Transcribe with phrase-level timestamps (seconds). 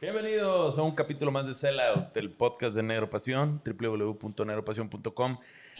[0.00, 5.38] Bienvenidos a un capítulo más de Sellout, el podcast de Negro Pasión, www.negropasión.com,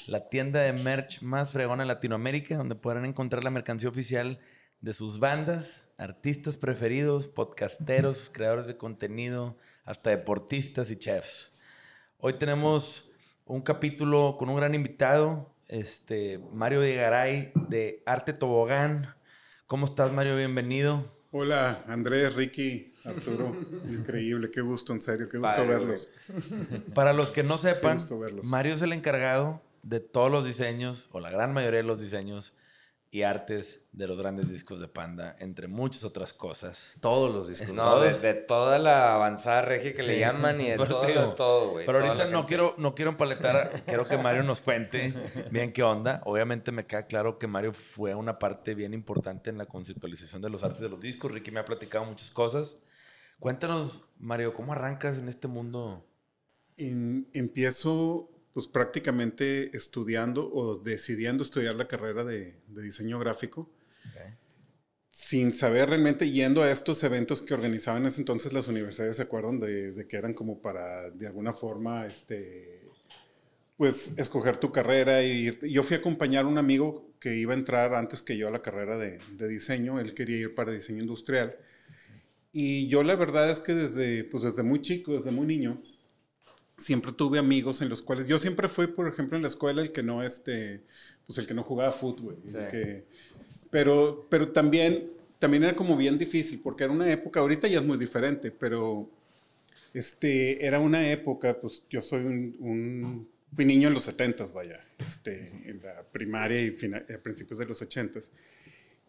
[0.09, 4.39] la tienda de merch más fregona en Latinoamérica, donde podrán encontrar la mercancía oficial
[4.81, 11.53] de sus bandas, artistas preferidos, podcasteros, creadores de contenido, hasta deportistas y chefs.
[12.17, 13.11] Hoy tenemos
[13.45, 19.15] un capítulo con un gran invitado, este Mario de Garay de Arte Tobogán.
[19.67, 20.37] ¿Cómo estás, Mario?
[20.37, 21.05] Bienvenido.
[21.33, 23.55] Hola, Andrés, Ricky, Arturo.
[23.85, 26.09] Increíble, qué gusto, en serio, qué gusto verlos.
[26.95, 27.99] Para los que no sepan,
[28.45, 32.55] Mario es el encargado de todos los diseños, o la gran mayoría de los diseños
[33.13, 36.93] y artes de los grandes discos de Panda, entre muchas otras cosas.
[37.01, 37.75] Todos los discos.
[37.75, 41.87] No, de, toda la avanzada regia que le llaman y de todo, todo, güey.
[41.87, 45.13] Pero ahorita no quiero, no quiero empaletar, quiero que Mario nos cuente
[45.51, 46.23] bien qué onda.
[46.25, 50.51] Obviamente me queda claro que Mario fue una parte bien importante en la conceptualización de
[50.51, 51.33] los artes de los discos.
[51.33, 52.77] Ricky me ha platicado muchas cosas.
[53.41, 56.07] Cuéntanos, Mario, ¿cómo arrancas en este mundo?
[57.35, 63.71] empiezo pues prácticamente estudiando o decidiendo estudiar la carrera de, diseño gráfico.
[65.09, 69.23] Sin saber realmente, yendo a estos eventos que organizaban en ese entonces las universidades, ¿se
[69.23, 69.59] acuerdan?
[69.59, 72.89] De, que eran como para, de alguna forma, este,
[73.77, 75.23] pues, escoger tu carrera.
[75.23, 78.49] Y yo fui a acompañar a un amigo que iba a entrar antes que yo
[78.49, 80.01] a la carrera de, de diseño.
[80.01, 81.57] Él quería ir para diseño industrial.
[82.53, 85.83] Y yo la verdad es que desde, pues desde muy chico, desde muy niño,
[86.81, 89.93] siempre tuve amigos en los cuales yo siempre fui, por ejemplo, en la escuela el
[89.93, 90.81] que no, este,
[91.27, 92.39] pues el que no jugaba fútbol.
[93.71, 97.85] pero, pero también, también era como bien difícil porque era una época, ahorita ya es
[97.85, 99.09] muy diferente, pero
[99.95, 105.49] este, era una época, pues yo soy un, fui niño en los 70 vaya, este,
[105.65, 106.77] en la primaria y
[107.13, 108.21] a principios de los 80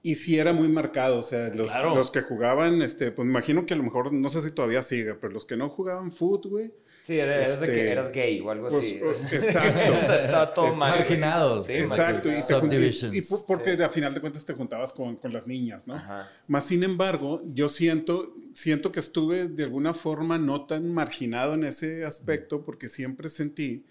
[0.03, 3.65] y sí era muy marcado, o sea, los, los, que jugaban, este, pues me imagino
[3.65, 6.51] que a lo mejor, no sé si todavía sigue, pero los que no jugaban fútbol,
[6.51, 8.99] güey, Sí, eras, de que este, eras gay o algo así.
[9.01, 10.13] Pues, pues, exacto.
[10.13, 10.99] Estaba todo mal.
[10.99, 11.65] Marginados.
[11.65, 12.29] Sí, exacto.
[12.29, 13.15] Y, Subdivisions.
[13.15, 15.95] y, porque a final de cuentas te juntabas con, con las niñas, ¿no?
[15.95, 16.29] Ajá.
[16.47, 21.63] Más sin embargo, yo siento, siento que estuve de alguna forma no tan marginado en
[21.63, 23.83] ese aspecto porque siempre sentí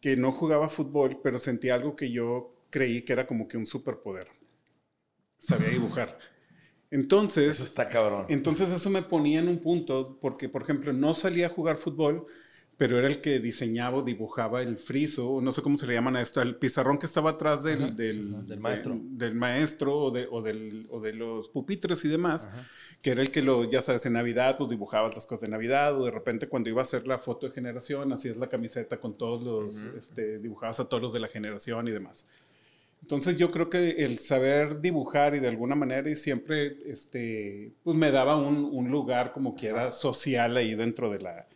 [0.00, 3.66] que no jugaba fútbol, pero sentí algo que yo creí que era como que un
[3.66, 4.28] superpoder.
[5.38, 6.18] Sabía dibujar.
[6.90, 8.26] Entonces, eso está cabrón.
[8.28, 12.26] Entonces eso me ponía en un punto porque, por ejemplo, no salía a jugar fútbol,
[12.78, 16.14] pero era el que diseñaba o dibujaba el friso, no sé cómo se le llaman
[16.14, 20.40] a esto, el pizarrón que estaba atrás del, del, maestro, del maestro o de, o,
[20.40, 22.48] del, o de los pupitres y demás,
[23.02, 26.00] que era el que lo, ya sabes, en Navidad, pues dibujabas las cosas de Navidad,
[26.00, 29.18] o de repente cuando iba a hacer la foto de generación, hacías la camiseta con
[29.18, 32.28] todos los, este, dibujabas a todos los de la generación y demás.
[33.02, 37.96] Entonces yo creo que el saber dibujar y de alguna manera y siempre, este, pues
[37.96, 41.48] me daba un, un lugar como quiera social ahí dentro de la...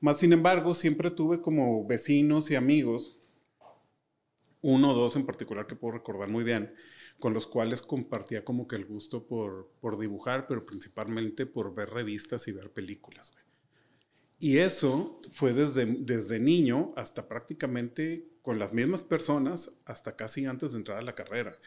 [0.00, 3.18] Más sin embargo, siempre tuve como vecinos y amigos,
[4.62, 6.74] uno o dos en particular que puedo recordar muy bien,
[7.20, 11.90] con los cuales compartía como que el gusto por, por dibujar, pero principalmente por ver
[11.90, 13.32] revistas y ver películas.
[14.38, 20.70] Y eso fue desde, desde niño hasta prácticamente con las mismas personas hasta casi antes
[20.70, 21.58] de entrar a la carrera.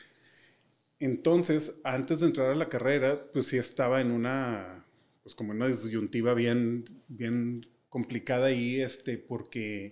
[1.02, 4.86] Entonces, antes de entrar a la carrera, pues sí estaba en una,
[5.22, 9.92] pues como una disyuntiva bien, bien complicada ahí, este, porque,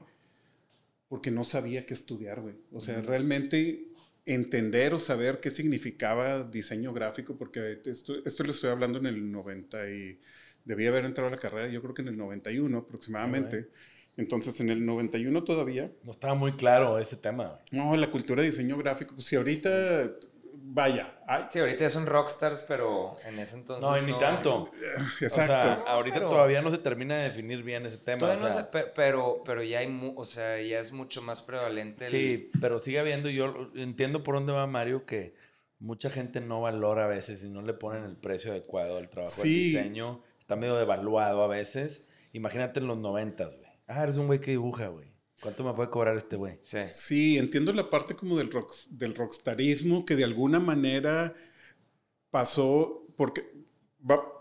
[1.10, 2.56] porque no sabía qué estudiar, güey.
[2.72, 3.90] O sea, realmente
[4.26, 9.30] entender o saber qué significaba diseño gráfico, porque esto, esto le estoy hablando en el
[9.30, 10.22] 90 y
[10.64, 13.68] debía haber entrado a la carrera, yo creo que en el 91 aproximadamente.
[14.18, 15.92] Entonces, en el 91 todavía.
[16.04, 17.60] No estaba muy claro ese tema.
[17.72, 20.12] No, la cultura de diseño gráfico, pues si ahorita.
[20.70, 21.14] Vaya.
[21.50, 23.88] Sí, ahorita son rockstars, pero en ese entonces.
[23.88, 24.72] No, ni tanto.
[25.22, 25.88] Exacto.
[25.88, 28.36] ahorita todavía no se termina de definir bien ese tema.
[28.96, 30.14] pero, pero ya hay.
[30.16, 32.08] o sea, ya es mucho más prevalente.
[32.08, 33.30] Sí, pero sigue habiendo.
[33.30, 35.36] Yo entiendo por dónde va Mario que
[35.80, 39.44] mucha gente no valora a veces y no le ponen el precio adecuado al trabajo
[39.44, 40.24] de diseño.
[40.40, 42.08] Está medio devaluado a veces.
[42.34, 43.67] Imagínate en los noventas, güey.
[43.88, 45.08] Ah, eres un güey que dibuja, güey.
[45.42, 46.58] ¿Cuánto me puede cobrar este güey?
[46.62, 46.80] Sí.
[46.92, 51.36] sí, entiendo la parte como del, rock, del rockstarismo que de alguna manera
[52.32, 53.46] pasó, porque,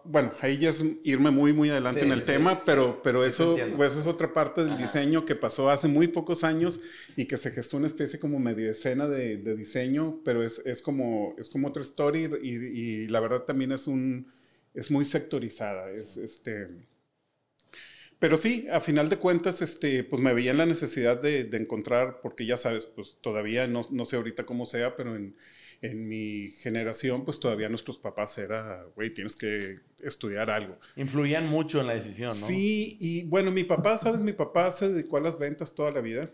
[0.04, 3.92] bueno, ahí ya es irme muy, muy adelante en el tema, pero, pero eso, pues,
[3.92, 6.80] eso es otra parte del diseño que pasó hace muy pocos años
[7.14, 11.34] y que se gestó una especie como medio escena de, diseño, pero es, es, como,
[11.38, 14.28] es como otra story y, y la verdad también es un
[14.76, 15.90] es muy sectorizada.
[15.90, 16.68] Es, este,
[18.18, 21.56] pero sí, a final de cuentas, este, pues me veía en la necesidad de, de
[21.58, 25.36] encontrar, porque ya sabes, pues todavía no, no, sé ahorita cómo sea, pero en,
[25.82, 30.78] en mi generación, pues todavía nuestros papás era, güey, tienes que estudiar algo.
[30.96, 32.46] Influían mucho en la decisión, ¿no?
[32.46, 34.20] Sí, y bueno, mi papá, ¿sabes?
[34.20, 36.30] Mi papá se dedicó a las ventas toda la vida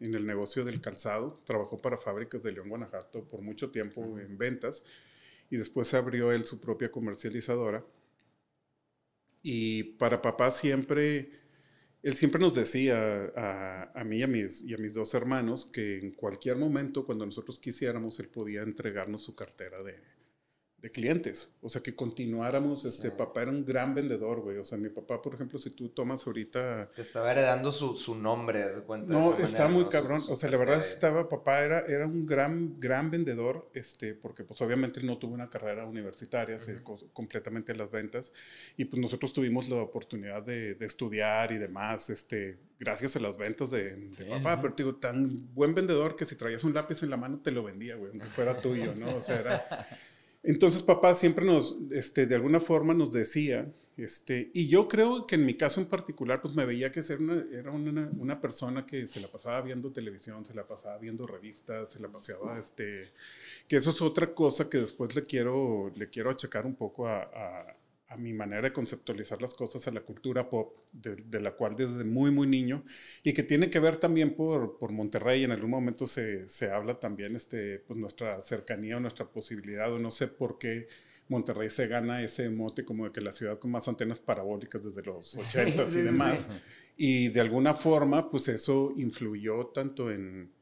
[0.00, 1.40] en el negocio del calzado.
[1.44, 4.82] Trabajó para fábricas de León, Guanajuato por mucho tiempo en ventas
[5.50, 7.84] y después abrió él su propia comercializadora.
[9.48, 11.30] Y para papá siempre
[12.02, 15.98] él siempre nos decía a, mí y a, mis, y a mis dos hermanos que
[15.98, 19.94] en cualquier momento, cuando nosotros quisiéramos, él podía entregarnos su cartera de,
[20.82, 21.50] de clientes.
[21.62, 22.84] O sea, que continuáramos.
[22.84, 24.58] Este papá era un gran vendedor, güey.
[24.58, 26.90] O sea, mi papá, por ejemplo, si tú tomas ahorita.
[26.96, 29.12] Estaba heredando su, su nombre, ¿hace cuenta?
[29.12, 30.22] No, está muy cabrón.
[30.28, 34.60] o sea, la verdad estaba, papá era, era un gran, gran vendedor, este, porque pues
[34.60, 38.32] obviamente él no tuvo una carrera universitaria, se dedicó completamente a las ventas.
[38.76, 43.36] Y pues nosotros tuvimos la oportunidad de, de estudiar y demás, este, gracias a las
[43.38, 44.60] ventas de, de papá.
[44.60, 47.64] Pero digo, tan buen vendedor que si traías un lápiz en la mano te lo
[47.64, 49.16] vendía, güey, aunque fuera tuyo, ¿no?
[49.16, 49.88] O sea, era.
[50.46, 55.34] Entonces papá siempre nos, este, de alguna forma nos decía, este, y yo creo que
[55.34, 59.08] en mi caso en particular, pues me veía que ser una, era una, persona que
[59.08, 63.10] se la pasaba viendo televisión, se la pasaba viendo revistas, se la pasaba, este,
[63.66, 67.75] que eso es otra cosa que después le quiero, le quiero achacar un poco a
[68.14, 72.30] mi manera de conceptualizar las cosas a la cultura pop, de, la cual desde muy,
[72.30, 72.84] muy niño,
[73.24, 77.00] y que tiene que ver también por, por Monterrey, en algún momento se, se, habla
[77.00, 80.86] también este, pues nuestra cercanía o nuestra posibilidad, o no sé por qué
[81.28, 85.02] Monterrey se gana ese mote como de que la ciudad con más antenas parabólicas desde
[85.02, 86.46] los 80 y demás,
[86.96, 90.52] y de alguna forma, pues eso influyó tanto en,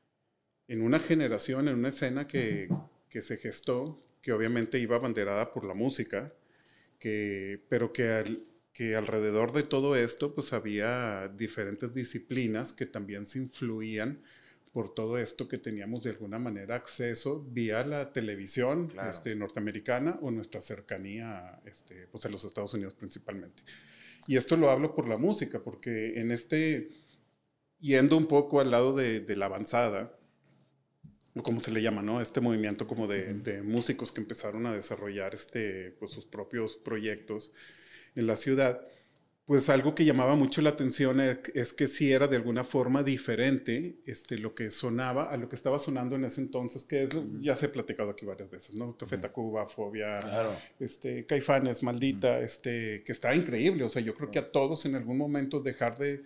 [0.66, 2.68] en una generación, en una escena que,
[3.10, 6.32] que se gestó, que obviamente iba abanderada por la música,
[7.00, 8.42] pero que,
[8.72, 14.22] que alrededor de todo esto pues había diferentes disciplinas que también se influían
[14.72, 20.32] por todo esto que teníamos de alguna manera acceso vía la televisión este, norteamericana o
[20.32, 23.62] nuestra cercanía este, pues a los Estados Unidos principalmente.
[24.26, 26.88] Y esto lo hablo por la música, porque en este,
[27.78, 30.18] yendo un poco al lado de, de la avanzada,
[31.42, 32.20] como se le llama, ¿no?
[32.20, 37.52] Este movimiento como de, de, músicos que empezaron a desarrollar este, pues, sus propios proyectos
[38.14, 38.86] en la ciudad,
[39.46, 43.98] pues algo que llamaba mucho la atención es que sí era de alguna forma diferente
[44.06, 47.10] este, lo que sonaba a lo que estaba sonando en ese entonces, que es,
[47.40, 48.96] ya se ha platicado aquí varias veces, ¿no?
[48.96, 50.18] Café Tacuba, Fobia,
[50.80, 54.94] este, Caifanes, Maldita, este, que está increíble, o sea, yo creo que a todos en
[54.94, 56.22] algún momento dejar de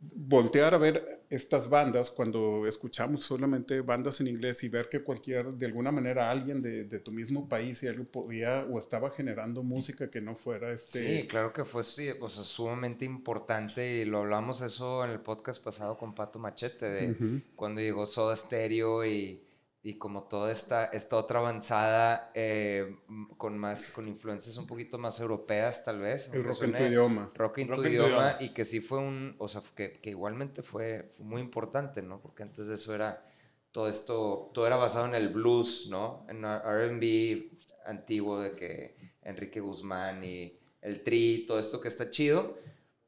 [0.00, 5.52] voltear a ver estas bandas cuando escuchamos solamente bandas en inglés y ver que cualquier,
[5.52, 9.62] de alguna manera, alguien de, de tu mismo país y algo podía o estaba generando
[9.62, 11.22] música que no fuera este...
[11.22, 15.20] Sí, claro que fue sí, o sea, sumamente importante y lo hablamos eso en el
[15.20, 19.42] podcast pasado con Pato Machete, de cuando llegó Soda Stereo y
[19.82, 22.96] y como toda esta, esta otra avanzada eh,
[23.36, 27.30] con más con influencias un poquito más europeas tal vez el rock en tu idioma.
[27.34, 31.12] rock en tu idioma, y que sí fue un o sea que, que igualmente fue,
[31.18, 33.24] muy importante no porque antes de eso era
[33.70, 37.50] todo esto todo era basado en el blues no en R&B
[37.86, 42.58] antiguo de que Enrique Guzmán y el Tri todo esto que está chido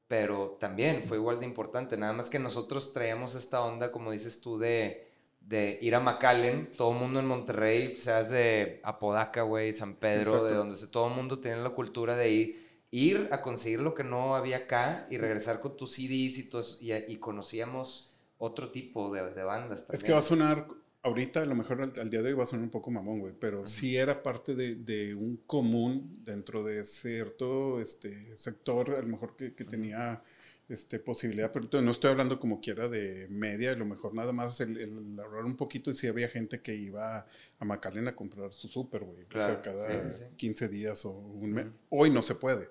[0.07, 4.41] pero también fue igual de importante nada más que nosotros traíamos esta onda como dices
[4.41, 5.10] tú de
[5.51, 10.45] de ir a McAllen, todo el mundo en Monterrey, seas de Apodaca, güey, San Pedro,
[10.45, 13.93] de donde se, todo el mundo tiene la cultura de ir, ir a conseguir lo
[13.93, 19.13] que no había acá y regresar con tus CDs y, todo y, conocíamos otro tipo
[19.13, 20.01] de, de, bandas también.
[20.01, 20.69] Es que va a sonar,
[21.03, 23.35] ahorita a lo mejor al, día de hoy va a sonar un poco mamón, güey,
[23.37, 29.09] pero sí era parte de, de, un común dentro de cierto este, sector, a lo
[29.09, 30.23] mejor que, que tenía
[30.71, 34.61] este, posibilidad, pero no estoy hablando como quiera de media, a lo mejor nada más
[34.61, 37.27] el, el ahorrar un poquito y si había gente que iba
[37.59, 41.67] a McAllen a comprar su súper, güey, o sea, cada 15 días o un mes.
[41.89, 42.69] Hoy no se puede.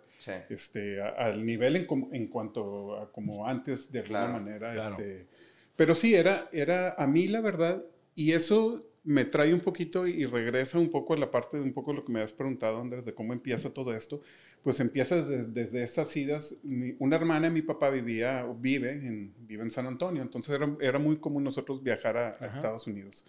[0.49, 4.73] Este, al nivel en, en, cuanto a como antes, de alguna manera.
[4.73, 5.27] Este,
[5.75, 7.83] pero sí, era, era a mí la verdad,
[8.15, 11.73] y eso me trae un poquito y regresa un poco a la parte de un
[11.73, 14.21] poco lo que me has preguntado, Andrés, de cómo empieza todo esto
[14.63, 16.57] pues empieza desde, esas idas.
[16.99, 20.99] una hermana de mi papá vivía, vive en, vive en San Antonio, entonces era, era
[20.99, 23.25] muy común nosotros viajar a, Estados Unidos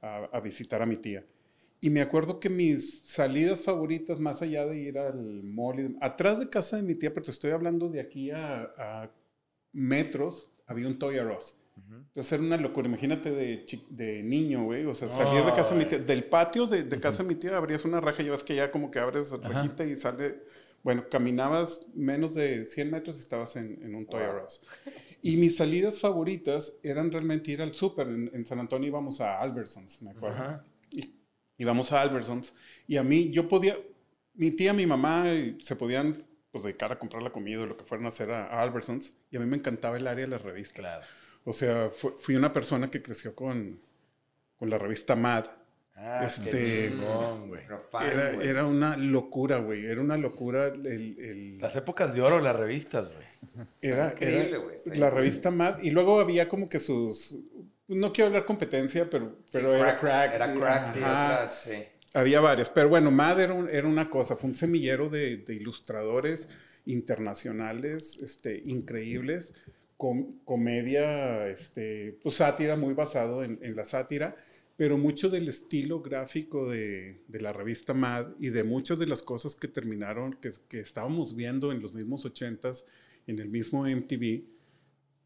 [0.00, 1.24] a, visitar a mi tía.
[1.80, 6.48] Y me acuerdo que mis salidas favoritas, más allá de ir al mall, atrás de
[6.48, 9.10] casa de mi tía, pero te estoy hablando de aquí a,
[9.72, 11.61] metros, había un Toy R Us.
[11.76, 12.88] Entonces era una locura.
[12.88, 14.84] Imagínate de, de niño, güey.
[14.84, 17.34] O sea, salir de casa de mi tía, del patio de, de casa de mi
[17.36, 20.42] tía, abrías una raja y vas que ya como que abres la rajita y sale
[20.82, 24.62] Bueno, caminabas menos de 100 metros y estabas en, un Toy R Us.
[25.22, 28.08] Y mis salidas favoritas eran realmente ir al súper.
[28.08, 30.62] En, San Antonio íbamos a Albertsons, me acuerdo.
[30.90, 31.14] Y,
[31.56, 32.54] íbamos a Albertsons.
[32.86, 33.76] Y a mí, yo podía,
[34.34, 35.26] mi tía, mi mamá
[35.60, 38.60] se podían pues, dedicar a comprar la comida o lo que fueran a hacer a,
[38.60, 39.16] Albertsons.
[39.30, 41.00] Y a mí me encantaba el área de las revistas.
[41.44, 43.80] O sea, fui una persona que creció con,
[44.56, 45.46] con la revista Mad
[45.94, 46.90] Ah, este,
[47.46, 47.62] güey.
[48.10, 49.86] Era, era, una locura, güey.
[49.86, 53.66] Era una locura el, Las épocas de oro, las revistas, güey.
[53.80, 55.82] Era, era la revista Mad.
[55.82, 57.38] Y luego había como que sus...
[57.88, 60.34] No quiero hablar competencia, pero, pero era crack.
[60.34, 61.84] Era crack y otras, sí.
[62.14, 62.70] Había varias.
[62.70, 64.36] Pero bueno, Mad era, era una cosa.
[64.36, 66.48] Fue un semillero de, de ilustradores
[66.86, 69.54] internacionales este, increíbles.
[70.02, 74.34] Com, comedia, este, pues sátira, muy basado en, la sátira
[74.76, 79.54] pero mucho del estilo gráfico de, la revista Mad y de muchas de las cosas
[79.54, 82.84] que terminaron, que, que estábamos viendo en los mismos 80s,
[83.28, 84.42] en el mismo MTV,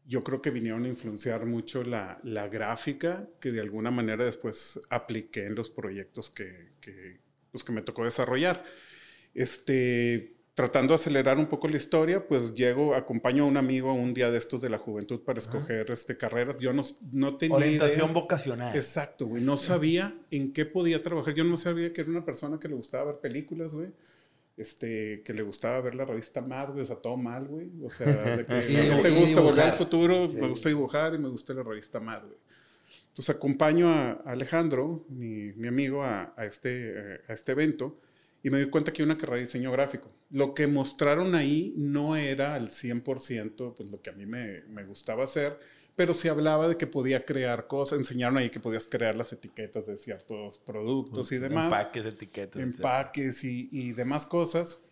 [0.05, 4.79] yo creo que vinieron a influenciar mucho la, la gráfica que de alguna manera después
[4.91, 7.19] apliqué en los proyectos que, que,
[7.49, 8.63] pues, que me tocó desarrollar.
[9.33, 14.15] Este, tratando de acelerar un poco la historia, pues llego, acompaño a un amigo un
[14.15, 16.57] día de estos de la juventud para escoger este, carreras.
[16.57, 18.75] Yo no, no tenía Orientación vocacional.
[18.75, 19.43] Exacto, güey.
[19.43, 21.35] No sabía en qué podía trabajar.
[21.35, 23.89] Yo no sabía que era una persona que le gustaba ver películas, güey.
[24.57, 27.69] Este, que le gustaba ver la revista Mad, güey, o sea, todo mal, güey.
[27.83, 28.53] O sea, de que
[29.03, 32.37] te gusta volver al futuro, me gusta dibujar y me gusta la revista Mad, güey.
[33.09, 37.99] Entonces acompaño a Alejandro, mi, mi amigo, a, a, este, a este evento
[38.43, 40.11] y me di cuenta que hay una carrera de diseño gráfico.
[40.29, 44.83] Lo que mostraron ahí no era al 100% pues, lo que a mí me, me
[44.83, 45.59] gustaba hacer,
[45.97, 49.87] pero se hablaba de que podía crear cosas, enseñaron ahí que podías crear las etiquetas
[49.87, 51.65] de ciertos productos y demás.
[51.65, 52.61] Empaques, etiquetas.
[52.61, 54.83] Empaques y, y, demás cosas.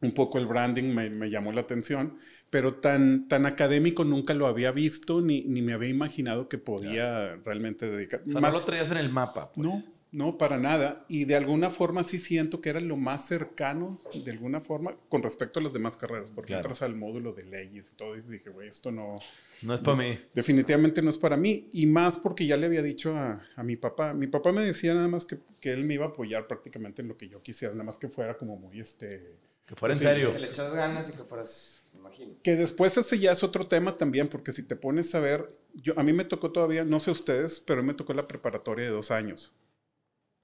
[0.00, 2.16] Un poco el branding me, me, llamó la atención,
[2.48, 7.36] pero tan, tan académico nunca lo había visto ni, ni me había imaginado que podía
[7.44, 8.22] realmente dedicar.
[8.26, 9.52] O sea, no lo traías en el mapa.
[9.52, 9.68] Pues.
[9.68, 11.04] No, no, para nada.
[11.08, 15.22] Y de alguna forma sí siento que era lo más cercano, de alguna forma, con
[15.22, 18.50] respecto a las demás carreras, porque entras al módulo de leyes y todo, y dije,
[18.50, 19.18] güey, esto no...
[19.62, 20.18] No es para mí.
[20.34, 21.68] Definitivamente no es para mí.
[21.72, 25.08] Y más porque ya le había dicho a, mi papá, mi papá me decía nada
[25.08, 27.84] más que, que, él me iba a apoyar prácticamente en lo que yo quisiera, nada
[27.84, 29.36] más que fuera como muy, este...
[29.66, 30.32] Que fuera en serio.
[30.32, 32.34] Que le echas ganas y que fueras, imagino.
[32.42, 35.96] Que después ese ya es otro tema también, porque si te pones a ver, yo,
[35.96, 39.12] a mí me tocó todavía, no sé ustedes, pero me tocó la preparatoria de dos
[39.12, 39.54] años.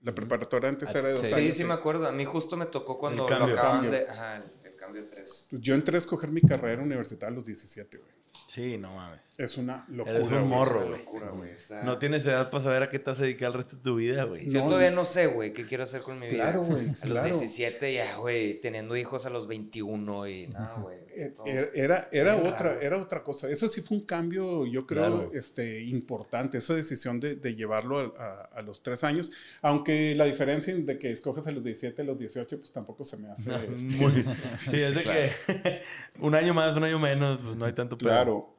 [0.07, 1.53] La preparatoria antes era de dos sí, años.
[1.53, 2.07] Sí, sí me acuerdo.
[2.07, 4.09] A mí justo me tocó cuando lo acaban de...
[4.09, 5.49] Ajá, el, cambio de tres.
[5.51, 8.13] Yo entré a escoger mi carrera universitaria a los 17, güey.
[8.47, 9.21] Sí, no mames.
[9.39, 10.17] Es una locura.
[10.17, 11.51] Eres un morro, güey.
[11.85, 13.97] No tienes edad para saber a qué te vas a dedicar el resto de tu
[13.97, 14.49] vida, güey.
[14.49, 16.45] Yo todavía no sé, güey, qué quiero hacer con mi vida.
[16.45, 16.87] Claro, güey.
[17.03, 20.99] A los 17 ya, güey, teniendo hijos a los 21 y nada, güey.
[21.15, 23.51] Eh, era, era, otra, era otra cosa.
[23.51, 26.57] Eso sí fue un cambio, yo creo, este, importante.
[26.57, 29.31] Esa decisión de, de llevarlo a, a, los tres años.
[29.61, 33.19] Aunque la diferencia de que escoges a los 17 a los 18, pues tampoco se
[33.19, 33.51] me hace.
[33.67, 34.23] Este, Muy,
[34.71, 35.81] sí, es de que
[36.21, 38.09] un año más, un año menos, pues no hay tanto pedo.
[38.27, 38.57] Claro.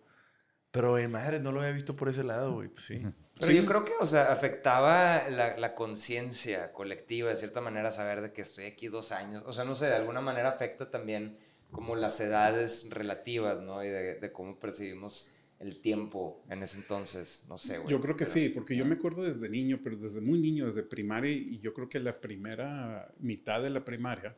[0.71, 2.67] Pero en madre no lo había visto por ese lado, güey.
[2.69, 3.01] Pues sí.
[3.39, 8.21] Pero yo creo que, o sea, afectaba la, la conciencia colectiva, de cierta manera, saber
[8.21, 9.43] de que estoy aquí dos años.
[9.45, 11.37] O sea, no sé, de alguna manera afecta también
[11.71, 13.83] como las edades relativas, ¿no?
[13.83, 17.89] Y de, de cómo percibimos el tiempo en ese entonces, no sé, güey.
[17.89, 20.83] Yo creo que sí, porque yo me acuerdo desde niño, pero desde muy niño, desde
[20.83, 24.35] primaria, y yo creo que la primera mitad de la primaria,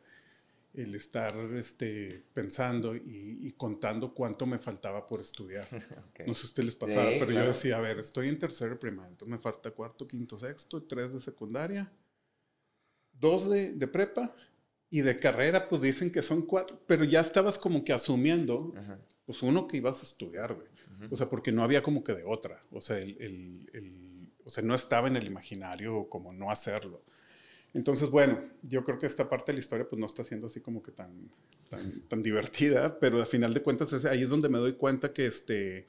[0.74, 5.66] el estar este, pensando y, contando cuánto me faltaba por estudiar.
[6.28, 8.80] No sé si a ustedes les pasaba, pero yo decía, a ver, estoy en tercero
[8.80, 11.92] primaria, entonces me falta cuarto, quinto, sexto, tres de secundaria,
[13.14, 14.36] dos de, de prepa
[14.90, 18.74] y de carrera, pues dicen que son cuatro, pero ya estabas como que asumiendo,
[19.26, 20.68] pues uno que ibas a estudiar, güey.
[21.10, 22.62] O sea, porque no había como que de otra.
[22.72, 27.04] O sea, el, el, el, o sea, no estaba en el imaginario como no hacerlo.
[27.74, 30.60] Entonces, bueno, yo creo que esta parte de la historia pues no está siendo así
[30.60, 31.30] como que tan,
[31.70, 35.28] tan, tan divertida, pero al final de cuentas ahí es donde me doy cuenta que
[35.28, 35.88] este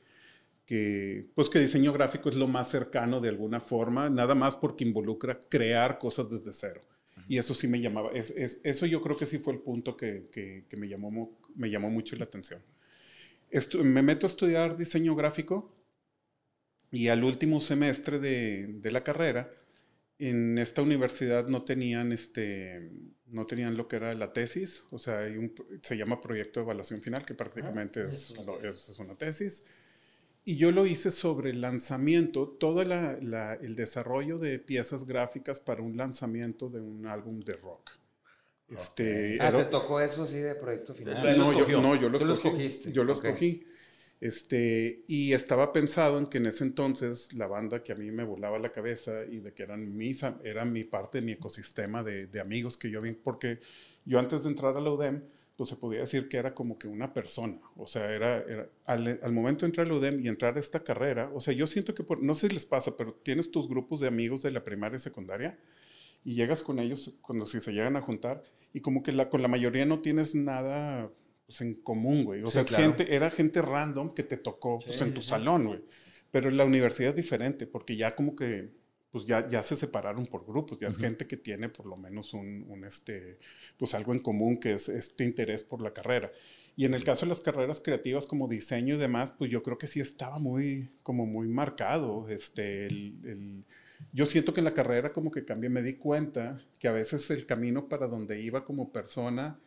[0.67, 4.85] que pues que diseño gráfico es lo más cercano de alguna forma, nada más porque
[4.85, 6.81] involucra crear cosas desde cero.
[7.29, 9.97] Y eso sí me llamaba, es, es, eso yo creo que sí fue el punto
[9.97, 12.63] que, que, que me, llamó, me llamó mucho la atención.
[13.83, 15.75] me meto a estudiar diseño gráfico
[16.93, 19.53] y al último semestre de, de la carrera,
[20.21, 22.91] en esta universidad no tenían, este,
[23.27, 26.65] no tenían lo que era la tesis, o sea, hay un, se llama proyecto de
[26.65, 29.67] evaluación final, que prácticamente ah, es, es, una tesis.
[30.45, 33.15] Y yo lo hice sobre el lanzamiento, todo la,
[33.61, 37.91] el desarrollo de piezas gráficas para un lanzamiento de un álbum de rock.
[38.71, 41.37] Este, Ah, era- ¿te tocó eso sí de proyecto final?
[41.37, 42.49] No, yo, no, yo lo Tú lo escogí.
[42.67, 42.93] escogiste.
[42.93, 43.25] Yo lo Ok.
[43.25, 43.65] escogí.
[44.21, 48.23] Este, y estaba pensado en que en ese entonces la banda que a mí me
[48.25, 52.27] volaba la cabeza y de que eran mis, era mi parte de mi ecosistema de,
[52.27, 53.61] de amigos que yo vi, porque
[54.05, 55.23] yo antes de entrar a la UDEM,
[55.57, 59.33] pues se podía decir que era como que una persona, o sea, era, era- al,
[59.33, 61.95] momento de entrar a la UDEM y entrar a esta carrera, o sea, yo siento
[61.95, 64.97] que, no sé si les pasa, pero tienes tus grupos de amigos de la primaria
[64.97, 65.59] y secundaria
[66.25, 69.49] y llegas con ellos cuando si se llegan a juntar y como que con la
[69.49, 71.11] mayoría no tienes nada
[71.51, 72.43] pues, en común, güey.
[72.43, 72.85] O Sí, sea, claro.
[72.85, 75.81] gente, era gente random que te tocó pues, en tu salón, güey.
[76.31, 78.71] Pero en la universidad es diferente porque ya como que
[79.11, 82.33] pues ya, ya se separaron por grupos, ya es gente que tiene por lo menos
[82.33, 83.39] un, un, este,
[83.77, 86.31] pues algo en común que es este interés por la carrera.
[86.77, 89.79] Y en el caso de las carreras creativas como diseño y demás, pues yo creo
[89.79, 92.29] que sí estaba muy, como muy marcado.
[92.29, 93.65] Este, el, el-
[94.13, 97.29] yo siento que en la carrera como que cambié, me di cuenta que a veces
[97.31, 99.59] el camino para donde iba como persona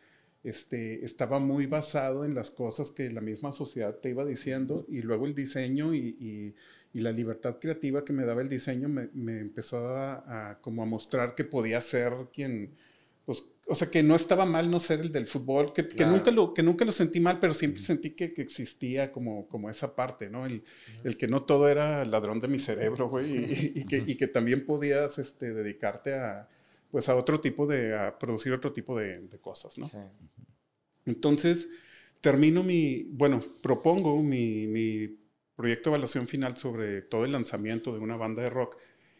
[0.44, 5.02] este, estaba muy basado en las cosas que la misma sociedad te iba diciendo y
[5.02, 6.54] luego el diseño y, y-
[6.92, 10.82] y la libertad creativa que me daba el diseño me, me empezó a, a como
[10.82, 12.76] a mostrar que podía ser quien,
[13.24, 16.12] pues, o sea, que no estaba mal no ser el del fútbol, que, que Claro.
[16.12, 19.70] nunca, lo, que nunca lo sentí mal, pero siempre sentí que, que existía como, como
[19.70, 20.46] esa parte, ¿no?
[20.46, 20.62] El,
[21.02, 24.26] el que no todo era ladrón de mi cerebro, güey, y, y que, y que
[24.28, 26.48] también podías este, dedicarte a,
[26.94, 29.86] pues, a otro tipo de, a producir otro tipo de, de cosas, ¿no?
[29.86, 29.98] Sí.
[31.06, 31.68] Entonces,
[32.20, 35.18] termino mi, bueno, propongo mi, mi
[35.56, 38.76] proyecto de evaluación final sobre todo el lanzamiento de una banda de rock,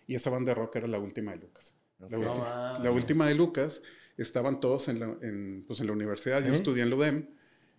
[0.06, 1.74] y esa banda de rock era la última de Lucas.
[1.98, 2.82] La, última, No mames.
[2.84, 3.82] la última de Lucas,
[4.16, 6.54] estaban todos en la, en, pues en la universidad, yo ¿Sí?
[6.54, 7.26] estudié en la UDEM,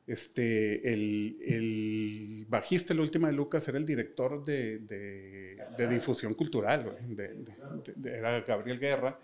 [0.08, 5.88] este, el, el bajista de la última de Lucas era el director de, de, de
[5.88, 9.18] difusión cultural, güey, de- de- de- era Gabriel Guerra,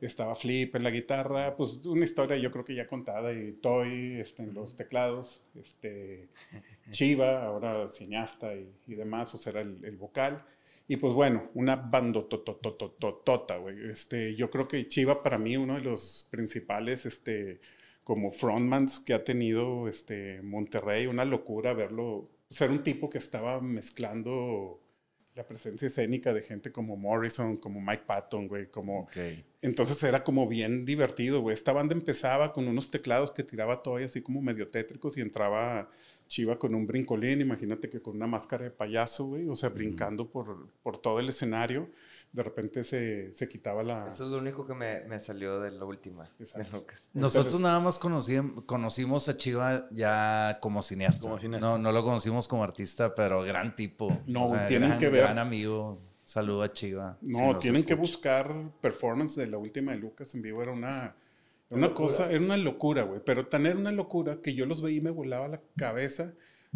[0.00, 4.20] estaba Flip en la guitarra, pues una historia yo creo que ya contada, y Toy
[4.20, 6.28] este, en los teclados, este,
[6.90, 10.44] Chiva, ahora cineasta y, y demás, o sea, era el, el vocal.
[10.90, 13.90] Y pues bueno, una banda tota, güey.
[13.90, 17.60] Este, yo creo que Chiva para mí uno de los principales, este,
[18.04, 23.60] como frontmans que ha tenido este, Monterrey, una locura verlo, ser un tipo que estaba
[23.60, 24.80] mezclando
[25.38, 29.02] la presencia escénica de gente como Morrison, como Mike Patton, güey, como...
[29.02, 29.16] Ok.
[29.62, 31.54] Entonces era como bien divertido, güey.
[31.54, 35.88] Esta banda empezaba con unos teclados que tiraba todavía así como medio tétricos y entraba
[36.26, 40.28] Chiva con un brincolín, imagínate que con una máscara de payaso, güey, o sea, brincando
[40.28, 41.88] por, por todo el escenario.
[42.30, 44.06] De repente se, se quitaba la...
[44.06, 46.30] Eso es lo único que me, me salió de la última.
[46.38, 46.46] De.
[46.70, 47.08] Lucas.
[47.14, 51.22] Nosotros Entonces- nada más conocíamos, conocimos a Chiva ya como cineasta.
[51.22, 51.66] Como cineasta.
[51.66, 54.20] No, no lo conocimos como artista, pero gran tipo.
[54.26, 55.98] No, tienen gran- que ver- Gran amigo.
[56.24, 57.16] Saludo a Chiva.
[57.22, 60.62] No, tienen que buscar performance de la última de Lucas en vivo.
[60.62, 61.16] Era una,
[61.70, 63.22] era una cosa, era una locura, güey.
[63.24, 66.34] Pero tan era una locura que yo los veía y me volaba la cabeza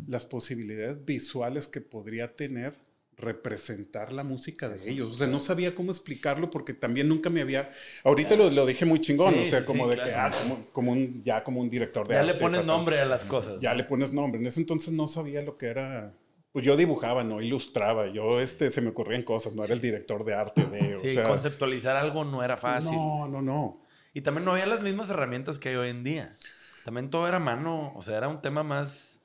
[0.09, 2.79] las posibilidades visuales que podría tener
[3.17, 5.11] representar la música de ellos.
[5.11, 7.71] O sea, no sabía cómo explicarlo porque también nunca me había...
[8.05, 10.11] Ahorita lo, lo dije muy chingón, Sí, o sea, sí, como sí, de claro.
[10.11, 12.33] que, ah, como, como un, ya como un director de Ya arte.
[12.33, 13.61] le pones nombre a las cosas.
[13.61, 14.41] Ya le pones nombre.
[14.41, 16.15] En ese entonces no sabía lo que era.
[16.53, 18.09] Pues yo dibujaba, no ilustraba.
[18.13, 20.97] Yo este, se me ocurrían cosas, no era el director de arte de.
[21.01, 22.93] Sí, o sea, conceptualizar algo no era fácil.
[22.93, 23.83] No, no, no.
[24.15, 26.37] Y también no había las mismas herramientas que hay hoy en día.
[26.85, 29.19] También todo era mano, o sea, era un tema más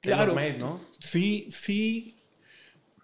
[0.00, 0.34] Claro.
[0.34, 0.80] tailor-made, ¿no?
[1.00, 2.13] Sí, sí.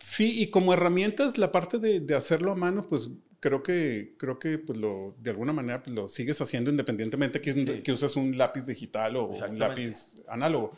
[0.00, 4.38] Sí, y como herramientas, la parte de, de hacerlo a mano, pues creo que, creo
[4.38, 7.82] que pues, lo, de alguna manera pues, lo sigues haciendo independientemente que, Sí.
[7.82, 10.72] que uses un lápiz digital o un lápiz análogo.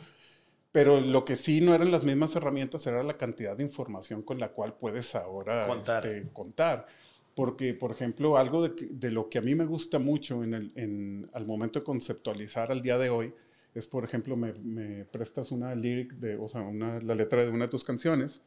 [0.73, 4.39] Pero lo que sí no eran las mismas herramientas era la cantidad de información con
[4.39, 6.05] la cual puedes ahora Contar.
[6.05, 6.87] este, contar.
[7.35, 10.71] Porque, por ejemplo, algo de, de lo que a mí me gusta mucho en el,
[10.75, 13.33] en, al momento de conceptualizar al día de hoy
[13.73, 17.49] es, por ejemplo, me, me prestas una lyric, de, o sea, una, la letra de
[17.49, 18.41] una de tus canciones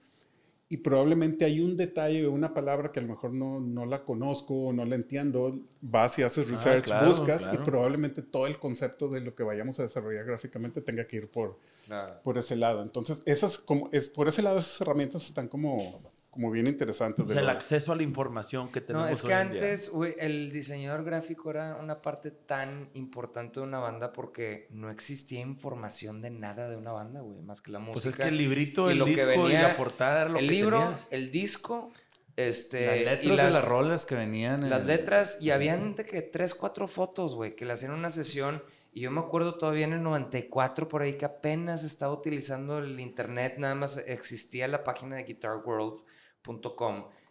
[0.68, 4.02] y probablemente hay un detalle o una palabra que a lo mejor no, no la
[4.04, 7.60] conozco o no la entiendo, vas y haces research, claro, buscas claro.
[7.60, 11.28] y probablemente todo el concepto de lo que vayamos a desarrollar gráficamente tenga que ir
[11.30, 12.20] por, Claro.
[12.24, 12.82] por ese lado.
[12.82, 16.00] Entonces, esas como es por ese lado esas herramientas están como,
[16.36, 17.24] como bien interesantes.
[17.24, 19.32] O de sea, el lo- acceso a la información que tenemos No, es que hoy
[19.32, 19.60] en día.
[19.62, 24.90] antes, güey, el diseñador gráfico era una parte tan importante de una banda porque no
[24.90, 27.94] existía información de nada de una banda, güey, más que la música.
[27.94, 30.30] Pues es que el librito, y el lo que disco y venía- la portada era
[30.30, 31.06] lo el que libro, tenías.
[31.10, 31.90] el disco,
[32.36, 32.86] este...
[33.04, 34.62] Las y letras de las rolas que venían.
[34.62, 37.92] en Las el- letras, y habían de que tres, cuatro fotos, güey, que le hacían
[37.92, 38.62] una sesión.
[38.92, 42.98] Y yo me acuerdo todavía en el 94, por ahí que apenas estaba utilizando el
[42.98, 45.26] internet, nada más existía la página de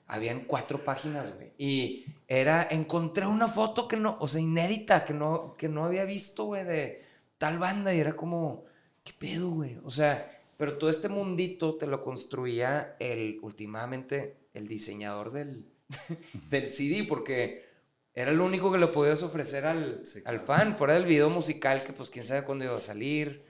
[0.08, 1.54] habían cuatro páginas, güey.
[1.58, 6.06] Y era, encontré una foto que no, o sea, inédita, que no, que no había
[6.06, 7.04] visto, güey, de
[7.38, 7.93] tal banda.
[7.93, 8.65] Y era como,
[9.04, 9.78] ¿qué pedo, güey?
[9.84, 15.65] O sea, pero todo este mundito te lo construía el, últimamente, el diseñador del,
[16.49, 17.65] del CD, porque
[18.13, 21.91] era lo único que le podías ofrecer al, al fan, fuera del video musical, que
[21.91, 23.43] pues quién sabe cuándo iba a salir,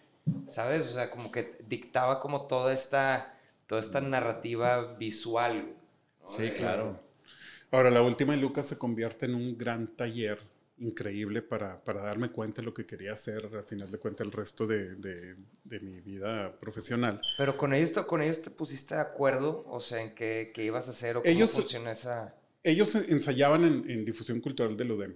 [0.48, 0.88] ¿sabes?
[0.88, 3.35] O sea, como que dictaba como toda esta,
[3.68, 5.76] toda esta narrativa visual.
[6.22, 6.28] ¿no?
[6.28, 7.00] Sí, De- claro.
[7.72, 10.40] Ahora, la última de Lucas se convierte en un gran taller
[10.78, 14.32] increíble para, para darme cuenta de lo que quería hacer, al final de cuentas, el
[14.32, 17.22] resto de, de- de mi vida profesional.
[17.38, 20.64] Pero con ellos, te- con ellos te pusiste de acuerdo, o sea, en qué, qué
[20.66, 22.36] ibas a hacer o cómo Ellos- funciona esa...
[22.64, 25.16] Ellos ensayaban en, en difusión cultural del UDEM.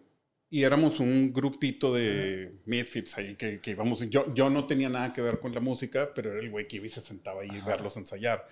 [0.52, 4.00] Y éramos un grupito de misfits ahí que, que íbamos.
[4.10, 6.78] Yo, yo no tenía nada que ver con la música, pero era el güey que
[6.78, 8.48] iba y se sentaba ahí a verlos ensayar.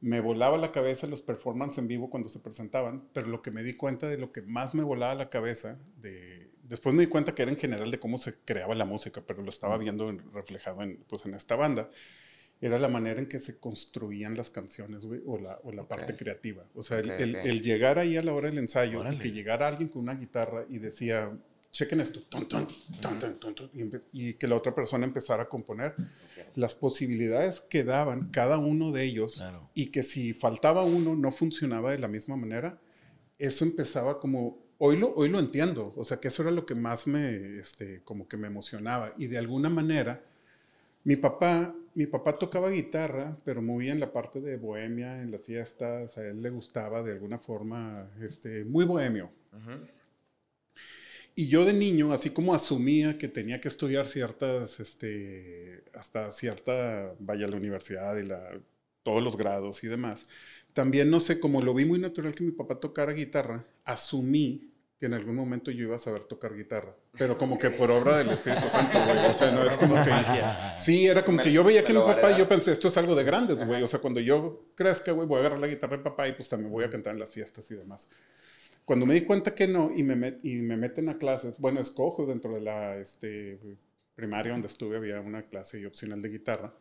[0.00, 3.62] Me volaba la cabeza los performances en vivo cuando se presentaban, pero lo que me
[3.62, 7.34] di cuenta de lo que más me volaba la cabeza, de, después me di cuenta
[7.34, 10.32] que era en general de cómo se creaba la música, pero lo estaba viendo en-
[10.32, 11.90] reflejado en, pues, en esta banda,
[12.60, 16.12] era la manera en que se construían las canciones, güey, o la, o la parte
[16.12, 16.18] Ok.
[16.18, 16.64] creativa.
[16.74, 17.42] O sea, el- Ok, el, ok.
[17.46, 19.18] el llegar ahí a la hora del ensayo y Órale.
[19.18, 21.30] que llegara alguien con una guitarra y decía,
[21.70, 22.66] chequen esto, tun, tun,
[23.00, 25.94] tun, tun, tun, tun, y, empe- y que la otra persona empezara a componer,
[26.54, 29.70] las posibilidades que daban cada uno de ellos Claro.
[29.74, 32.78] y que si faltaba uno no funcionaba de la misma manera,
[33.38, 36.74] eso empezaba como, hoy lo, hoy lo entiendo, o sea que eso era lo que
[36.74, 40.22] más me, este, como que me emocionaba y de alguna manera
[41.04, 45.44] mi papá, mi papá tocaba guitarra, pero muy en la parte de bohemia, en las
[45.44, 49.30] fiestas, a él le gustaba de alguna forma, este, muy bohemio.
[51.34, 57.14] Y yo de niño, así como asumía que tenía que estudiar ciertas, este, hasta cierta,
[57.18, 58.60] vaya, la universidad y la,
[59.02, 60.28] todos los grados y demás,
[60.72, 65.06] también no sé, como lo vi muy natural que mi papá tocara guitarra, asumí que
[65.06, 68.28] en algún momento yo iba a saber tocar guitarra, pero como que por obra del
[68.32, 70.10] Espíritu Santo, güey, o sea, no es como que...
[70.76, 72.38] Sí, era como que yo veía que mi papá, heredar.
[72.38, 75.38] yo pensé, esto es algo de grandes, güey, o sea, cuando yo crezca, güey, voy
[75.38, 77.70] a agarrar la guitarra de papá y pues también voy a cantar en las fiestas
[77.70, 78.10] y demás.
[78.84, 81.80] Cuando me di cuenta que no y me, met- y me meten a clases, bueno,
[81.80, 83.58] escojo dentro de la este,
[84.14, 86.74] primaria donde estuve, había una clase opcional de guitarra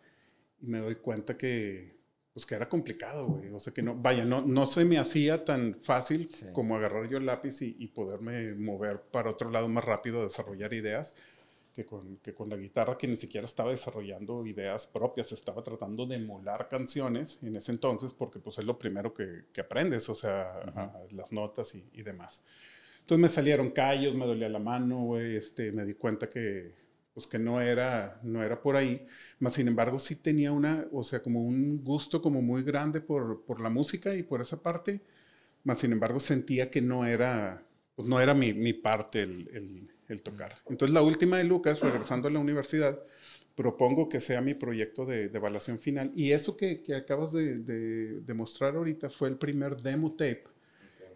[0.62, 1.99] y me doy cuenta que,
[2.34, 3.50] pues que era complicado, güey.
[3.50, 6.48] O sea, que no, vaya, no, no se me hacía tan fácil Sí.
[6.54, 10.74] como agarrar yo el lápiz y, y poderme mover para otro lado más rápido, desarrollar
[10.74, 11.16] ideas.
[11.74, 16.06] Que con, que con la guitarra que ni siquiera estaba desarrollando ideas propias, estaba tratando
[16.06, 20.16] de emular canciones en ese entonces porque pues es lo primero que, que aprendes, o
[20.16, 22.44] sea, a- las notas y, y demás.
[23.02, 26.74] Entonces me salieron callos, me dolía la mano, güey, este, me di cuenta que,
[27.20, 29.06] pues que no era, no era por ahí,
[29.40, 33.44] más sin embargo sí tenía una, o sea, como un gusto como muy grande por,
[33.46, 35.02] por la música y por esa parte,
[35.64, 37.64] más sin embargo sentía que no era,
[37.96, 40.58] pues no era mi, mi parte el, el- el tocar.
[40.70, 43.00] Entonces la última de Lucas, regresando a la universidad,
[43.56, 47.60] propongo que sea mi proyecto de, de evaluación final y eso que, que acabas de,
[47.60, 50.44] de, de mostrar ahorita fue el primer demo tape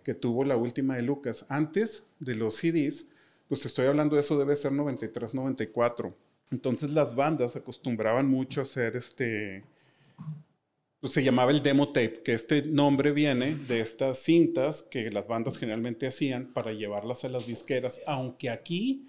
[0.03, 1.45] que tuvo la última de Lucas.
[1.49, 3.07] Antes de los CDs,
[3.53, 6.17] pues estoy hablando de eso, debe ser 93, 94.
[6.49, 9.63] Entonces las bandas acostumbraban mucho a hacer este,
[10.99, 15.27] pues se llamaba el demo tape, que este nombre viene de estas cintas que las
[15.27, 19.07] bandas generalmente hacían para llevarlas a las disqueras, aunque aquí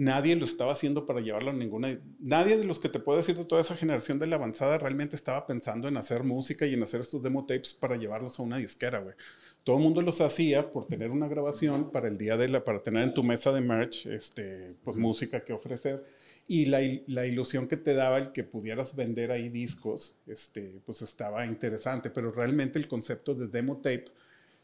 [0.00, 2.00] nadie lo estaba haciendo para llevarlo a ninguna...
[2.18, 5.14] Nadie de los que te puedo decir de toda esa generación de la avanzada realmente
[5.14, 8.56] estaba pensando en hacer música y en hacer estos demo tapes para llevarlos a una
[8.56, 9.14] disquera, güey.
[9.62, 12.64] Todo el mundo los hacía por tener una grabación para el día de la...
[12.64, 16.02] para tener en tu mesa de merch, este, pues música que ofrecer.
[16.48, 21.02] Y la, la ilusión que te daba el que pudieras vender ahí discos, este, pues
[21.02, 24.06] estaba interesante, pero realmente el concepto de demo tape,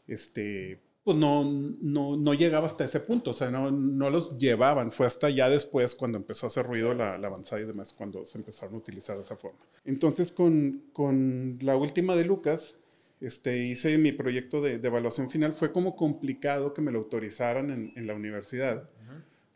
[0.07, 1.45] este, pues no,
[1.81, 5.47] no, no llegaba hasta ese punto, o sea, no, no los llevaban, fue hasta ya
[5.49, 8.77] después cuando empezó a hacer ruido la, la avanzada y demás, cuando se empezaron a
[8.79, 9.59] utilizar de esa forma.
[9.85, 12.77] Entonces, con, con la última de Lucas,
[13.21, 17.71] este, hice mi proyecto de, de evaluación final, fue como complicado que me lo autorizaran
[17.71, 18.89] en, en la universidad,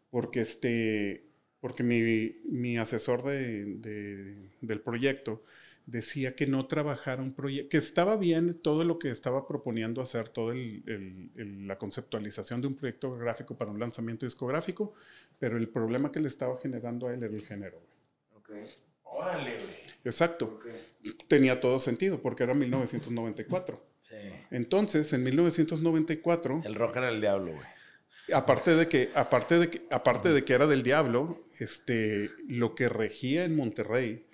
[0.10, 1.26] porque, este,
[1.60, 5.44] porque mi, mi asesor de, de- del proyecto
[5.86, 10.30] decía que no trabajara un proyecto, que estaba bien todo lo que estaba proponiendo hacer,
[10.30, 10.54] toda
[11.36, 14.94] la conceptualización de un proyecto gráfico para un lanzamiento discográfico,
[15.40, 17.80] pero el problema que le estaba generando a él era el género.
[17.80, 18.64] güey.
[18.64, 18.70] Ok,
[19.04, 19.76] Órale, güey.
[20.04, 20.60] Exacto,
[21.28, 23.86] tenía todo sentido porque era 1994.
[24.00, 24.16] Sí.
[24.50, 27.66] Entonces, en 1994, El rock era el diablo, güey.
[28.34, 32.90] aparte de que, aparte de que, aparte de que era del diablo, este, lo que
[32.90, 34.26] regía en Monterrey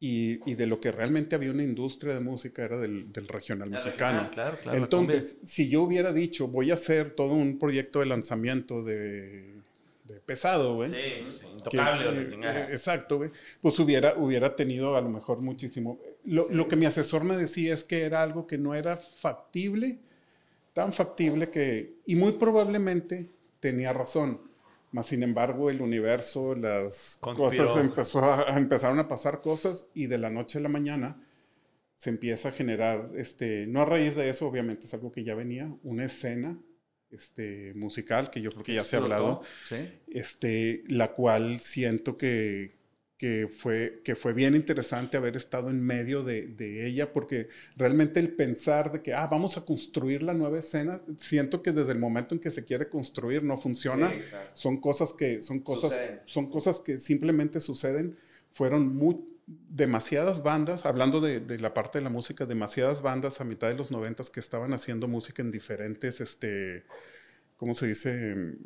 [0.00, 3.68] y, y, de lo que realmente había una industria de música era del, del regional
[3.68, 4.30] mexicano.
[4.30, 8.84] claro, claro, Entonces, si yo hubiera dicho, voy a hacer todo un proyecto de lanzamiento
[8.84, 9.54] de,
[10.04, 10.90] de pesado, güey.
[10.90, 12.28] Sí, intocable.
[12.28, 13.30] Que, eh, exacto, güey.
[13.60, 15.98] Pues hubiera, hubiera tenido a lo mejor muchísimo.
[16.24, 16.54] Lo, sí.
[16.54, 19.98] lo, que mi asesor me decía es que era algo que no era factible,
[20.74, 23.26] tan factible que, y muy probablemente
[23.58, 24.47] tenía razón
[24.90, 27.66] más sin embargo, el universo, las Conspiró.
[27.66, 31.22] cosas empezó a, empezaron a pasar cosas y de la noche a la mañana
[31.96, 35.34] se empieza a generar, este, no a raíz de eso, obviamente es algo que ya
[35.34, 36.58] venía, una escena
[37.10, 39.76] este, musical que yo creo que ya se ha hablado, ¿Sí?
[40.06, 42.77] este, la cual siento que,
[43.18, 48.20] que fue, que fue bien interesante haber estado en medio de, de, ella, porque realmente
[48.20, 51.98] el pensar de que, ah, vamos a construir la nueva escena, siento que desde el
[51.98, 54.12] momento en que se quiere construir no funciona.
[54.12, 54.50] Sí, claro.
[54.54, 58.16] Son cosas que, son cosas, son cosas que simplemente suceden.
[58.52, 59.16] Fueron muy,
[59.48, 63.74] demasiadas bandas, hablando de, de, la parte de la música, demasiadas bandas a mitad de
[63.74, 66.84] los noventas que estaban haciendo música en diferentes, este,
[67.56, 68.56] ¿cómo se dice?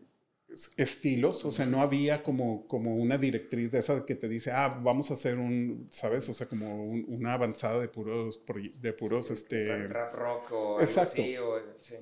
[0.76, 4.80] Estilos, o sea, no había como, como una directriz de esa que te dice, ah,
[4.82, 6.28] vamos a hacer un, ¿sabes?
[6.28, 8.40] O sea, como un, una avanzada de puros,
[8.80, 9.88] de puros, sí, este...
[9.88, 11.22] Rap rock o Exacto.
[11.22, 11.96] Así, o, sí.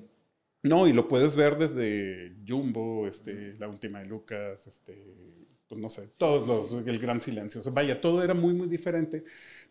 [0.63, 4.95] No, y lo puedes ver desde Jumbo, este, La Última de Lucas, este,
[5.67, 8.67] pues no sé, todos los, El Gran Silencio, o sea, vaya, todo era muy, muy
[8.67, 9.23] diferente,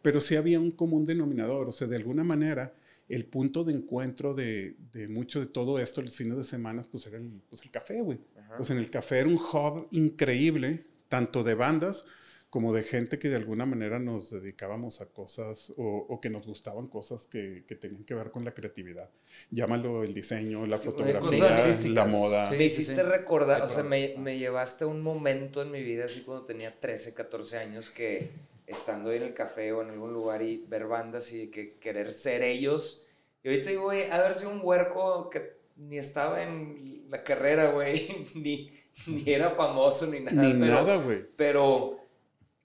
[0.03, 2.75] pero sí había un común denominador, o sea, de alguna manera
[3.11, 7.07] el punto de encuentro de, de, mucho de todo esto los fines de semana, pues
[7.07, 8.18] era el, pues el café, güey.
[8.57, 12.05] Pues en el café era un hub increíble, tanto de bandas
[12.51, 16.46] como de gente que de alguna manera nos dedicábamos a cosas o, o que nos
[16.46, 19.09] gustaban cosas que, que, tenían que ver con la creatividad.
[19.51, 22.49] Llámalo el diseño, la sí, fotografía, la moda.
[22.49, 25.83] Sí, me hiciste sí, recordar, o sea, me, me llevaste a un momento en mi
[25.83, 28.31] vida, así cuando tenía 13, 14 años, que
[28.70, 32.42] estando en el café o en algún lugar y ver bandas y que querer ser
[32.42, 33.09] ellos.
[33.42, 38.26] Y ahorita digo, güey, haber sido un huerco que ni estaba en la carrera, güey,
[38.35, 38.70] ni,
[39.06, 40.42] ni era famoso ni nada.
[40.42, 41.26] Ni pero, nada, güey.
[41.37, 42.00] Pero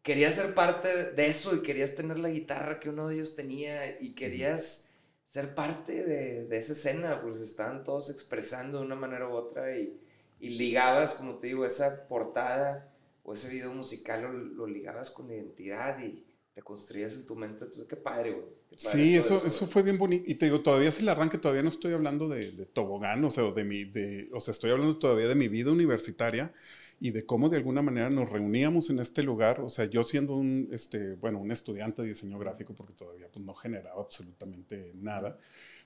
[0.04, 4.00] querías ser parte de eso y querías tener la guitarra que uno de ellos tenía
[4.00, 9.28] y querías ser parte de, de esa escena, pues estaban todos expresando de una manera
[9.28, 10.00] u otra y,
[10.40, 12.95] y ligabas, como te digo, esa portada
[13.26, 17.66] o ese video musical lo, lo, ligabas con identidad y te construías en tu mente.
[17.66, 18.46] Entonces, qué padre, güey.
[18.76, 20.24] Sí, eso, eso, eso, fue bien bonito.
[20.28, 23.32] Y te digo, todavía es el arranque, todavía no estoy hablando de, de tobogán, o
[23.32, 26.54] sea, de mi, de, o sea, estoy hablando todavía de mi vida universitaria
[27.00, 29.62] y de cómo de alguna manera nos reuníamos en este lugar.
[29.62, 33.44] O sea, yo siendo un, este, bueno, un estudiante de diseño gráfico, porque todavía pues,
[33.44, 35.38] no generaba absolutamente nada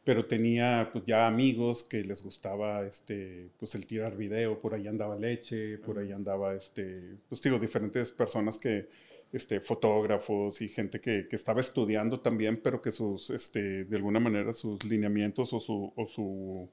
[0.03, 4.87] pero tenía pues ya amigos que les gustaba este pues el tirar video, por ahí
[4.87, 8.87] andaba Leche, por ahí andaba este, pues digo, diferentes personas que
[9.31, 14.19] este, fotógrafos y gente que, que, estaba estudiando también, pero que sus, este, de alguna
[14.19, 16.69] manera sus lineamientos o su, o su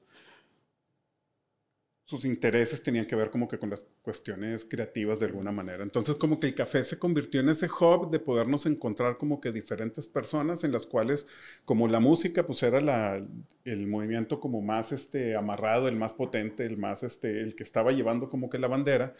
[2.07, 5.83] sus intereses tenían que ver como que con las cuestiones creativas de alguna manera.
[5.83, 9.51] Entonces como que el café se convirtió en ese hub de podernos encontrar como que
[9.51, 11.27] diferentes personas en las cuales
[11.65, 13.21] como la música pues era la,
[13.65, 17.91] el movimiento como más este, amarrado, el más potente, el más este, el que estaba
[17.91, 19.13] llevando como que la bandera,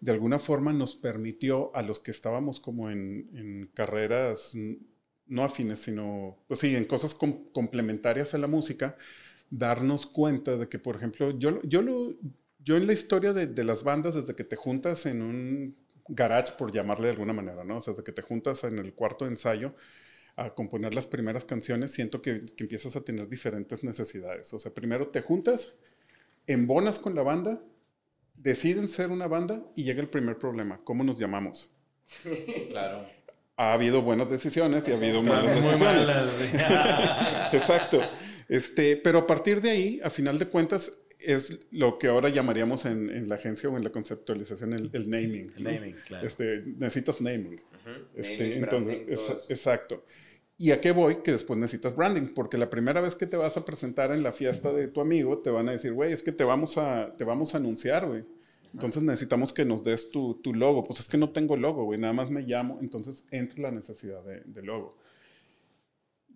[0.00, 4.54] de alguna forma nos permitió a los que estábamos como en, en carreras
[5.26, 8.96] no afines, sino pues sí, en cosas com complementarias a la música,
[9.56, 12.14] darnos cuenta de que, por ejemplo, yo, yo, lo,
[12.58, 15.76] yo en la historia de, de, las bandas, desde que te juntas en un
[16.08, 17.78] garage, por llamarle de alguna manera, ¿no?
[17.78, 19.74] O sea, desde que te juntas en el cuarto de ensayo
[20.36, 24.52] a componer las primeras canciones, siento que, que empiezas a tener diferentes necesidades.
[24.52, 25.76] O sea, primero te juntas,
[26.48, 27.62] embonas con la banda,
[28.34, 30.80] deciden ser una banda y llega el primer problema.
[30.82, 31.70] ¿Cómo nos llamamos?
[32.70, 33.06] Claro.
[33.56, 36.08] Ha habido buenas decisiones y ha habido malas decisiones.
[37.52, 38.00] Exacto.
[38.48, 42.84] Este, pero a partir de ahí, a final de cuentas, es lo que ahora llamaríamos
[42.84, 45.52] en, en la agencia o en la conceptualización el, el naming.
[45.56, 46.26] El naming, claro.
[46.26, 47.54] Este, necesitas naming.
[47.54, 48.04] Uh -huh.
[48.14, 50.04] este, naming entonces, branding, es, exacto.
[50.56, 51.16] ¿Y a qué voy?
[51.22, 54.32] Que después necesitas branding, porque la primera vez que te vas a presentar en la
[54.32, 57.24] fiesta de tu amigo, te van a decir, güey, es que te vamos a, te
[57.24, 58.24] vamos a anunciar, güey.
[58.72, 60.82] Entonces necesitamos que nos des tu, tu, logo.
[60.84, 62.78] Pues es que no tengo logo, güey, nada más me llamo.
[62.80, 64.96] Entonces entra la necesidad de, de logo.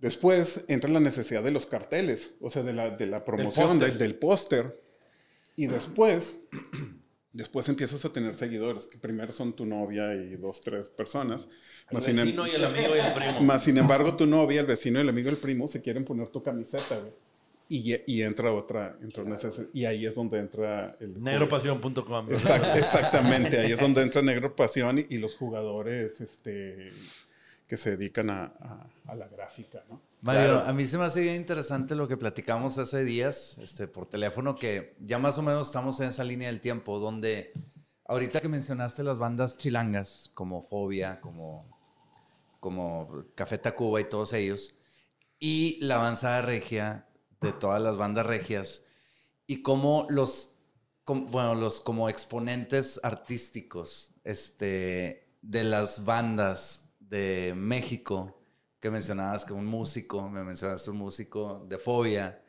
[0.00, 3.90] Después entra la necesidad de los carteles, o sea, de la, de la promoción, de,
[3.90, 4.80] del póster.
[5.56, 6.38] Y después,
[7.32, 11.48] después empiezas a tener seguidores, que primero son tu novia y dos, tres personas.
[11.90, 13.40] El más vecino sin, y el amigo y el primo.
[13.40, 16.28] Más sin embargo, tu novia, el vecino, el amigo y el primo se quieren poner
[16.28, 17.12] tu camiseta, güey.
[17.70, 19.36] Y, y, entra otra, entra una
[19.74, 21.22] y ahí es donde entra el...
[21.22, 22.30] Negropasión.com.
[22.30, 26.92] Exact, exactamente, ahí es donde entra Negro Pasión y, y los jugadores, este
[27.68, 30.00] que se dedican a, a- a la gráfica, ¿no?
[30.22, 30.68] Mario, Claro.
[30.68, 34.56] a mí se me hace bien interesante lo que platicamos hace días este, por teléfono,
[34.56, 37.52] que ya más o menos estamos en esa línea del tiempo, donde
[38.06, 41.68] ahorita que mencionaste las bandas chilangas, como Fobia, como,
[42.58, 44.74] como Café Tacuba y todos ellos,
[45.38, 47.06] y la avanzada regia
[47.40, 48.86] de todas las bandas regias,
[49.46, 50.56] y cómo los,
[51.04, 58.38] com- bueno, los como exponentes artísticos este, de las bandas de México,
[58.80, 62.42] que mencionabas que un músico, me mencionaste un músico de Fobia,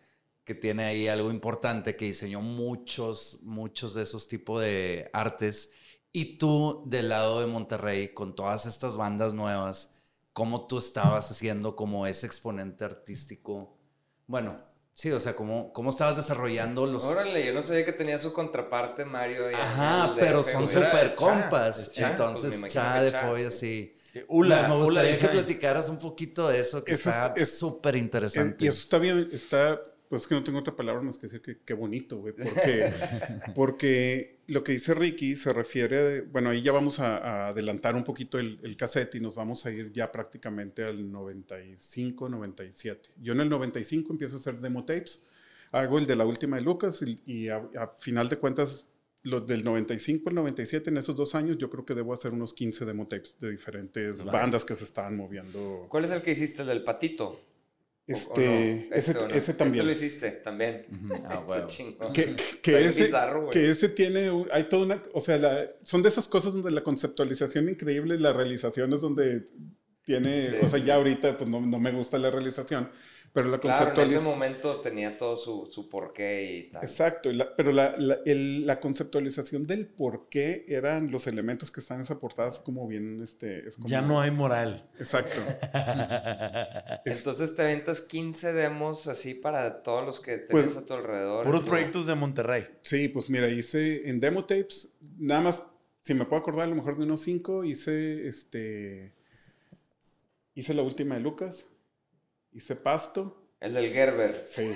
[0.43, 5.73] que tiene ahí algo importante, que diseñó muchos, muchos de esos tipos de artes.
[6.11, 9.95] Y tú, del lado de Monterrey, con todas estas bandas nuevas,
[10.33, 13.77] ¿cómo tú estabas haciendo como ese exponente artístico?
[14.25, 14.59] Bueno,
[14.93, 17.03] sí, o sea, ¿cómo, cómo estabas desarrollando los...
[17.03, 19.47] Órale, yo no sabía que tenía su contraparte Mario.
[19.47, 21.89] ahí Ajá, pero son súper compas.
[21.89, 23.93] el Cha, pues, Entonces, Cha de Fobia, sí.
[23.93, 23.98] sí.
[24.27, 27.95] Ula, me gustaría Ula que platicaras un poquito de eso, que Eso está es- súper
[27.95, 28.65] Eh, interesante.
[28.65, 31.59] y eso está bien, está, pues que no tengo otra palabra más que decir que
[31.59, 32.91] qué bonito, güey, porque,
[33.55, 37.95] porque lo que dice Ricky se refiere, a- bueno, ahí ya vamos a, a adelantar
[37.95, 43.09] un poquito el, el cassette y nos vamos a ir ya prácticamente al 95, 97.
[43.21, 45.23] Yo en el 95 empiezo a hacer demo tapes,
[45.71, 48.87] hago el de la última de Lucas y, y a, a final de cuentas,
[49.23, 52.53] los del 95 al 97, en esos dos años, yo creo que debo hacer unos
[52.53, 54.37] 15 demo tapes de diferentes Claro.
[54.37, 55.87] bandas que se estaban moviendo.
[55.89, 57.25] ¿Cuál es el que hiciste, el del patito?
[57.25, 58.95] ¿O- o Este, no?
[58.95, 59.35] ese, Este, ¿o no?
[59.35, 59.81] ese también.
[59.81, 60.85] Este lo hiciste, también.
[60.89, 61.67] Ujú, ah, Ese bueno.
[61.67, 62.13] chingón.
[62.13, 66.01] que, que, ese, bizarro, que ese tiene, un- hay toda una, o sea, la- son
[66.01, 69.47] de esas cosas donde la conceptualización increíble y la realización es donde
[70.05, 70.85] tiene, Sí, o sea, sí.
[70.85, 72.89] ya ahorita pues no, no me gusta la realización,
[73.33, 74.33] pero la Claro, en ese conceptualización...
[74.33, 76.83] momento tenía todo su, su porqué y tal.
[76.83, 81.71] Exacto, y la- pero la, la, el- la conceptualización del por qué eran los elementos
[81.71, 84.89] que están en esa portada es como bien, este, es como- Ya no hay moral.
[84.97, 85.41] Exacto.
[87.05, 90.93] Es- Entonces te ventas 15 demos así para todos los que Pues, tenías a tu
[90.93, 91.45] alrededor.
[91.45, 92.67] Puros proyectos de Monterrey.
[92.81, 95.65] Sí, pues mira, hice en demo tapes, nada más,
[96.01, 99.13] si me puedo acordar, a lo mejor de unos cinco, hice este.
[100.55, 101.65] Hice la última de Lucas,
[102.53, 104.43] hice Pasto, El del Gerber.
[104.47, 104.73] sí.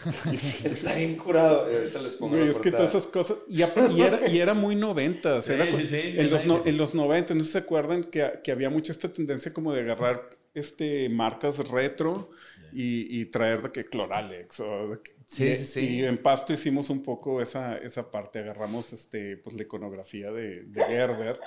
[0.64, 1.70] Está bien curado.
[1.70, 3.36] Y ahorita les pongo Güey, es que todas esas cosas.
[3.48, 5.44] Y, a- y era, y era muy noventas.
[5.44, 8.04] Sí, era sí, sí, en, los no- en los 90, no sé si se acuerdan
[8.04, 12.30] que, que había mucha esta tendencia como de agarrar este, marcas retro
[12.72, 14.60] y, y traer de que Cloralex.
[14.60, 15.96] O de que- Sí, y, sí, sí.
[16.00, 18.40] y en Pasto hicimos un poco esa, esa parte.
[18.40, 21.38] Agarramos este, pues, la iconografía de, de Gerber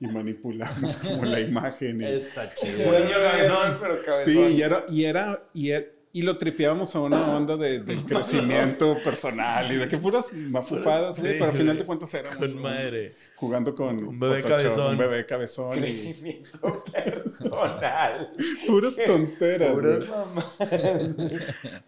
[0.00, 2.00] y manipulamos como la imagen.
[2.02, 2.84] y- Está chido.
[2.90, 3.78] Bueno, Niño cabezón.
[3.80, 4.24] pero cabezón.
[4.32, 8.04] Sí, y era, y era, y era- y lo tripeábamos a una onda de, del
[8.04, 12.38] crecimiento personal y de que puras mafufadas, güey, Sí, pero al final de cuentas éramos
[12.38, 13.14] Con madre.
[13.42, 14.92] Jugando con Un bebé Photoshop, cabezón.
[14.92, 18.32] un bebé cabezón y Crecimiento personal.
[18.68, 19.72] puras tonteras.
[19.72, 20.46] Puras mamás.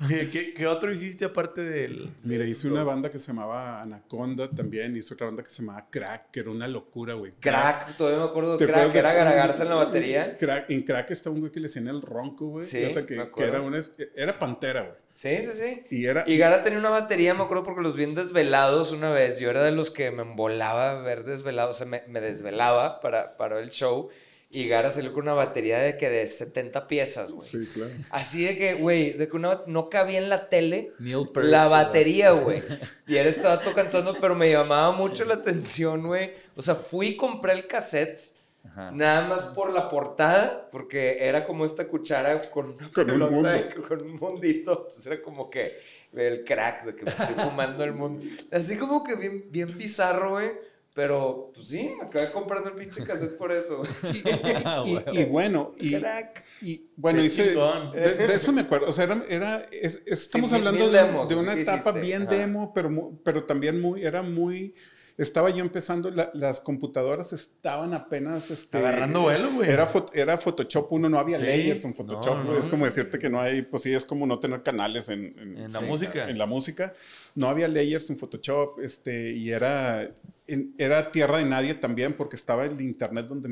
[0.05, 2.11] Oye, ¿qué, qué otro hiciste aparte del...?
[2.25, 5.87] Mira, hice una banda que se llamaba Anaconda también, hice otra banda que se llamaba
[5.89, 7.33] Crack, que era una locura, güey.
[7.39, 10.37] Crack, todavía me acuerdo ¿Te de Crack, de- era Garagarza en la batería.
[10.37, 12.67] Crack, en Crack está un güey que le decían el ronco, güey.
[12.67, 13.81] Sí, o sea, que, me que era una,
[14.17, 15.04] era pantera, güey.
[15.15, 15.85] Sí, sí, sí.
[15.91, 19.11] Y era, Y Gara tenía una batería, me acuerdo, porque los vi en desvelados una
[19.11, 19.39] vez.
[19.39, 23.37] Yo era de los que me embolaba ver desvelados, o sea, me, me desvelaba para,
[23.37, 24.11] para el show.
[24.51, 27.49] Y Gara salió con una batería de que de 70 piezas, güey.
[27.49, 27.93] Sí, claro.
[28.11, 31.69] Así de que, güey, de que una, no cabía en la tele Neil Peart, la
[31.69, 32.63] batería, güey.
[33.07, 36.33] Y él estaba tocando, pero me llamaba mucho la atención, güey.
[36.57, 38.34] O sea, fui y compré el cassette.
[38.65, 38.91] Ajá.
[38.93, 43.31] Nada más por la portada, porque era como esta cuchara con una Con un pelota
[43.33, 43.49] mundo.
[43.51, 44.73] de- con un mundito.
[44.73, 45.73] Entonces era como que
[46.13, 48.25] el crack de que me estoy fumando el mundo.
[48.51, 50.53] Así como que bien, bien bizarro, güey.
[50.95, 53.83] Pero, pues sí, me acabé comprando el pinche cassette por eso.
[54.85, 56.45] Y, y bueno, y, Crack.
[56.63, 60.53] y bueno, hice, de, de eso me acuerdo, o sea, era, era- es- es- estamos
[60.53, 62.31] mil- hablando mil de, demos, de una sí etapa hiciste, bien ajá.
[62.37, 64.73] demo, pero, pero también muy, era muy,
[65.17, 69.71] estaba yo empezando, la- las computadoras estaban apenas, este, Agarrando vuelo, güey.
[69.71, 71.45] Era, fo- era Photoshop 1, no había Sí.
[71.45, 72.59] layers en Photoshop, No, no.
[72.59, 75.73] es como decirte que no hay, pues sí, es como no tener canales en, En
[75.73, 76.29] la Sí, música.
[76.29, 76.95] en la música.
[77.35, 80.11] No había layers en Photoshop, este, y era,
[80.47, 83.49] en- era tierra de nadie también, porque estaba el internet donde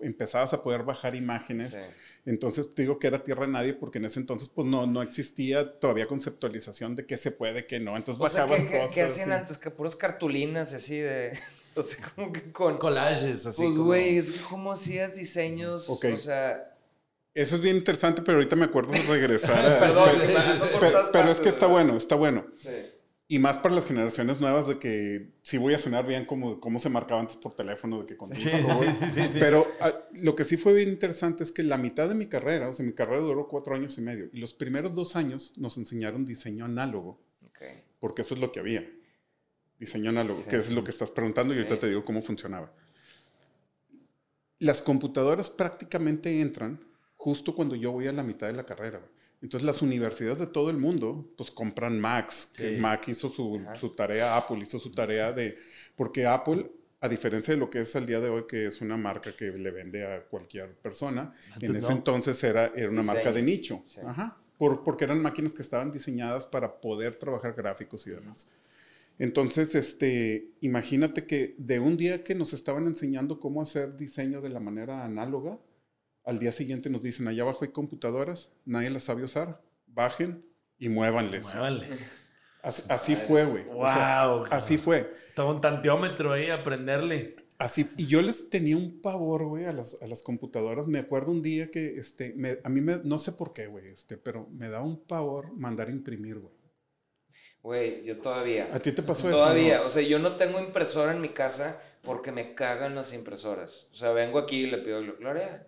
[0.00, 1.70] empezabas a poder bajar imágenes.
[1.70, 1.78] Sí.
[2.26, 5.02] Entonces te digo que era tierra de nadie, porque en ese entonces pues no, no
[5.02, 7.96] existía todavía conceptualización de qué se puede, qué no.
[7.96, 8.94] Entonces O sea, bajabas ¿qué, qué- cosas.
[8.94, 9.58] qué hacían y- antes?
[9.58, 11.32] Que puras cartulinas así de...
[11.76, 12.78] O sea, como que con...
[12.78, 16.06] Collages, así pues, como- güey, es que cómo hacías diseños, Ok.
[16.12, 16.66] o sea...
[17.32, 19.78] Eso es bien interesante, pero ahorita me acuerdo de regresar a...
[19.80, 20.10] Perdón,
[20.80, 22.46] pero, pero- es que está bueno, está bueno.
[22.56, 22.70] Sí.
[23.32, 26.80] Y más para las generaciones nuevas de que sí voy a sonar bien como cómo
[26.80, 28.58] se marcaba antes por teléfono, de que con Sí, sí, sí,
[29.14, 29.38] sí, sí.
[29.38, 32.68] Pero ah, lo que sí fue bien interesante es que la mitad de mi carrera,
[32.68, 35.78] o sea, mi carrera duró cuatro años y medio, y los primeros dos años nos
[35.78, 37.60] enseñaron diseño análogo, Ok.
[38.00, 38.84] porque eso es lo que había.
[39.78, 40.50] Diseño análogo, Sí.
[40.50, 42.72] que es lo que estás preguntando y ahorita te digo cómo funcionaba.
[44.58, 46.80] Las computadoras prácticamente entran
[47.16, 49.00] justo cuando yo voy a la mitad de la carrera.
[49.42, 52.80] Entonces las universidades de todo el mundo pues compran Macs, que Sí.
[52.80, 55.56] Mac hizo su, su tarea, Apple hizo su tarea de...
[55.96, 56.70] Porque Apple,
[57.00, 59.46] a diferencia de lo que es al día de hoy, que es una marca que
[59.46, 61.96] le vende a cualquier persona, en ese no.
[61.96, 63.80] entonces era, era una marca de nicho.
[63.86, 64.00] Sí.
[64.06, 64.36] Ajá.
[64.58, 68.46] Por- porque eran máquinas que estaban diseñadas para poder trabajar gráficos y demás.
[69.18, 74.48] Entonces, este, imagínate que de un día que nos estaban enseñando cómo hacer diseño de
[74.50, 75.58] la manera análoga,
[76.30, 80.44] al día siguiente nos dicen, allá abajo hay computadoras, nadie las sabe usar, bajen
[80.78, 81.48] y muévanles.
[81.52, 81.88] Muévale.
[82.62, 83.64] Así, así fue, güey.
[83.70, 84.44] O sea, Wow.
[84.50, 85.12] así fue.
[85.28, 87.36] Estaba un tanteómetro ahí, aprenderle.
[87.58, 90.86] Así, y yo les tenía un pavor, güey, a las, a las computadoras.
[90.86, 93.88] Me acuerdo un día que, este, me- a mí me, no sé por qué, güey,
[93.88, 96.54] este, pero me da un pavor mandar imprimir, güey.
[97.62, 98.70] Güey, yo todavía.
[98.74, 99.36] ¿A ti te pasó eso?
[99.36, 99.86] Todavía, no?
[99.86, 103.88] o sea, yo no tengo impresora en mi casa porque me cagan las impresoras.
[103.92, 105.66] O sea, vengo aquí y le pido Gloria.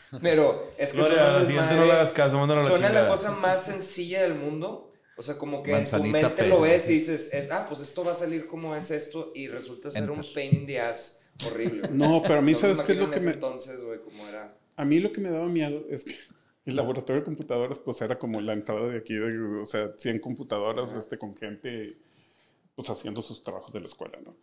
[0.22, 2.70] Pero es que Gloria, son un la siguiente no le hagas caso, mándalo a la
[2.70, 4.92] Suena la cosa más sencilla del mundo.
[5.18, 6.48] O sea, como que en tu Manzanita mente P.
[6.48, 9.48] lo ves y dices, es- ah, pues esto va a salir como es esto y
[9.48, 10.34] resulta ser un Enter.
[10.34, 11.88] pain in the ass horrible.
[11.92, 13.30] No, pero a mí, No me ¿sabes qué es lo que me...
[13.32, 14.54] entonces, güey, cómo era.
[14.76, 16.14] A mí lo que me daba miedo es que
[16.66, 20.18] el laboratorio de computadoras, pues era como la entrada de aquí, de, o sea, 100
[20.18, 20.98] computadoras Ajá.
[20.98, 21.96] este, con gente,
[22.74, 24.36] pues haciendo sus trabajos de la escuela, ¿no?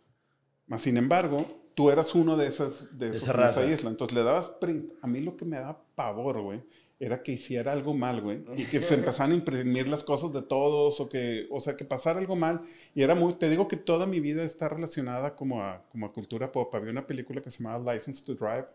[0.66, 3.90] Más sin embargo, tú eras uno de esas, de De esos esa en esa isla.
[3.90, 4.92] Entonces le dabas print.
[5.02, 6.62] A mí lo que me daba pavor, güey,
[7.00, 10.42] era que hiciera algo mal, güey, y que se empezaran a imprimir las cosas de
[10.42, 12.62] todos, o que, o sea, que pasara algo mal.
[12.94, 16.12] Y era muy, te digo que toda mi vida está relacionada como a, como a
[16.12, 16.74] cultura pop.
[16.74, 18.66] Había una película que se llamaba License to Drive,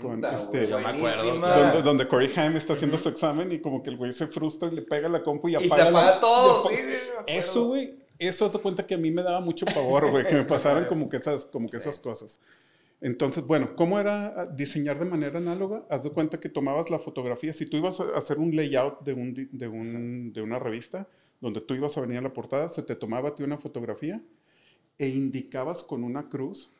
[0.00, 3.60] Con Puta, este- Yo me acuerdo, donde, donde Corey Haim está haciendo su examen y
[3.60, 5.82] como que el güey se frustra y le pega la compu y Y apaga se
[5.90, 6.70] apaga la- todo.
[6.72, 7.24] y sí, apaga- sí, acuerdo.
[7.26, 10.44] Eso, güey, eso se cuenta que a mí me daba mucho pavor, güey, que me
[10.44, 11.88] pasaran como que esas, como que Sí.
[11.88, 12.40] esas cosas.
[13.02, 15.84] Entonces, bueno, ¿cómo era ah, diseñar de manera análoga?
[15.88, 17.52] Haz de cuenta que tomabas la fotografía.
[17.54, 21.08] Si tú ibas a hacer un layout de, un, de, un- de una revista,
[21.40, 24.20] donde tú ibas a venir a la portada, se te tomaba a ti una fotografía
[24.98, 26.70] e indicabas con una cruz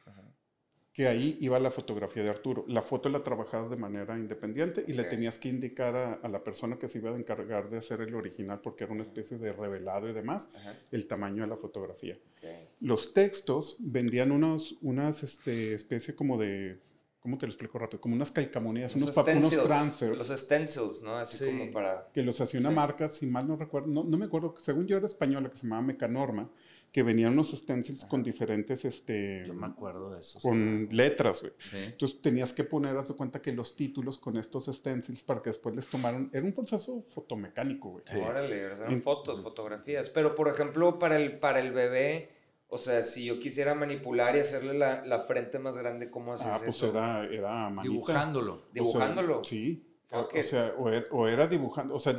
[1.01, 2.63] que ahí iba la fotografía de Arturo.
[2.69, 5.09] La foto la trabajabas de manera independiente y le Ok.
[5.09, 8.15] tenías que indicar a, a la persona que se iba a encargar de hacer el
[8.15, 12.19] original, porque era una especie de revelado y demás, Ajá, el tamaño de la fotografía.
[12.37, 12.49] ok.
[12.81, 16.79] Los textos vendían unos, unas este, especie como de,
[17.21, 18.03] ¿cómo te lo explico rápido?
[18.03, 21.17] Como unas calcamonías, unos, pa- unos stencils, transfers Los stencils, ¿no?
[21.17, 21.47] Así Sí.
[21.47, 22.09] como para...
[22.13, 22.75] que los hacía una Sí.
[22.75, 25.63] marca, si mal no recuerdo, no, no me acuerdo, según yo era española, que se
[25.63, 26.51] llamaba Mecanorma,
[26.93, 30.41] que venían unos stencils con diferentes, este, Yo me acuerdo de eso.
[30.41, 31.53] con letras, güey.
[31.59, 31.77] Sí.
[31.77, 35.51] Entonces tenías que poner, haz de cuenta que los títulos con estos stencils para que
[35.51, 36.31] después les tomaran.
[36.33, 38.05] Era un proceso fotomecánico, güey.
[38.11, 38.19] Sí.
[38.19, 40.09] Órale, eran En- fotos, fotografías.
[40.09, 42.31] Pero, por ejemplo, para el, para el bebé,
[42.69, 46.47] o sea, si yo quisiera manipular y hacerle la, la frente más grande, ¿cómo haces
[46.49, 46.91] Ah, pues eso?
[46.91, 47.83] era, era manita.
[47.83, 48.53] Dibujándolo.
[48.55, 49.45] O sea, Dibujándolo.
[49.45, 49.87] sí.
[50.13, 50.45] O, Fuck o it.
[50.45, 51.95] sea, o era, o era dibujando.
[51.95, 52.17] O sea,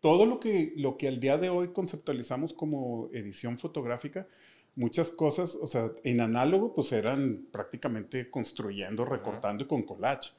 [0.00, 4.26] todo lo que, lo que al día de hoy conceptualizamos como edición fotográfica,
[4.76, 10.30] muchas cosas, o sea, en análogo, pues eran prácticamente construyendo, recortando y con collage.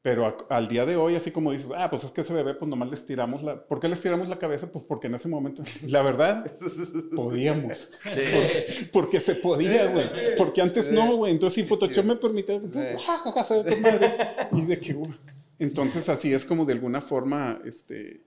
[0.00, 2.54] Pero a- al día de hoy, así como dices, ah, pues es que ese bebé,
[2.54, 3.66] pues nomás les tiramos la...
[3.66, 4.70] ¿Por qué les tiramos la cabeza?
[4.70, 6.50] Pues porque en ese momento, la verdad,
[7.16, 7.90] podíamos.
[8.04, 10.08] Porque, porque se podía, güey.
[10.38, 11.32] Porque antes no, güey.
[11.32, 12.80] Entonces, si Photoshop me permitía, pues, Sí.
[13.04, 14.16] jajaja, se ve con madre.
[14.52, 15.10] Y de que, güey.
[15.58, 18.20] Entonces, así es como de alguna forma, este...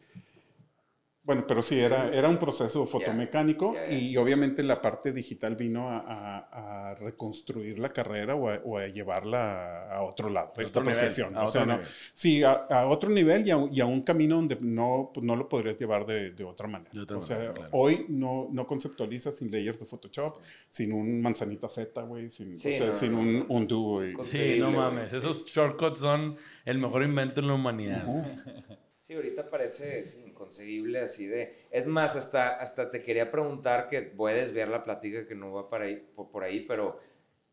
[1.30, 3.94] Bueno, pero sí, era, era un proceso fotomecánico ya, ya.
[3.96, 8.80] y obviamente la parte digital vino a, a- a reconstruir la carrera o a, o
[8.80, 11.38] a llevarla a otro lado, A esta otro nivel, profesión.
[11.38, 11.88] a o sea, no, nivel.
[12.16, 15.24] Sí, a, a otro nivel y a, un- y a un camino donde no, pues,
[15.24, 16.90] no lo podrías llevar de, de otra manera.
[16.92, 17.70] De otra o sea, manera, claro.
[17.74, 22.74] hoy no, no conceptualizas sin layers de Photoshop, sin un manzanita Z, güey, sin, Sí,
[22.74, 23.46] o sea, no, sin no, un no.
[23.50, 24.14] undo, güey.
[24.24, 25.12] Sí, Sí, no mames.
[25.12, 25.18] sí.
[25.18, 28.04] Esos shortcuts son el mejor invento en la humanidad.
[28.08, 28.26] Ujú.
[29.10, 31.66] Sí, ahorita parece sí, inconcebible así de...
[31.72, 35.52] Es más, hasta, hasta te quería preguntar, que voy a desviar la plática que no
[35.52, 37.00] va para ahí, por, por ahí, pero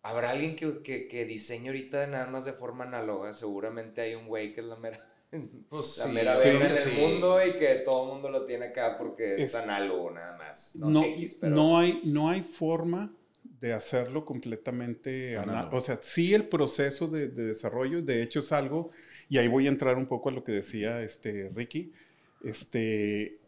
[0.03, 3.33] ¿habrá alguien que, que, que diseñe ahorita nada más de forma análoga?
[3.33, 5.09] Seguramente hay un güey que es la mera,
[5.71, 8.67] Pues la sí, mera sí, en el mundo y que todo el mundo lo tiene
[8.67, 10.77] acá porque es, Es- análogo nada más.
[10.77, 11.57] No, no, X, pero...
[11.57, 15.53] no, hay, no hay forma de hacerlo completamente Análogo.
[15.53, 15.77] análogo.
[15.79, 18.91] O sea, sí el proceso de, de desarrollo, de hecho es algo,
[19.29, 21.93] y ahí voy a entrar un poco a lo que decía este Ricky,
[22.45, 23.41] este,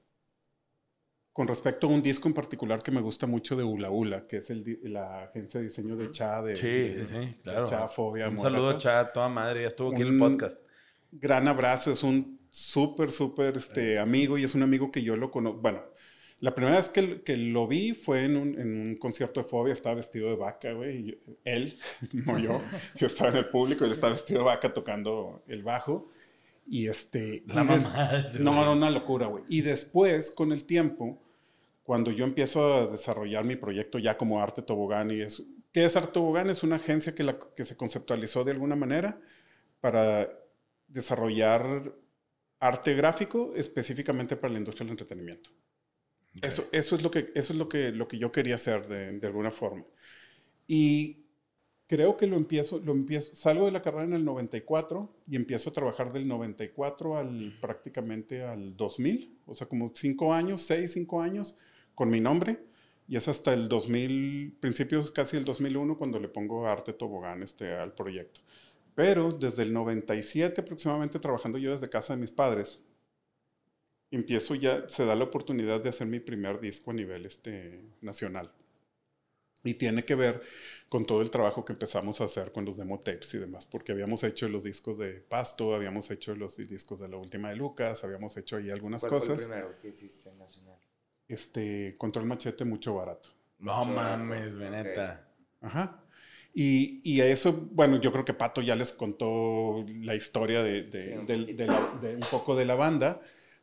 [1.33, 4.39] con respecto a un disco en particular que me gusta mucho de Ula Ula, que
[4.39, 7.67] es el, la agencia de diseño de Cha, de, Sí, de- sí, sí, claro.
[7.67, 8.29] Cha Fobia.
[8.29, 8.79] Un saludo a Morata.
[8.83, 10.59] Chad, toda madre, ya estuvo aquí en el Un- podcast.
[11.13, 15.31] Gran abrazo, es un súper, súper este, amigo y es un amigo que yo lo
[15.31, 15.61] conozco.
[15.61, 15.83] Bueno,
[16.41, 19.73] la primera vez que, que lo vi fue en un, en un concierto de Fobia,
[19.73, 21.19] estaba vestido de vaca, güey.
[21.45, 21.79] Él,
[22.13, 22.61] no yo.
[22.97, 26.11] Yo estaba en el público él estaba vestido de vaca tocando el bajo.
[26.67, 27.43] Y este.
[27.47, 27.79] La y mamá
[28.39, 29.45] No, no, una locura, güey.
[29.49, 31.21] Y después, con el tiempo,
[31.83, 35.43] cuando yo empiezo a desarrollar mi proyecto ya como Arte Tobogán, y es.
[35.73, 36.51] ¿Qué es Arte Tobogán?
[36.51, 39.21] Es una agencia que, la, que se conceptualizó de alguna manera
[39.81, 40.31] para
[40.87, 41.93] desarrollar
[42.61, 45.51] arte gráfico específicamente para la industria del entretenimiento.
[46.41, 49.19] Eso, eso es, lo que, eso es lo, que, lo que yo quería hacer de,
[49.19, 49.85] de alguna forma.
[50.67, 51.27] Y
[51.89, 55.71] creo que lo empiezo, lo empiezo, salgo de la carrera en el 94 y empiezo
[55.71, 61.23] a trabajar del 94 al prácticamente al 2000, o sea, como cinco años, seis, cinco
[61.23, 61.57] años
[61.95, 62.61] con mi nombre.
[63.09, 67.75] Y es hasta el 2000, principios casi el 2001 cuando le pongo Arte Tobogán este,
[67.75, 68.41] al proyecto.
[68.95, 72.81] Pero desde el 97 aproximadamente trabajando yo desde casa de mis padres,
[74.11, 78.53] empiezo ya, se da la oportunidad de hacer mi primer disco a nivel este, nacional.
[79.65, 80.41] Y tiene que ver
[80.89, 83.93] con todo el trabajo que empezamos a hacer con los demo tapes y demás, porque
[83.93, 88.05] habíamos hecho los discos de Pasto, habíamos hecho los discos de la última de Lucas,
[88.05, 89.43] habíamos hecho ahí algunas ¿Cuál fue cosas.
[89.43, 90.79] el primero que hiciste en Nacional?
[91.27, 93.31] Este, Control Machete, mucho barato.
[93.59, 95.29] No Mucho mames, rato, neta.
[95.61, 96.05] Ajá.
[96.55, 100.85] Y, y a eso, bueno, yo creo que Pato ya les contó la historia de,
[100.85, 101.63] de- Sí, un del- poquito.
[101.63, 103.21] de la- de un poco de la banda,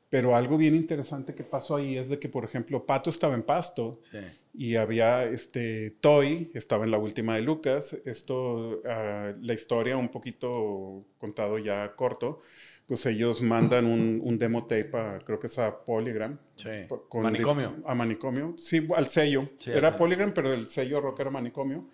[0.09, 3.43] pero algo bien interesante que pasó ahí es de que, por ejemplo, Pato estaba en
[3.43, 4.19] Pasto Sí.
[4.53, 7.93] y había este Toy, estaba en la última de Lucas.
[8.05, 12.39] Esto, ah, la historia un poquito contado ya corto,
[12.85, 16.37] pues ellos mandan un, un demo tape, a, creo que es a Polygram.
[16.55, 16.69] Sí.
[17.09, 17.75] con Manicomio.
[17.85, 18.53] A Manicomio.
[18.57, 19.49] Sí, al sello.
[19.57, 19.97] Sí, era ajá.
[19.97, 21.89] Polygram, pero el sello rock era Manicomio.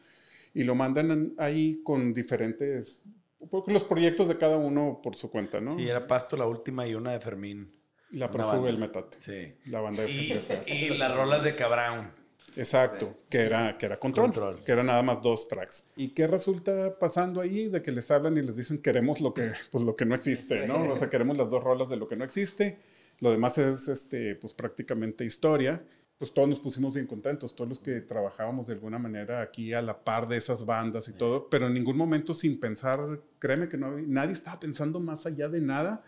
[0.54, 3.06] Y lo mandan ahí con diferentes,
[3.50, 5.78] porque los proyectos de cada uno por su cuenta, ¿no?
[5.78, 7.72] Sí, era Pasto la última y una de Fermín.
[8.12, 9.18] La prófuga del metate.
[9.20, 9.70] Sí.
[9.72, 12.12] La banda de, Y, y las rolas de Cabrón.
[12.56, 14.64] Exacto, que era, que era control, Control.
[14.64, 15.88] que era nada más dos tracks.
[15.96, 17.70] ¿Y qué resulta pasando ahí?
[17.70, 20.64] De que les hablan y les dicen queremos lo que, pues, lo que no existe,
[20.64, 20.68] Sí.
[20.68, 20.84] ¿no?
[20.92, 22.78] O sea, queremos las dos rolas de lo que no existe.
[23.22, 25.82] Lo demás es este, pues, prácticamente historia.
[26.18, 29.82] Pues todos nos pusimos bien contentos, todos los que trabajábamos de alguna manera aquí a
[29.82, 33.00] la par de esas bandas y todo, pero en ningún momento sin pensar,
[33.40, 36.04] créeme que no, nadie estaba pensando más allá de nada,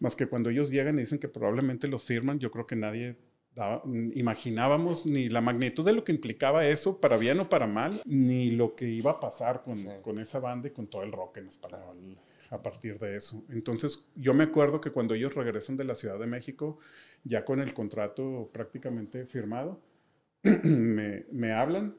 [0.00, 3.16] más que cuando ellos llegan y dicen que probablemente los firman, yo creo que nadie
[3.54, 3.82] daba-
[4.14, 8.50] imaginábamos ni la magnitud de lo que implicaba eso, para bien o para mal, ni
[8.50, 9.88] lo que iba a pasar con, Sí.
[10.02, 12.18] con esa banda y con todo el rock en español
[12.50, 13.44] a partir de eso.
[13.48, 16.78] Entonces, yo me acuerdo que cuando ellos regresan de la Ciudad de México,
[17.24, 19.80] ya con el contrato prácticamente firmado,
[20.62, 21.96] me, me hablan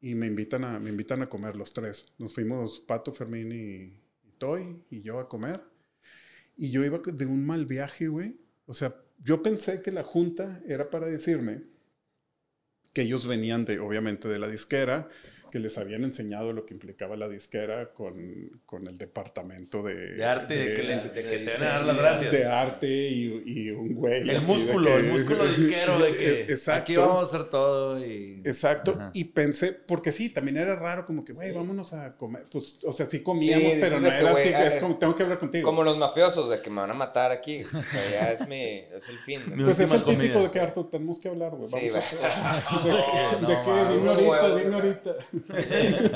[0.00, 2.12] y me invitan, a, me invitan a comer los tres.
[2.18, 5.60] Nos fuimos Pato, Fermín y, y Toy y yo a comer.
[6.56, 8.36] Y yo iba de un mal viaje, güey.
[8.66, 11.64] O sea, yo pensé que la junta era para decirme
[12.92, 15.08] que ellos venían de, obviamente, de la disquera,
[15.56, 20.22] que les habían enseñado lo que implicaba la disquera con, con el departamento de, De
[20.24, 22.30] arte, de, que, le- de- de que te van a dar las gracias.
[22.32, 24.28] de arte y, y un güey.
[24.28, 26.80] El músculo, que- el músculo disquero de que Exacto.
[26.82, 28.42] Aquí vamos a hacer todo y...
[28.44, 29.10] Exacto, Ajá.
[29.14, 32.44] y pensé, porque sí, también era raro, como que, güey, vámonos a comer.
[32.52, 34.82] Pues, o sea, sí comíamos, Sí, pero no que, era güey, así, ah, es es-
[34.82, 35.64] como, tengo que hablar contigo.
[35.64, 37.64] Como los mafiosos, de que me van a matar aquí.
[37.64, 39.40] O sea, ya es mi, es el fin.
[39.56, 41.66] Mi pues es el típico de que, Arthur, tenemos que hablar, güey.
[41.70, 42.28] Sí, Vamos va.
[42.28, 42.60] a...
[43.40, 43.70] No, ¿De no, qué?
[43.70, 43.96] mames.
[43.96, 44.76] Dime ahorita, dime ¿no?
[44.76, 45.14] ahorita.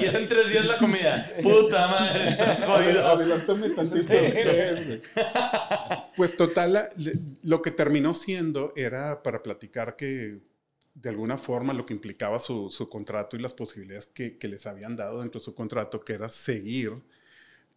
[0.01, 1.25] Y es en tres días la comida.
[1.43, 3.07] Puta madre, jodido.
[3.07, 3.71] Adelántame.
[6.17, 6.89] Pues total, la-
[7.43, 10.39] lo que terminó siendo era para platicar que
[10.95, 14.67] de alguna forma lo que implicaba su, su contrato y las posibilidades que, que les
[14.67, 16.93] habían dado dentro de su contrato, que era seguir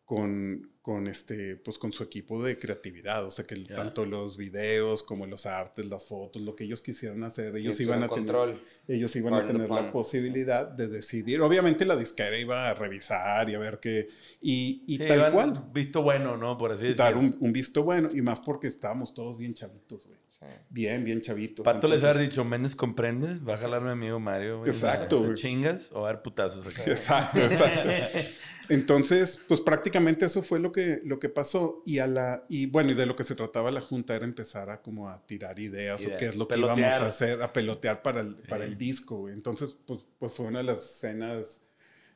[0.05, 5.01] con, con, este, pues con su equipo de creatividad, o sea que tanto los videos
[5.01, 8.15] como los artes, las fotos, lo que ellos quisieran hacer, ellos Sí, iban a su
[8.15, 8.61] tener, control.
[8.89, 11.39] ellos iban a tener la posibilidad de decidir.
[11.39, 14.09] Obviamente la disquera iba a revisar y a ver qué,
[14.41, 16.57] y, y Sí, tal cual, Visto bueno, ¿no?
[16.57, 17.37] Por así dar decirlo.
[17.39, 20.19] un, un visto bueno, y más porque estábamos todos bien chavitos, güey.
[20.27, 20.45] Sí.
[20.69, 21.63] Bien, bien chavitos.
[21.63, 23.39] Pato les Entonces- haber dicho, Méndez, ¿comprendes?
[23.47, 24.57] Va a jalar mi amigo Mario.
[24.59, 24.69] güey.
[24.69, 25.35] Exacto, ¿Te güey.
[25.37, 26.83] chingas o a dar putazos acá?
[26.91, 27.89] Exacto, exacto.
[28.73, 31.81] Entonces, pues prácticamente eso fue lo que, lo que pasó.
[31.85, 34.69] Y, a la, y bueno, y de lo que se trataba la junta era empezar
[34.69, 36.15] a como a tirar ideas Ideas.
[36.15, 38.71] o qué es lo que íbamos a hacer, a pelotear para el, para Sí.
[38.71, 39.17] el disco.
[39.19, 39.33] güey.
[39.33, 41.61] Entonces, pues, pues fue una de las escenas,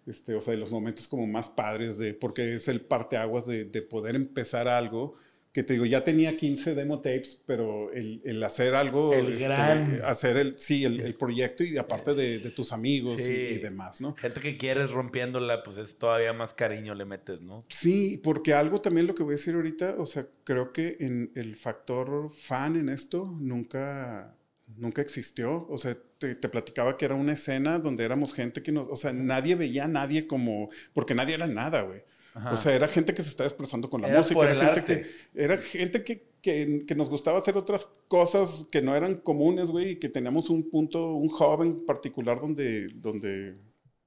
[0.05, 3.65] este, o sea, de los momentos como más padres de, porque es el parteaguas de,
[3.65, 5.15] de poder empezar algo
[5.57, 9.45] que te digo, ya tenía 15 demo tapes, pero el, el hacer algo, El este,
[9.45, 13.31] gran- hacer el, sí, el, el proyecto y aparte de, de tus amigos y- Sí.
[13.31, 14.13] y, demás, ¿no?
[14.17, 17.63] Gente que quieres rompiéndola, pues es todavía más cariño le metes, ¿no?
[17.69, 21.31] Sí, porque algo también lo que voy a decir ahorita, o sea, creo que en
[21.33, 24.35] el factor fan en esto nunca,
[24.75, 25.65] nunca existió.
[25.69, 28.95] O sea, te, te platicaba que era una escena donde éramos gente que nos, o
[28.95, 32.01] sea, nadie veía a nadie como, porque nadie era nada, güey.
[32.37, 32.53] Ajá.
[32.53, 35.05] O sea, era gente que se estaba expresando con la Era música, era gente, que,
[35.33, 39.91] era gente que, que, que nos gustaba hacer otras cosas que no eran comunes, güey,
[39.91, 43.57] y que teníamos un punto, un hub en particular donde, donde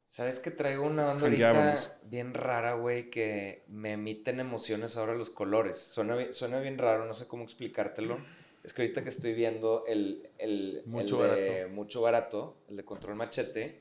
[0.04, 5.30] ¿Sabes que traigo una onda ahorita bien rara, güey, que me emiten emociones ahora los
[5.30, 5.78] colores?
[5.78, 8.18] Suena, suena bien raro, no sé cómo explicártelo.
[8.64, 11.74] Es que ahorita que estoy viendo el, el, Mucho el de Barato.
[11.74, 13.80] Mucho Barato, el de Control Machete,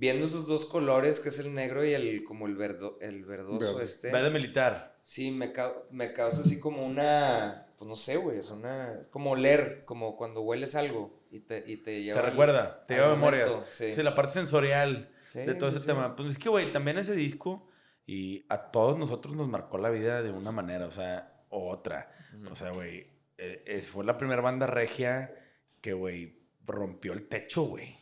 [0.00, 3.72] viendo esos dos colores, que es el negro y el como el, verdo, el verdoso
[3.72, 3.84] Verde.
[3.84, 4.12] este.
[4.12, 4.96] Verde militar.
[5.00, 5.52] Sí, me,
[5.90, 10.42] me causa así como una, pues no sé, güey, es una, como oler, como cuando
[10.42, 13.48] hueles algo y te, y te lleva Te al- recuerda, te lleva memorias.
[13.66, 13.92] sí.
[13.92, 15.92] Sí, la parte sensorial Sí, de todo sí, ese sí.
[15.92, 16.14] tema.
[16.14, 17.68] Pues es que, güey, también ese disco
[18.06, 22.10] y a todos nosotros nos marcó la vida de una manera, o sea, o otra.
[22.50, 25.34] O sea, güey, eh, fue la primera banda regia
[25.80, 27.97] que, güey, rompió el techo, güey.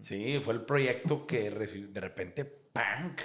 [0.00, 3.20] Sí, fue el proyecto que de repente, ¡punk!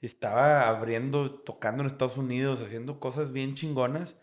[0.00, 4.18] Estaba abriendo, tocando en Estados Unidos, haciendo cosas bien chingonas.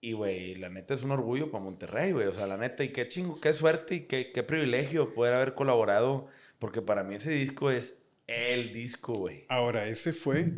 [0.00, 2.26] Y, güey, la neta es un orgullo para Monterrey, güey.
[2.26, 5.54] O sea, la neta, y qué chingo, qué suerte y qué, qué privilegio poder haber
[5.54, 6.28] colaborado.
[6.58, 9.44] Porque para mí ese disco es el disco, güey.
[9.48, 10.52] Ahora, ese fue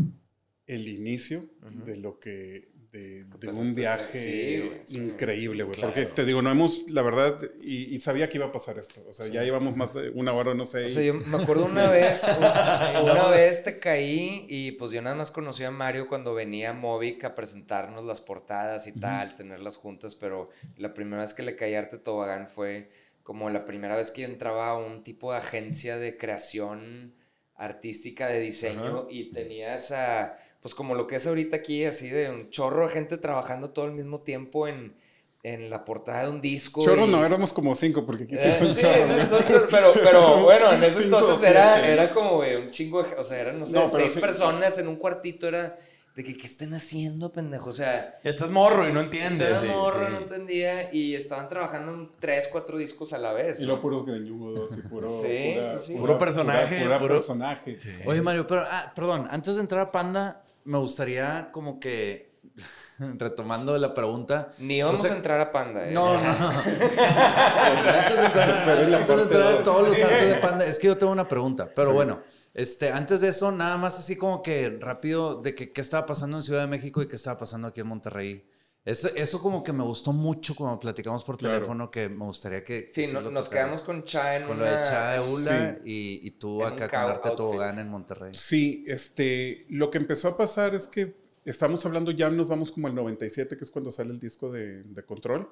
[0.67, 1.47] el inicio
[1.85, 5.77] de lo que, de, un a viaje sí, increíble, güey.
[5.77, 5.95] Claro.
[5.95, 9.03] Porque te digo, no hemos, la verdad, y, y sabía que iba a pasar esto.
[9.09, 10.85] O sea, ya llevamos más de una hora, no sé.
[10.85, 15.01] O sea, yo me acuerdo una vez, una, una vez te caí y pues yo
[15.01, 19.37] nada más conocí a Mario cuando venía a Movic a presentarnos las portadas y tal,
[19.37, 22.91] tenerlas juntas, pero la primera vez que le caí a Arte Tobagán fue
[23.23, 27.15] como la primera vez que yo entraba a un tipo de agencia de creación
[27.55, 32.31] artística, de diseño y tenía esa, pues como lo que es ahorita aquí, así de
[32.31, 34.95] un chorro de gente trabajando todo al mismo tiempo en,
[35.43, 36.85] en la portada de un disco.
[36.85, 38.83] Chorros y- no, éramos como cinco, porque aquí sí eh, son sí,
[39.29, 43.03] son chorros, pero, pero bueno, en ese Cinco, entonces era, era como güey, un chingo,
[43.03, 44.21] de- o sea, eran, no sé, No, seis sí.
[44.21, 45.77] personas en un cuartito, era
[46.15, 47.71] de que, ¿qué están haciendo, pendejo?
[47.71, 49.49] O sea, Ya estás morro y no entiendes.
[49.49, 50.13] estaba sí, morro, sí.
[50.13, 53.59] no entendía, y estaban trabajando en tres, cuatro discos a la vez.
[53.59, 53.69] Y ¿no?
[53.69, 55.99] luego puros greñudos y puro, Sí, pura- sí, sí.
[55.99, 57.77] Puro personaje, Pura, pura puro- personaje.
[57.79, 57.89] Sí.
[58.07, 62.33] Oye, Mario, pero, ah, perdón, antes de entrar a Panda, me gustaría como que,
[62.99, 64.53] retomando la pregunta.
[64.59, 65.93] Ni vamos o sea, a entrar a Panda, ¿eh?
[65.93, 66.49] No, no, no.
[66.49, 69.65] antes de entrar, antes de entrar a dos.
[69.65, 71.95] todos los artes de Panda, es que yo tengo una pregunta, pero Sí.
[71.95, 72.23] bueno.
[72.55, 76.37] Este, antes de eso, nada más así como que rápido de que qué estaba pasando
[76.37, 78.45] en Ciudad de México y qué estaba pasando aquí en Monterrey.
[78.85, 81.55] Eso, eso como que me gustó mucho cuando platicamos por Claro.
[81.55, 82.87] teléfono, que me gustaría que...
[82.89, 84.71] Sí, no- nos quedamos con Cha en con una...
[84.71, 85.91] lo de de Ula Sí.
[86.23, 87.31] y, y tú En un acá con Arte.
[87.37, 88.35] Tobogán en Monterrey.
[88.35, 91.15] Sí, este, lo que empezó a pasar es que
[91.45, 94.83] estamos hablando, ya nos vamos como al 97, que es cuando sale el disco de,
[94.83, 95.49] de Control.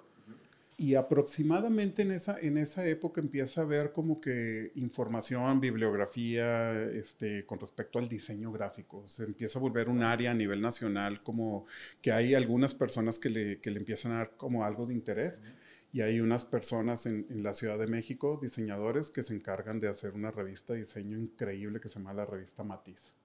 [0.80, 7.44] Y aproximadamente en esa, en esa época empieza a haber como que información, bibliografía este,
[7.44, 9.06] con respecto al diseño gráfico.
[9.06, 11.66] Se empieza a volver un área a nivel nacional como
[12.00, 15.42] que hay algunas personas que le, que le empiezan a dar como algo de interés.
[15.92, 19.88] Y hay unas personas en, en la Ciudad de México, diseñadores, que se encargan de
[19.88, 23.19] hacer una revista de diseño increíble que se llama la revista Matiz.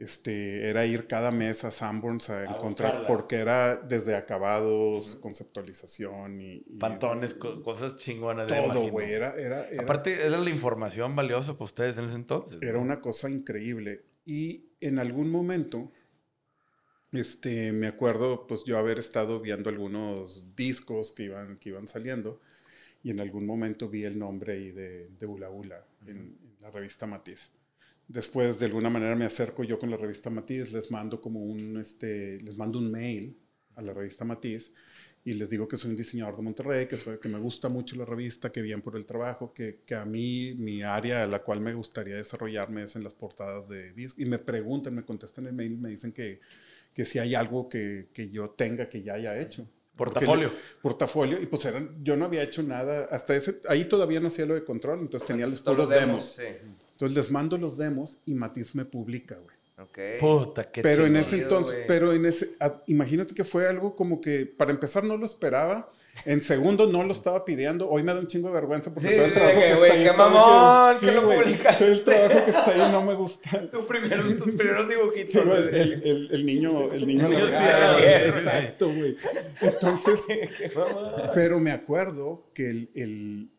[0.00, 3.06] Este, era ir cada mes a Sanborns a encontrar, buscarla.
[3.06, 6.52] porque era desde acabados, conceptualización y...
[6.66, 8.48] y Pantones, co- cosas chingonas.
[8.48, 9.12] todo, güey.
[9.12, 12.58] Era, era, era, Aparte, era la información valiosa para ustedes en ese entonces.
[12.62, 12.80] era ¿no?
[12.80, 14.02] una cosa increíble.
[14.24, 15.92] Y en algún momento,
[17.12, 22.40] este, me acuerdo, pues yo haber estado viendo algunos discos que iban, que iban saliendo
[23.02, 26.70] y en algún momento vi el nombre ahí de, de Ula Ula en, en la
[26.70, 27.50] revista Matiz.
[28.10, 31.76] Después, de alguna manera, me acerco yo con la revista Matiz, les mando como un,
[31.78, 33.38] este, les mando un mail
[33.76, 34.72] a la revista Matiz
[35.24, 37.94] y les digo que soy un diseñador de Monterrey, que, soy, que me gusta mucho
[37.94, 41.44] la revista, que bien por el trabajo, que, que a mí mi área a la
[41.44, 44.20] cual me gustaría desarrollarme es en las portadas de discos.
[44.20, 46.40] Y me preguntan, me contestan el mail, me dicen que,
[46.92, 49.68] que si hay algo que, que yo tenga que ya haya hecho.
[50.04, 50.50] Portafolio.
[50.82, 54.46] Portafolio, y pues eran, yo no había hecho nada, hasta ese, ahí todavía no hacía
[54.46, 56.24] lo de control, entonces tenía los puros demos.
[56.36, 56.44] Sí.
[56.92, 59.56] Entonces les mando los demos y Matiz me publica, güey.
[59.78, 60.20] Ok.
[60.20, 64.20] Puta, qué pero en ese entonces, pero en ese, a- imagínate que fue algo como
[64.20, 65.90] que para empezar no lo esperaba.
[66.26, 67.88] En segundo no lo estaba pidiendo.
[67.88, 70.04] Hoy me da un chingo de vergüenza porque Sí, todo el trabajo que, está ahí
[70.04, 71.84] qué mamón, sí, que lo publicaste.
[71.84, 73.70] Todo el trabajo que está ahí no me gusta.
[73.70, 75.46] Tu primero, tus primeros dibujitos.
[75.46, 79.16] El, el- el- el niño, el niño estirado, Exacto, güey.
[79.62, 80.20] Entonces,
[81.34, 83.50] pero me acuerdo que el,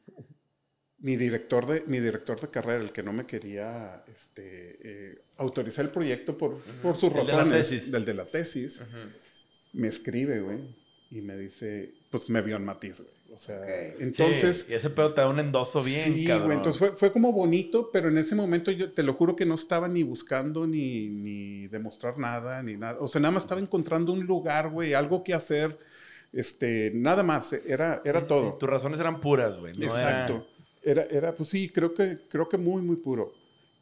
[0.99, 5.83] mi director de mi director de carrera, el que no me quería este, eh, autorizar
[5.85, 8.81] el proyecto por, por sus razones, del de la tesis,
[9.73, 10.59] me escribe, güey,
[11.12, 13.12] y me dice, pues me vio en Matiz, güey.
[13.34, 14.01] O sea, Ok.
[14.01, 14.66] entonces.
[14.68, 16.45] Sí, y ese pedo te da un endoso bien, sí, cabrón.
[16.47, 16.57] güey.
[16.57, 19.55] Entonces fue, fue como bonito, pero en ese momento yo te lo juro que no
[19.55, 22.97] estaba ni buscando ni, ni demostrar nada, ni nada.
[22.99, 25.78] O sea, nada más estaba encontrando un lugar, güey, algo que hacer.
[26.34, 28.51] Este, nada más, era, era Sí, todo.
[28.51, 29.74] sí, Tus razones eran puras, güey.
[29.78, 30.47] no Exacto.
[30.84, 33.34] Era, era, pues sí, creo que, creo que muy, muy puro.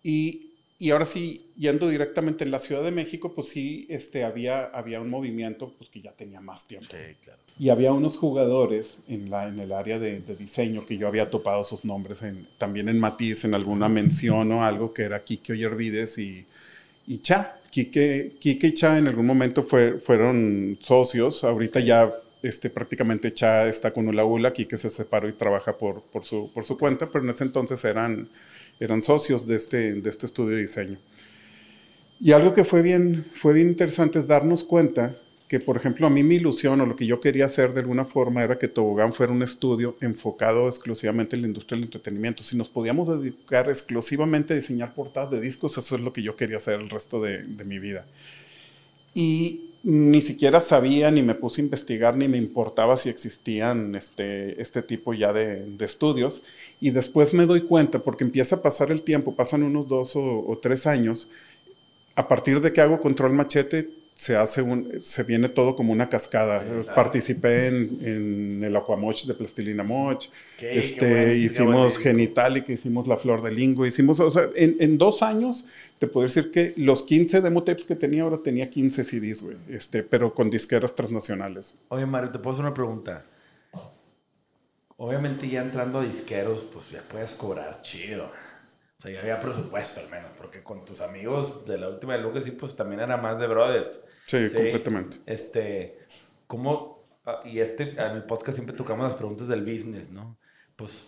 [0.04, 4.64] Y, y ahora sí, yendo directamente en la Ciudad de México, pues sí, este, había,
[4.68, 6.88] había un movimiento pues, que ya tenía más tiempo.
[6.90, 7.40] Sí, claro.
[7.60, 11.30] Y había unos jugadores en, la, en el área de, de diseño que yo había
[11.30, 15.52] topado sus nombres en, también en Matiz, en alguna mención o algo que era Kike
[15.52, 16.46] Oyervides y,
[17.06, 17.58] y Cha.
[17.70, 21.44] Kike, Kike y Cha en algún momento fue, fueron socios.
[21.44, 22.10] Ahorita ya
[22.42, 24.54] este, prácticamente Cha está con Ula Ula.
[24.54, 27.84] Kike se separó y trabaja por, por, su, por su cuenta, pero en ese entonces
[27.84, 28.30] eran,
[28.80, 30.98] eran socios de este, de este estudio de diseño.
[32.22, 35.16] Y algo que fue bien, fue bien interesante es darnos cuenta
[35.48, 38.06] que, por ejemplo, a mí mi ilusión o lo que yo quería hacer de alguna
[38.06, 42.44] forma era que Tobogán fuera un estudio enfocado exclusivamente en la industria del entretenimiento.
[42.44, 46.36] Si nos podíamos dedicar exclusivamente a diseñar portadas de discos, eso es lo que yo
[46.36, 48.06] quería hacer el resto de, mi vida.
[49.16, 54.62] Y ni siquiera sabía, ni me puse a investigar, ni me importaba si existían este,
[54.62, 56.44] este tipo ya de, estudios.
[56.80, 60.60] Y después me doy cuenta, porque empieza a pasar el tiempo, pasan unos dos o
[60.62, 61.30] tres años,
[62.20, 66.10] a partir de que hago control machete, se hace un, se viene todo como una
[66.10, 66.62] cascada.
[66.94, 70.26] Participé en, en el Aquamoch de Plastilina Moch,
[70.58, 74.50] Qué- este, qué buen- qué hicimos Genitalic, hicimos La Flor de Lingo, hicimos, o sea,
[74.56, 75.66] en, en dos años
[76.00, 79.56] te puedo decir que los 15 demo tapes que tenía ahora tenía 15 CDs, güey,
[79.70, 81.78] este, pero con disqueras transnacionales.
[81.88, 83.24] Oye, Mario, te puedo hacer una pregunta.
[84.98, 88.30] Obviamente ya entrando a disqueros, pues ya puedes cobrar chido.
[89.00, 92.22] O sea, ya había presupuesto al menos, porque con tus amigos de la última de
[92.22, 94.00] Lucas sí, pues también era más de brothers.
[94.26, 95.18] Sí, completamente.
[95.26, 96.00] Este,
[96.48, 97.08] ¿cómo?
[97.26, 100.38] ah, Y este, en el podcast siempre tocamos las preguntas del business, ¿no?
[100.76, 101.08] Pues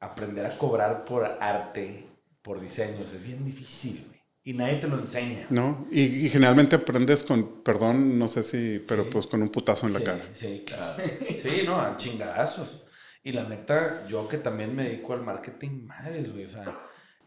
[0.00, 2.06] aprender a cobrar por arte,
[2.42, 4.20] por diseños, es bien difícil, güey.
[4.42, 5.46] Y nadie te lo enseña.
[5.50, 5.86] ¿No?
[5.90, 9.10] Y, y generalmente aprendes con, perdón, no sé si, pero Sí.
[9.12, 10.24] pues con un putazo en la sí, cara.
[10.32, 11.02] Sí, claro.
[11.42, 12.86] Sí, no, a chingadazos.
[13.22, 16.46] Y la neta, yo que también me dedico al marketing, madres, güey.
[16.46, 16.80] O sea,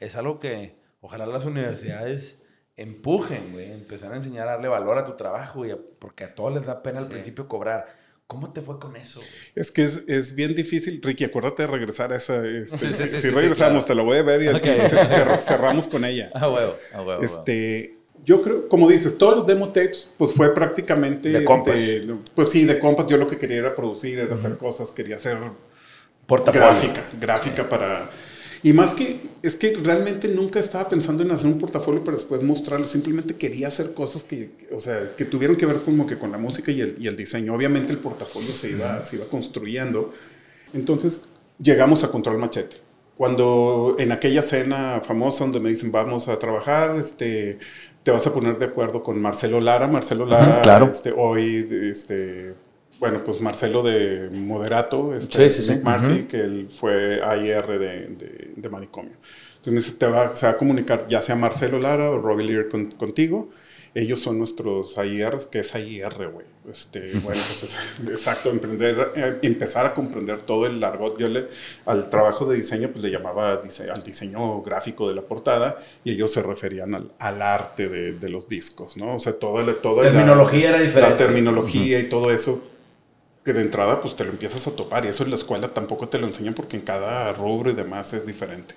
[0.03, 2.41] es algo que ojalá las universidades
[2.77, 3.71] empujen, güey.
[3.71, 5.75] Empezar a enseñar a darle valor a tu trabajo, güey.
[5.99, 7.11] Porque a todos les da pena al Sí.
[7.13, 8.01] principio cobrar.
[8.25, 9.31] ¿Cómo te fue con eso, güey?
[9.55, 10.99] Es que es, es bien difícil.
[11.03, 12.43] Ricky, acuérdate de regresar a esa.
[12.45, 13.85] este, Sí, sí, si sí, si sí, regresamos, claro.
[13.85, 14.65] te lo voy a ver y Ok.
[14.65, 16.31] y cer- cer- cerramos con ella.
[16.35, 17.21] A huevo, a huevo.
[17.21, 21.29] Este, yo creo, como dices, todos los demo tapes, pues fue prácticamente.
[21.29, 21.75] De compas.
[21.75, 23.05] este, pues sí, de compas.
[23.07, 25.37] Yo lo que quería era producir, era hacer cosas, quería hacer
[26.25, 26.67] Portafolio.
[26.67, 28.09] gráfica, gráfica para...
[28.63, 32.41] Y más que, es que realmente nunca estaba pensando en hacer un portafolio para después
[32.41, 36.31] mostrarlo, simplemente quería hacer cosas que, o sea, que tuvieran que ver como que con
[36.31, 37.53] la música y el, y el diseño.
[37.53, 40.13] Obviamente el portafolio se iba, se iba construyendo.
[40.73, 41.23] Entonces
[41.61, 42.77] llegamos a Control Machete.
[43.17, 47.59] Cuando en aquella cena famosa donde me dicen vamos a trabajar, este,
[48.03, 49.89] te vas a poner de acuerdo con Marcelo Lara.
[49.89, 50.89] Marcelo Lara, claro.
[50.89, 52.53] este, hoy, este,
[52.99, 55.81] bueno, pues Marcelo de Moderato, este, Sí, sí, sí.
[55.83, 56.27] Marcy, Ujú.
[56.27, 59.13] que él fue AIR de, de, de Manicomio.
[59.57, 62.91] Entonces te va, se va a comunicar ya sea Marcelo Lara o Robbie Lear con-
[62.91, 63.49] contigo.
[63.95, 66.47] Ellos son nuestros AIRs, que es AIR, güey.
[66.69, 67.77] Este, bueno, pues es-
[68.09, 71.19] exacto, emprender, eh, empezar a comprender todo el largot.
[71.19, 71.45] Yo le,
[71.85, 76.11] al trabajo de diseño, pues le llamaba dise- al diseño gráfico de la portada y
[76.13, 79.15] ellos se referían al, al arte de, de los discos, ¿no?
[79.15, 81.11] O sea, todo el, todo el- Terminología era diferente.
[81.11, 82.63] La terminología y todo eso
[83.45, 86.09] que de entrada pues te lo empiezas a topar y eso en la escuela tampoco
[86.09, 88.75] te lo enseñan porque en cada rubro y demás es diferente.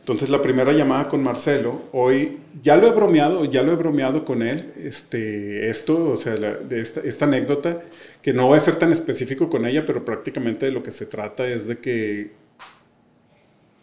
[0.00, 4.24] Entonces la primera llamada con Marcelo, hoy ya lo he bromeado, ya lo he bromeado
[4.24, 7.82] con él, este, esto, o sea, la- de esta, anécdota,
[8.22, 11.06] que no voy a ser tan específico con ella, pero prácticamente de lo que se
[11.06, 12.32] trata es de que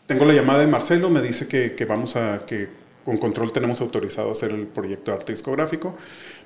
[0.07, 2.69] tengo la llamada de Marcelo, me dice que, que vamos a, que
[3.07, 5.95] con control tenemos autorizado hacer el proyecto de arte discográfico.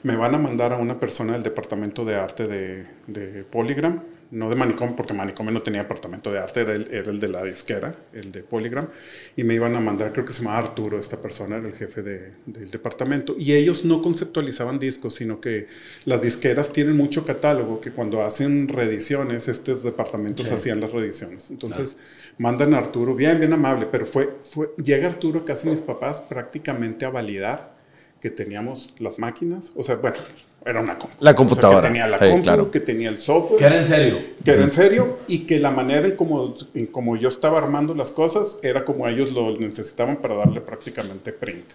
[0.04, 4.50] Me van a mandar a una persona del departamento de arte de, de Polygram, no
[4.50, 7.44] de Manicomio, porque Manicomio no tenía departamento de arte, era el, era el de la
[7.44, 8.88] disquera, el de Polygram,
[9.36, 12.02] y me iban a mandar, creo que se llamaba Arturo, esta persona era el jefe
[12.02, 15.68] de, del departamento, y ellos no conceptualizaban discos, sino que
[16.06, 20.54] las disqueras tienen mucho catálogo, que cuando hacen reediciones, estos departamentos Sí.
[20.54, 21.50] hacían las reediciones.
[21.50, 21.98] Entonces
[22.38, 27.06] mandan a Arturo, bien, bien amable, pero fue, fue, llega Arturo de mis papás prácticamente
[27.06, 27.76] a validar
[28.22, 30.18] que teníamos las máquinas, o sea, bueno,
[30.66, 31.16] era una compu.
[31.20, 31.82] La O sea, computadora.
[31.82, 32.72] que tenía la Sí, compu, claro.
[32.72, 34.20] que tenía el software Que era en serio.
[34.44, 37.94] que era en serio y que la manera en como, en como yo estaba armando
[37.96, 41.72] las cosas era como ellos lo necesitaban para darle prácticamente print.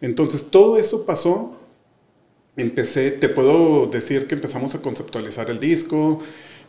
[0.00, 1.56] Entonces todo eso pasó,
[2.56, 6.20] empecé, te puedo decir que empezamos a conceptualizar el disco,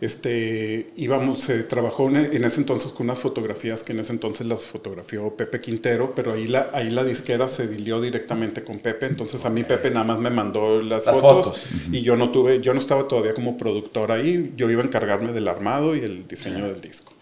[0.02, 4.46] este, íbamos, se trabajó en, en ese entonces con unas fotografías que en ese entonces
[4.48, 9.06] las fotografió Pepe Quintero, pero ahí la, ahí la disquera se dilió directamente con Pepe,
[9.08, 11.68] entonces a mí Pepe nada más me mandó las, Las fotos, fotos.
[11.92, 15.32] y yo no tuve, yo no estaba todavía como productor ahí, yo iba a encargarme
[15.34, 17.14] del armado y el diseño del disco.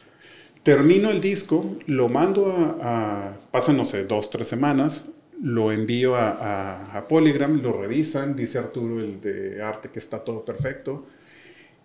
[0.63, 5.05] Termino el disco, lo mando a, a- pasan no sé, dos, tres semanas,
[5.41, 10.24] lo envío a, a, a Polygram, lo revisan, dice Arturo, el de arte, que está
[10.24, 11.07] todo perfecto,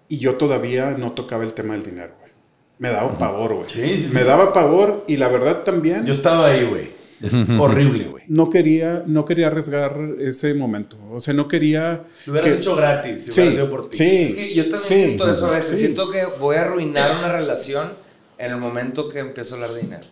[0.09, 2.33] y yo todavía no tocaba el tema del dinero, güey.
[2.79, 3.69] Me daba pavor, güey.
[3.69, 4.15] Sí, sí, sí.
[4.15, 6.95] Me daba pavor y la verdad también Yo estaba ahí, güey.
[7.23, 8.25] Es horrible, güey.
[8.29, 10.99] no quería, no quería arriesgar ese momento.
[11.11, 12.05] O sea, no quería...
[12.27, 13.25] Lo hubieras que- hecho gratis.
[13.25, 13.97] Si Sí, por ti.
[13.97, 14.17] sí.
[14.23, 14.95] Es que yo también Sí.
[15.07, 15.79] siento eso a veces.
[15.79, 15.85] Sí.
[15.87, 17.93] Siento que voy a arruinar una relación
[18.37, 20.05] en el momento que empiezo a hablar de dinero.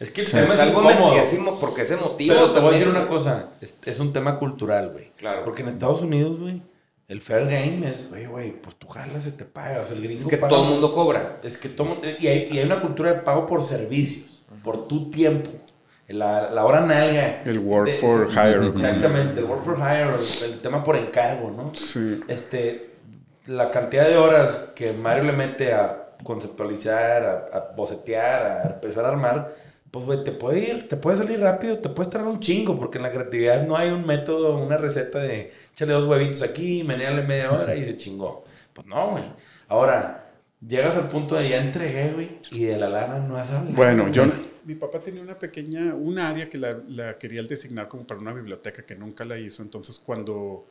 [0.00, 1.14] Es que el tema es, algo incómodo.
[1.14, 2.34] me- es emo- porque es emotivo.
[2.34, 3.06] Pero te voy a decir también.
[3.06, 3.48] una cosa.
[3.60, 5.12] Es, es un tema cultural, güey.
[5.16, 5.42] Claro.
[5.44, 6.60] Porque en Estados Unidos, güey,
[7.08, 9.84] el fair game es, güey, güey, pues tú jalas y te pagas.
[9.84, 11.38] O sea, el gringo Es que paga- todo el mundo cobra.
[11.42, 15.10] Es que todo, y, hay, y hay una cultura de pago por servicios, por tu
[15.10, 15.50] tiempo.
[16.08, 17.42] La, la hora nalga.
[17.44, 18.68] El work De- for hire.
[18.68, 21.74] Exactamente, el work for hire, el, el tema por encargo, ¿no?
[21.74, 22.20] Sí.
[22.28, 22.90] Este,
[23.46, 29.04] la cantidad de horas que Mario le mete a conceptualizar, a, a bocetear, a empezar
[29.04, 29.54] a armar,
[29.90, 32.98] pues, güey, te puede ir, te puede salir rápido, te puedes traer un chingo, porque
[32.98, 37.22] en la creatividad no hay un método, una receta de échale dos huevitos aquí, meneale
[37.22, 38.44] media hora y se chingó.
[38.72, 39.22] Pues no, güey.
[39.68, 40.32] Ahora,
[40.66, 43.76] llegas al punto de ya entregué, güey, y de la lana no has hablado.
[43.76, 44.24] Bueno, yo...
[44.64, 48.34] Mi papá tenía una pequeña, un área que la, la quería designar como para una
[48.34, 49.62] biblioteca que nunca la hizo.
[49.62, 50.66] Entonces, cuando,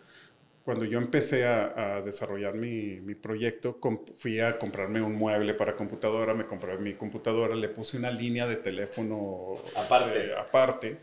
[0.64, 3.80] cuando yo empecé a, a desarrollar mi, mi proyecto,
[4.16, 8.45] fui a comprarme un mueble para computadora, me compré mi computadora, le puse una línea
[8.45, 10.20] de teléfono Aparte.
[10.20, 10.97] este, aparte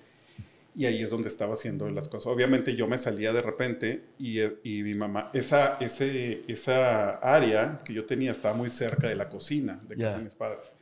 [0.76, 2.32] y ahí es donde estaba haciendo las cosas.
[2.32, 7.82] Obviamente yo me salía de repente y, eh, y mi mamá, esa, ese, esa área
[7.84, 10.18] que yo tenía estaba muy cerca de la cocina de casa Ya.
[10.18, 10.72] de mis padres.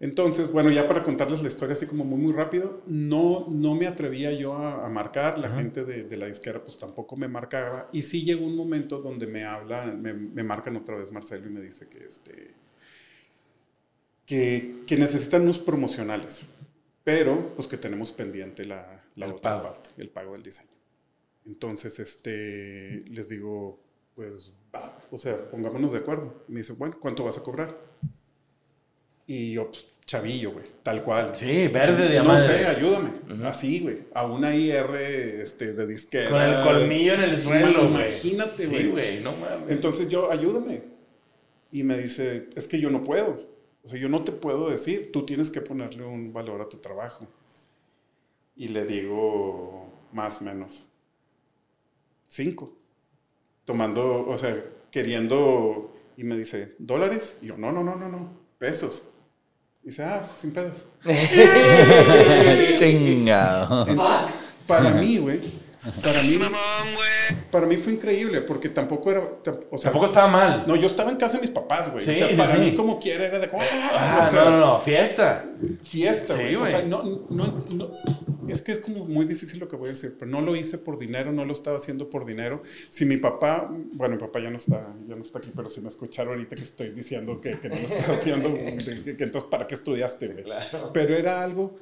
[0.00, 3.86] Entonces, bueno, ya para contarles la historia así como muy, muy rápido, no, no me
[3.86, 7.88] atrevía yo a, a marcar, la gente de, de la disquera pues tampoco me marcaba,
[7.92, 11.50] y sí llegó un momento donde me hablan, me, me marcan otra vez Marcelo y
[11.50, 12.54] me dice que, este,
[14.26, 16.42] que, que necesitan unos promocionales,
[17.04, 19.62] pero pues que tenemos pendiente la, la El otra pago.
[19.74, 20.68] parte, el pago del diseño.
[21.46, 23.78] Entonces, este, les digo,
[24.14, 26.42] pues, va, o sea, pongámonos de acuerdo.
[26.48, 27.76] Y me dice, bueno, ¿cuánto vas a cobrar?
[29.26, 31.34] Y yo, pues, chavillo, güey, tal cual.
[31.34, 32.46] Sí, verde, No diamante.
[32.46, 33.10] sé, ayúdame.
[33.46, 34.00] Así, güey.
[34.14, 36.30] A una IR este, de disquera.
[36.30, 38.08] Con el colmillo en el suelo, güey.
[38.08, 38.82] Imagínate, güey.
[38.82, 39.70] Sí, güey, no mames.
[39.74, 40.82] Entonces yo, ayúdame.
[41.70, 43.46] Y me dice, es que yo no puedo.
[43.82, 46.78] O sea, yo no te puedo decir, tú tienes que ponerle un valor a tu
[46.78, 47.26] trabajo.
[48.56, 50.84] Y le digo, más o menos,
[52.28, 52.76] cinco.
[53.64, 57.36] Tomando, o sea, queriendo, y me dice, ¿dólares?
[57.42, 59.08] Y yo, no, no, no, no, no, pesos.
[59.82, 60.84] Y dice, ah, sin pedos.
[62.76, 63.86] Chinga.
[64.66, 65.40] Para mí, güey,
[66.02, 66.38] para mí,
[67.50, 69.20] para mí fue increíble, porque tampoco era,
[69.70, 70.64] o sea, Tampoco estaba mal.
[70.66, 72.04] No, yo estaba en casa de mis papás, güey.
[72.04, 72.58] Sí, o sea, sí, para sí.
[72.58, 73.90] mí como quiera era de ¡ah!
[73.92, 75.44] Ah, o sea, no, no, no, fiesta.
[75.82, 76.56] fiesta, Sí, güey.
[76.56, 77.90] o sea, no, no, no-
[78.48, 80.76] es que es como muy difícil lo que voy a decir, pero no lo hice
[80.78, 82.62] por dinero, no lo estaba haciendo por dinero.
[82.90, 85.80] Si mi papá, bueno, mi papá ya no está, ya no está aquí, pero si
[85.80, 89.48] me escucharon ahorita que estoy diciendo que, que no lo estaba haciendo, que, que entonces,
[89.50, 90.44] ¿para qué estudiaste, güey?
[90.92, 91.74] Pero era algo,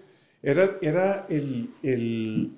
[0.43, 2.53] era, era el, el,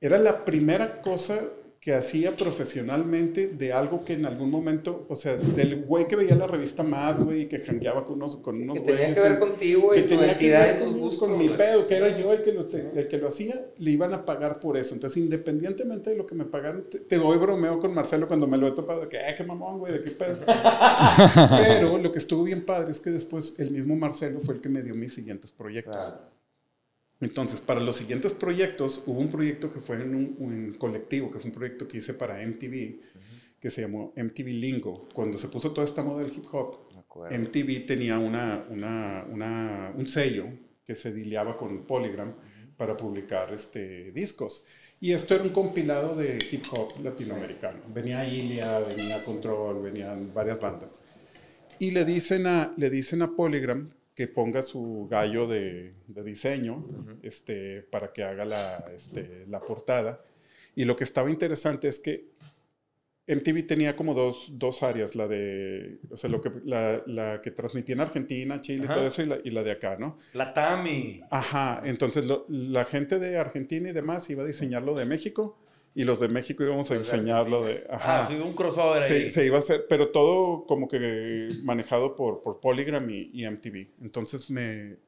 [0.00, 1.40] era la primera cosa
[1.80, 6.34] que hacía profesionalmente de algo que en algún momento, o sea, del güey que veía
[6.34, 9.28] la revista Mad, güey, y que jangueaba con unos, con unos que tenía güeyes que
[9.30, 11.28] ver contigo que y tu tenía que ver y tus con- gustos.
[11.30, 14.12] Con mi pedo, que era yo el que, lo, el que lo hacía, le iban
[14.12, 14.92] a pagar por eso.
[14.92, 18.58] Entonces, independientemente de lo que me pagaron, te, te doy bromeo con Marcelo cuando me
[18.58, 20.36] lo he topado, de que, ay, qué mamón, güey, de qué pedo.
[21.56, 24.68] Pero lo que estuvo bien padre es que después el mismo Marcelo fue el que
[24.68, 25.96] me dio mis siguientes proyectos.
[25.96, 26.39] Claro.
[27.20, 31.38] Entonces, para los siguientes proyectos, hubo un proyecto que fue en un, un colectivo, que
[31.38, 33.00] fue un proyecto que hice para MTV,
[33.60, 36.78] que se llamó MTV Lingo, cuando se puso toda esta moda del hip hop.
[37.30, 40.46] MTV tenía una, una, una, un sello
[40.86, 42.34] que se dileaba con Polygram
[42.76, 44.64] para publicar este, discos.
[45.00, 47.80] Y esto era un compilado de hip hop latinoamericano.
[47.92, 51.02] Venía Ilia, venía Control, venían varias bandas.
[51.78, 53.90] Y le dicen a, le dicen a Polygram
[54.20, 56.84] que ponga su gallo de, de diseño
[57.22, 60.22] este, para que haga la, este, la portada.
[60.76, 62.26] Y lo que estaba interesante es que
[63.26, 67.50] MTV tenía como dos, dos áreas, la de, o sea, lo que, la, la que
[67.50, 70.18] transmitía en Argentina, Chile y todo eso, y la, y la de acá, ¿no?
[70.34, 71.22] La Tami.
[71.30, 75.58] Ajá, entonces lo- la gente de Argentina y demás iba a diseñar lo de México
[75.94, 77.84] y los de México íbamos a diseñar lo de...
[77.90, 78.22] Ajá.
[78.22, 79.30] Ah, sí, un crossover Se, ahí.
[79.30, 83.88] se iba a hacer, pero todo como que manejado por, por Polygram y, y MTV.
[84.02, 84.98] Entonces me,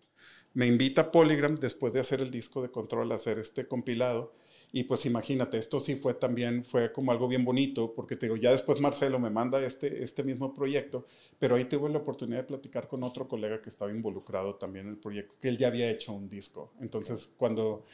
[0.55, 4.35] me invita Polygram después de hacer el disco de Control a hacer este compilado.
[4.75, 8.37] Y pues imagínate, esto sí fue también, fue como algo bien bonito, porque te digo,
[8.37, 11.07] ya después Marcelo me manda este, este mismo proyecto,
[11.39, 14.93] pero ahí tuve la oportunidad de platicar con otro colega que estaba involucrado también en
[14.93, 16.73] el proyecto, que él ya había hecho un disco.
[16.81, 17.85] Entonces, cuando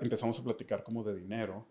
[0.00, 1.68] empezamos a platicar como de dinero,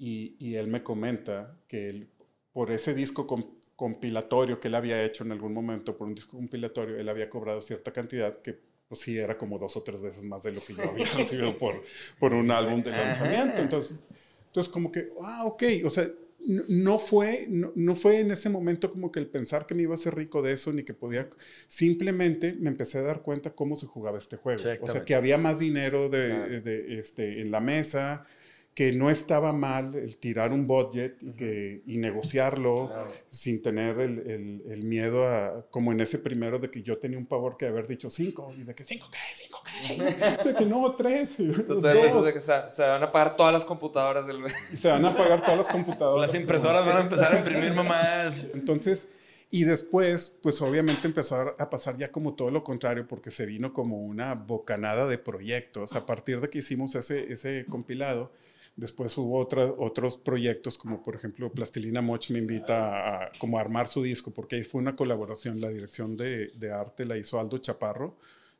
[0.00, 2.10] y, y él me comenta que él,
[2.52, 6.36] por ese disco com- compilatorio que él había hecho en algún momento, por un disco
[6.38, 10.24] compilatorio, él había cobrado cierta cantidad que pues sí era como dos o tres veces
[10.24, 11.84] más de lo que yo había recibido por,
[12.18, 12.96] por un álbum de Ajá.
[12.96, 13.62] lanzamiento.
[13.62, 13.98] Entonces,
[14.46, 16.10] entonces como que, ah, ok, o sea,
[16.46, 19.82] no, no fue, no, no fue en ese momento como que el pensar que me
[19.82, 21.28] iba a hacer rico de eso, ni que podía,
[21.68, 24.62] simplemente me empecé a dar cuenta cómo se jugaba este juego.
[24.80, 26.60] O sea, que había más dinero de, Claro.
[26.62, 28.26] de, este, en la mesa,
[28.74, 33.10] que no estaba mal el tirar un budget y, que, y negociarlo Claro.
[33.28, 37.18] sin tener el, el- el miedo a, como en ese primero de que yo tenía
[37.18, 40.64] un pavor que haber dicho cinco y de que cinco qué, cinco qué, de que
[40.64, 44.40] no, tres, dices de que se, se van a apagar todas las computadoras del...
[44.72, 46.30] y se van a apagar todas las computadoras.
[46.30, 48.46] Las impresoras van a empezar a imprimir mamás.
[48.54, 49.08] Entonces,
[49.50, 53.46] y después, pues obviamente empezó a- a pasar ya como todo lo contrario, porque se
[53.46, 55.94] vino como una bocanada de proyectos.
[55.94, 58.30] A partir de que hicimos ese, ese compilado,
[58.76, 63.58] después hubo otra- otros proyectos, como por ejemplo Plastilina Moch me invita a, a como
[63.58, 65.60] a armar su disco, porque ahí fue una colaboración.
[65.60, 68.16] La dirección de, de arte la hizo Aldo Chaparro,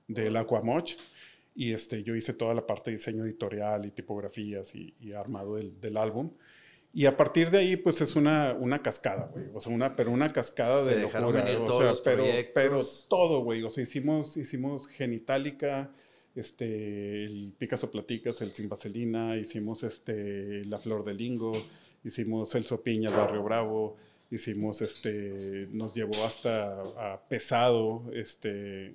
[0.08, 0.92] del Aquamoch.
[1.54, 5.56] Y este, yo hice toda la parte de diseño editorial y tipografías y, y armado
[5.56, 6.30] del, del álbum.
[6.92, 9.46] Y a partir de ahí, pues es una, una cascada, güey.
[9.54, 11.42] O sea, una, pero una cascada Se de locura.
[11.42, 12.52] venir o todos sea, los pero, proyectos.
[12.54, 13.62] pero todo, güey.
[13.62, 15.90] O sea, hicimos, hicimos Genitalica,
[16.40, 21.52] este, el Picasso Platicas, el Sin Vaselina, hicimos este, La Flor de Lingo,
[22.04, 23.96] hicimos El Sopiña, el Barrio Bravo,
[24.30, 28.94] hicimos este, nos llevó hasta a Pesado, este,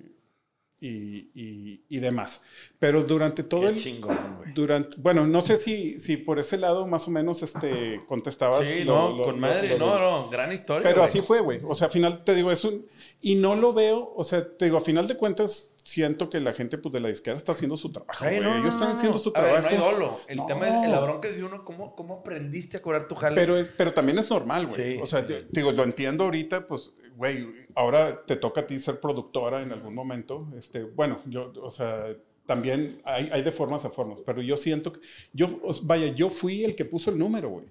[0.78, 2.42] y, y, y demás.
[2.78, 3.82] Pero durante todo Qué el...
[3.82, 4.16] chingón.
[4.54, 8.60] Durante, bueno, no sé si, si por ese lado más o menos este, contestaba.
[8.62, 9.78] Sí, lo- no, lo- con lo- madre.
[9.78, 10.82] no, no, gran historia.
[10.82, 11.04] Pero güey.
[11.08, 11.60] así fue, güey.
[11.64, 12.86] O sea, al final te digo, es un...
[13.20, 16.52] Y no lo veo, o sea, te digo, a final de cuentas, siento que la
[16.52, 18.24] gente pues, de la disquera está haciendo su trabajo.
[18.24, 19.76] Ay, no, Ellos están haciendo su A ver, trabajo.
[19.76, 20.20] no hay dolo.
[20.28, 23.34] El tema es, la bronca es de uno, ¿cómo, cómo aprendiste a cobrar tu jale?
[23.36, 24.94] Pero, pero también es normal, güey.
[24.96, 25.26] Sí, o sea, sí.
[25.28, 29.72] te digo, lo entiendo ahorita, pues, güey, ahora te toca a ti ser productora en
[29.72, 30.48] algún momento.
[30.56, 32.14] Este, bueno, yo, o sea,
[32.46, 35.00] también hay, hay de formas a formas, pero yo siento que,
[35.32, 35.48] yo,
[35.82, 37.66] vaya, yo fui el que puso el número, güey.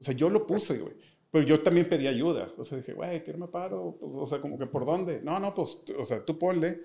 [0.00, 0.94] O sea, yo lo puse, güey.
[1.30, 2.50] Pero yo también pedí ayuda.
[2.58, 3.96] O sea, dije, güey, tírame paro.
[4.00, 5.20] Pues, o sea, como que, ¿por dónde?
[5.22, 6.80] No, no, pues, o sea, tú ponle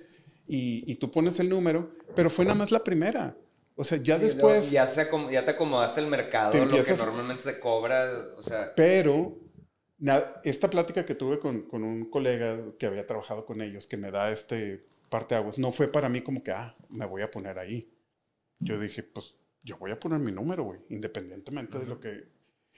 [0.48, 1.90] y, y tú pones el número.
[2.16, 3.36] Pero fue nada más la primera.
[3.76, 4.70] O sea, ya Sí, después...
[4.72, 8.42] ya, se ya te acomodaste el mercado, Te lo que empiezas- normalmente se cobra, o
[8.42, 8.72] sea...
[8.76, 9.36] Pero
[10.44, 14.12] esta plática que tuve con, con un colega que había trabajado con ellos, que me
[14.12, 17.60] da este parte aguas, no fue para mí como que, ah, me voy a poner
[17.60, 17.90] ahí.
[18.60, 22.35] Yo dije, pues yo voy a poner mi número, güey, independientemente de lo que...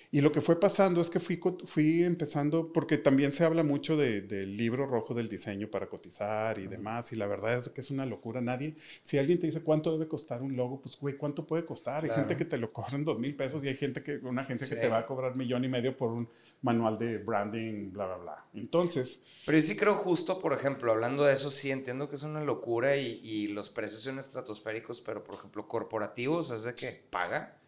[0.10, 3.98] Y lo que fue pasando es que fui, fui empezando, porque también se habla mucho
[3.98, 7.82] de- del libro rojo del diseño para cotizar y demás, y la verdad es que
[7.82, 8.40] es una locura.
[8.40, 12.04] Nadie, si alguien te dice cuánto debe costar un logo, pues, güey, ¿cuánto puede costar?
[12.06, 12.22] Hay Claro.
[12.22, 14.76] gente que te lo cobran dos mil pesos y hay gente que, una agencia que
[14.76, 14.80] Sí.
[14.82, 16.30] te va a cobrar millón y medio por un
[16.62, 18.46] manual de branding, bla, bla, bla.
[18.54, 22.24] Entonces, Pero yo sí creo justo, por ejemplo, hablando de eso, sí entiendo que es
[22.24, 26.92] una locura y, y los precios son estratosféricos, pero por ejemplo, corporativos, es de que
[27.10, 27.60] paga.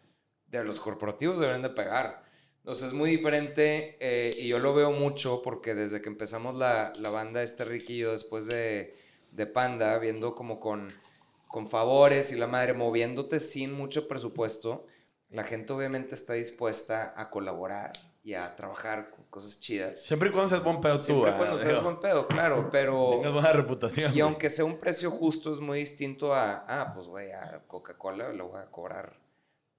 [0.46, 2.29] De los corporativos deben de pagar.
[2.60, 6.92] Entonces es muy diferente eh, y yo lo veo mucho porque desde que empezamos la,
[7.00, 8.96] la banda este Riquillo después de,
[9.32, 10.92] de Panda, viendo como con,
[11.48, 14.86] con favores y la madre, moviéndote sin mucho presupuesto,
[15.30, 17.92] la gente obviamente está dispuesta a colaborar
[18.22, 20.02] y a trabajar con cosas chidas.
[20.02, 21.02] Siempre y cuando seas buen pedo tú.
[21.02, 23.10] Siempre ah, cuando seas digo, buen pedo, claro, pero...
[23.16, 24.14] Tengas buena reputación.
[24.14, 28.32] Y aunque sea un precio justo, es muy distinto a, ah, pues güey, a Coca-Cola
[28.32, 29.18] le voy a cobrar,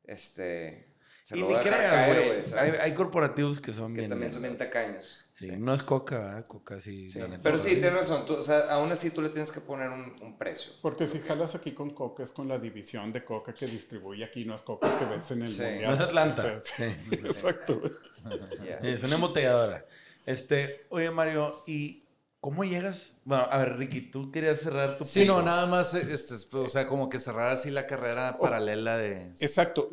[0.03, 0.90] este,
[1.21, 2.71] Se y lo ni voy a dejar creas, caer, güey.
[2.71, 4.09] Hay, hay corporativos que son Que bien.
[4.09, 5.27] también son bien tacaños.
[5.33, 6.43] Sí, no es coca.
[6.47, 7.05] Coca sí.
[7.43, 8.25] Pero sí, tienes razón.
[8.25, 10.73] tú- o sea, aún así tú le tienes que poner un, un precio.
[10.81, 14.45] Porque si jalas aquí con Coca es con la división de Coca que distribuye aquí,
[14.45, 15.61] no es Coca que ves en el Sí.
[15.63, 15.83] mundial.
[15.89, 16.41] No es Atlanta.
[16.41, 17.15] O sea, sí, Sí.
[17.23, 17.81] Exacto.
[18.83, 19.85] Es una embotelladora.
[20.25, 22.03] Este, oye, Mario, ¿y
[22.39, 23.13] cómo llegas?
[23.25, 26.85] Bueno, a ver, Ricky, tú querías cerrar tu Sí, no, nada más, este, o sea,
[26.87, 29.23] como que cerrar así la carrera paralela de...
[29.39, 29.89] Exacto.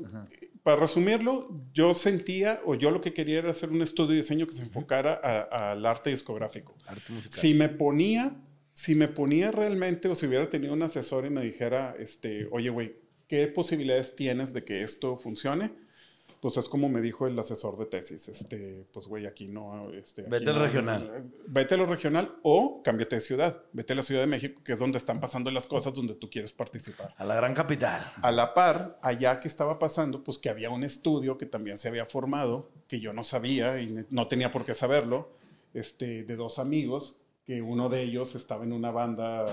[0.69, 4.47] Para resumirlo, yo sentía o yo lo que quería era hacer un estudio de diseño
[4.47, 6.77] que se enfocara al arte discográfico.
[6.87, 7.41] Arte musical.
[7.41, 8.37] Si me ponía,
[8.75, 12.69] si me ponía realmente o si hubiera tenido un asesor y me dijera, este, oye,
[12.69, 12.97] güey,
[13.29, 15.73] ¿qué posibilidades tienes de que esto funcione?
[16.41, 20.23] Pues es como me dijo el asesor de tesis, este, pues güey, aquí no, este,
[20.23, 21.25] aquí Vete al no- regional.
[21.49, 24.75] Vete a lo regional o cámbiate de ciudad, vete a la Ciudad de México, que
[24.75, 27.13] es donde están pasando las cosas, donde tú quieres participar.
[27.17, 28.13] A la gran capital.
[28.23, 31.89] A la par, allá que estaba pasando, pues que había un estudio que también se
[31.89, 35.31] había formado, que yo no sabía y no tenía por qué saberlo,
[35.75, 39.45] este, de dos amigos, que uno de ellos estaba en una banda,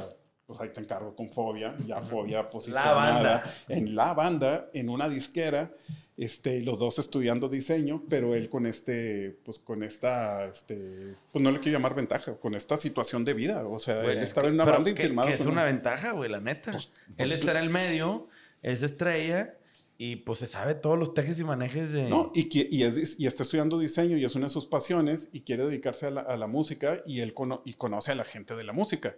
[0.46, 3.54] pues ahí te encargo con Fobia, ya Fobia posicionada banda.
[3.70, 5.72] en la banda, en una disquera,
[6.18, 11.52] este, los dos estudiando diseño, pero él con este, pues con esta, este, pues no
[11.52, 14.54] le quiero llamar ventaja, con esta situación de vida, o sea, Güey, él estaba en
[14.54, 16.72] una banda y firmado que es una un- ventaja, güey, la neta.
[16.72, 18.28] Pues- Él pues está en el medio,
[18.62, 19.56] es estrella
[19.98, 22.10] y pues se sabe todos los tejes y manejes de...
[22.10, 25.42] No, y, y, es- y está estudiando diseño y es una de sus pasiones y
[25.42, 28.56] quiere dedicarse a la, a la música y él cono- y conoce a la gente
[28.56, 29.16] de la música.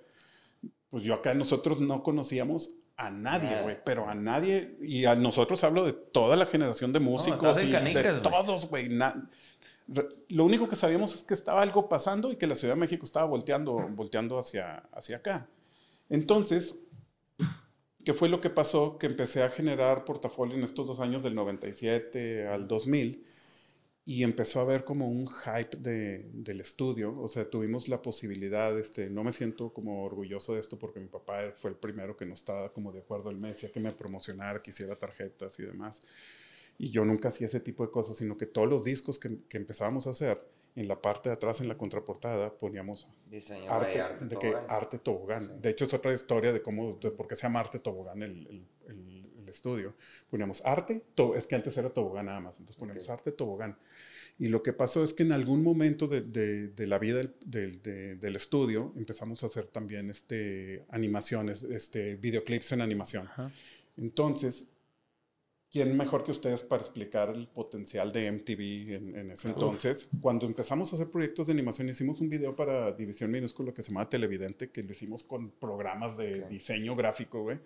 [0.90, 5.64] Pues yo acá nosotros no conocíamos a nadie, güey, pero a nadie, y a nosotros
[5.64, 8.90] hablo de toda la generación de músicos en y canicas, de todos, güey.
[10.30, 13.06] Lo único que sabíamos es que estaba algo pasando y que la Ciudad de México
[13.06, 15.48] estaba volteando, volteando hacia, hacia acá.
[16.10, 16.80] Entonces,
[18.04, 18.98] ¿qué fue lo que pasó?
[18.98, 23.26] Que empecé a generar portafolio en estos dos años, del 97 al 2000,
[24.10, 27.20] y empezó a haber como un hype de- del estudio.
[27.20, 31.08] O sea, tuvimos la posibilidad, este, no me siento como orgulloso de esto porque mi
[31.08, 33.92] papá fue el primero que no estaba como de acuerdo, él me decía que me
[33.92, 36.02] promocionara, que hiciera tarjetas y demás.
[36.80, 39.58] Y yo nunca hacía ese tipo de cosas, sino que todos los discos que, que
[39.58, 40.42] empezábamos a hacer,
[40.78, 44.24] en la parte de atrás, en la contraportada, poníamos Diseño arte, de arte.
[44.26, 44.56] de todo, que ¿eh?
[44.70, 45.60] arte tobogán.
[45.62, 48.48] De hecho, es otra historia de cómo, de por qué se llama arte tobogán el,
[48.48, 48.66] el-
[49.48, 49.96] el- estudio.
[50.30, 51.02] Poníamos arte,
[51.36, 53.10] es que antes era tobogán nada más, entonces poníamos Ok.
[53.12, 53.78] arte tobogán.
[54.40, 57.34] Y lo que pasó es que en algún momento de, de- de la vida del,
[57.44, 63.26] del- de- del estudio empezamos a hacer también este, animaciones, este, videoclips en animación.
[63.28, 63.52] Ajá.
[63.98, 64.68] Entonces,
[65.72, 69.54] ¿quién mejor que ustedes para explicar el potencial de MTV en, en ese Uf.
[69.56, 70.08] entonces?
[70.22, 73.90] Cuando empezamos a hacer proyectos de animación, hicimos un video para División Minúscula que se
[73.92, 76.50] llama Televidente, que lo hicimos con programas de Ok.
[76.50, 77.58] diseño gráfico, güey.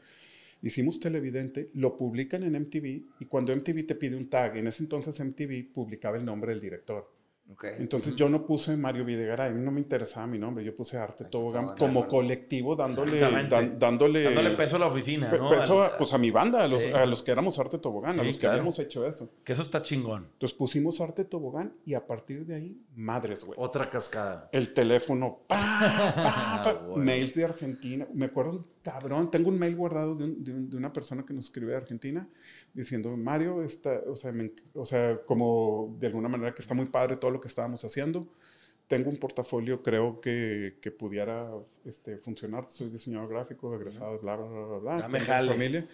[0.61, 2.85] Hicimos Televidente, lo publican en MTV
[3.19, 6.61] y cuando MTV te pide un tag, en ese entonces MTV publicaba el nombre del
[6.61, 7.09] director.
[7.51, 7.65] Ok.
[7.79, 10.97] Entonces yo no puse Mario Videgaray, a mí no me interesaba mi nombre, yo puse
[10.97, 12.07] Arte Tobogán como bueno.
[12.07, 15.49] colectivo dándole, dan- dándole, Dándole peso a la oficina, Pe- ¿no?
[15.49, 16.89] peso a, pues a mi banda, a los, Sí.
[16.93, 18.53] a los que éramos Arte Tobogán, a Sí, los que claro.
[18.53, 19.29] habíamos hecho eso.
[19.43, 20.27] Que eso está chingón.
[20.33, 23.57] Entonces pusimos Arte Tobogán y a partir de ahí, madres, güey.
[23.61, 24.47] Otra cascada.
[24.53, 27.03] El teléfono, pa, pa, pa, Bueno.
[27.03, 28.07] mails de Argentina.
[28.13, 31.33] Me acuerdo, cabrón, tengo un mail guardado de, un- de un- de una persona que
[31.33, 32.27] nos escribe de Argentina
[32.73, 34.15] diciendo, Mario, está, o,
[34.73, 38.27] o sea, como de alguna manera que está muy padre todo lo que estábamos haciendo.
[38.91, 41.49] Tengo un portafolio, creo que, que pudiera
[41.85, 42.65] este, funcionar.
[42.67, 44.97] Soy diseñador gráfico, egresado, bla, bla, bla, bla.
[45.03, 45.51] Dame Tengo jale.
[45.53, 45.87] familia.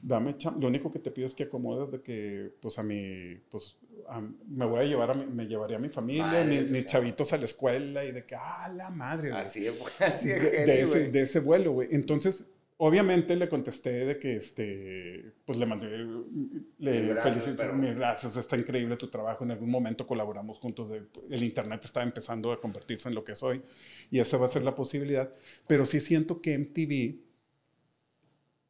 [0.00, 3.76] Dame Lo único que te pido es que acomodes de que, pues, a mi, pues,
[4.08, 6.86] a- me voy a llevar a mi, me llevaría a mi familia, Madres, mi- mis
[6.86, 9.42] chavitos a la escuela y de que, ah, la madre, güey".
[9.42, 10.42] Así es, así de, es.
[10.42, 11.88] de heavy, ese, de ese vuelo, güey.
[11.90, 12.44] Entonces,
[12.76, 15.88] obviamente le contesté de que, este, pues le mandé,
[16.78, 19.44] le pero- mil gracias, está increíble tu trabajo.
[19.44, 23.32] En algún momento colaboramos juntos, de- el internet está empezando a convertirse en lo que
[23.32, 23.62] es hoy
[24.10, 25.32] y esa va a ser la posibilidad.
[25.66, 27.20] Pero sí siento que MTV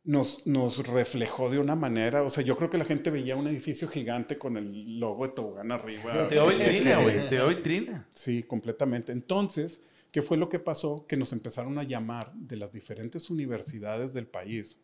[0.05, 3.47] nos, nos reflejó de una manera, o sea, yo creo que la gente veía un
[3.47, 6.29] edificio gigante con el logo de Tobogán arriba.
[6.29, 7.03] Te doy vitrina, sí.
[7.03, 7.29] güey.
[7.31, 8.07] Te doy vitrina.
[8.13, 9.13] Sí, completamente.
[9.13, 9.83] Entonces,
[10.15, 11.07] ¿qué fue lo que pasó?
[11.09, 14.79] Que nos empezaron a llamar de las diferentes universidades del país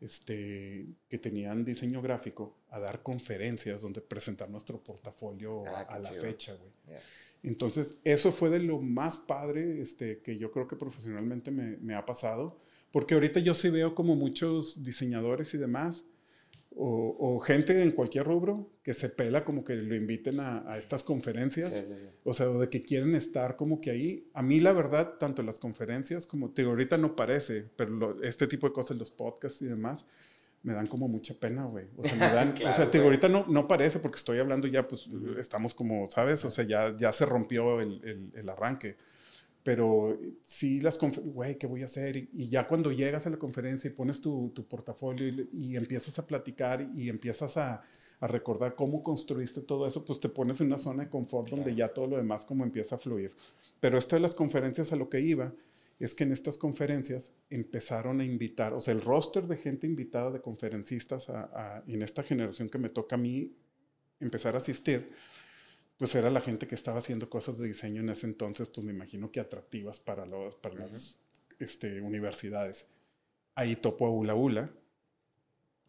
[0.00, 6.08] este, que tenían diseño gráfico a dar conferencias donde presentar nuestro portafolio Ah, a, la
[6.08, 6.22] chido.
[6.22, 6.72] fecha, güey.
[7.42, 11.94] Entonces, eso fue de lo más padre este, que yo creo que profesionalmente me, me
[11.94, 12.58] ha pasado,
[12.92, 16.06] porque ahorita yo sí veo como muchos diseñadores y demás,
[16.76, 20.78] o, o gente en cualquier rubro, que se pela como que lo inviten a, a
[20.78, 21.68] estas conferencias.
[21.72, 22.08] Sí, sí, sí.
[22.24, 24.28] O sea, de que quieren estar como que ahí.
[24.34, 28.22] A mí, la verdad, tanto las conferencias como, te digo, ahorita no parece, pero lo-
[28.22, 30.06] este tipo de cosas, los podcasts y demás,
[30.62, 31.86] me dan como mucha pena, güey.
[31.96, 34.66] O sea, me dan, o sea, te digo, ahorita no, no parece porque estoy hablando
[34.68, 35.08] ya, pues
[35.38, 36.44] estamos como, ¿sabes?
[36.44, 38.96] O sea, ya, ya se rompió el, el, el arranque.
[39.62, 42.16] Pero sí las conferencias, güey, ¿qué voy a hacer?
[42.16, 46.18] Y, ya cuando llegas a la conferencia y pones tu, tu portafolio y, y, empiezas
[46.18, 47.82] a platicar y empiezas a,
[48.20, 51.74] a, recordar cómo construiste todo eso, pues te pones en una zona de confort donde
[51.74, 53.32] ya todo lo demás como empieza a fluir.
[53.78, 55.52] Pero esto de las conferencias a lo que iba
[56.02, 60.32] es que en estas conferencias empezaron a invitar, o sea, el roster de gente invitada
[60.32, 63.52] de conferencistas a, en esta generación que me toca a mí
[64.18, 65.12] empezar a asistir,
[65.98, 68.92] pues era la gente que estaba haciendo cosas de diseño en ese entonces, pues me
[68.92, 71.20] imagino que atractivas para, los, para las
[71.58, 72.86] este, universidades.
[73.54, 74.70] Ahí topo a Ula Ula,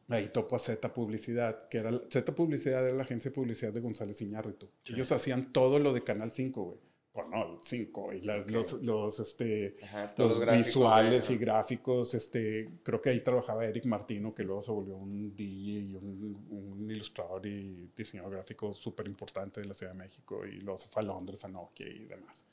[0.09, 3.79] ahí topo a Z Publicidad, que era, Z Publicidad era la agencia de publicidad de
[3.79, 4.69] González Iñárritu.
[4.85, 9.77] Ellos hacían todo lo de Canal 5, güey no, cinco, y las, los, los, este,
[10.17, 14.95] los, visuales y gráficos, este, creo que ahí trabajaba Eric Martino, que luego se volvió
[14.95, 19.99] un DJ y un, un ilustrador y diseñador gráfico súper importante de la Ciudad de
[19.99, 22.45] México, y luego se fue a Londres, a Nokia y demás.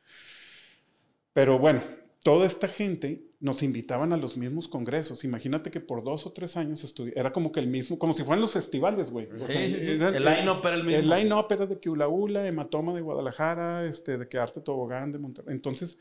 [1.32, 1.82] Pero bueno,
[2.22, 5.24] toda esta gente nos invitaban a los mismos congresos.
[5.24, 8.42] Imagínate que por dos o tres años era como que el mismo, como si fueran
[8.42, 9.28] los festivales, güey.
[9.28, 10.98] el line-up era el mismo.
[10.98, 15.10] El line-up era de que Ula Ula, Hematoma de Guadalajara, este, de que Arte Tobogán
[15.10, 15.54] de Monterrey.
[15.54, 15.98] Entonces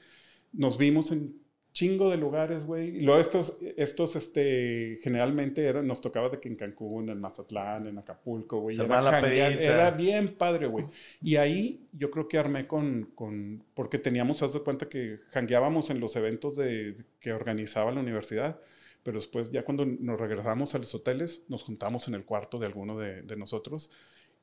[0.52, 1.40] nos vimos en
[1.80, 2.98] chingo de lugares, güey.
[2.98, 7.88] Y luego estos, estos, este, generalmente eran, nos tocaba de que en Cancún, en Mazatlán,
[7.88, 8.78] en Acapulco, güey.
[8.78, 10.88] Era, era, bien padre, güey.
[11.22, 15.90] Y ahí yo creo que armé con, con porque teníamos, haz de cuenta que jangueábamos
[15.90, 18.60] en los eventos de, que organizaba la universidad.
[19.04, 22.66] Pero después, ya cuando nos regresamos a los hoteles, nos juntamos en el cuarto de
[22.66, 23.90] alguno de, de nosotros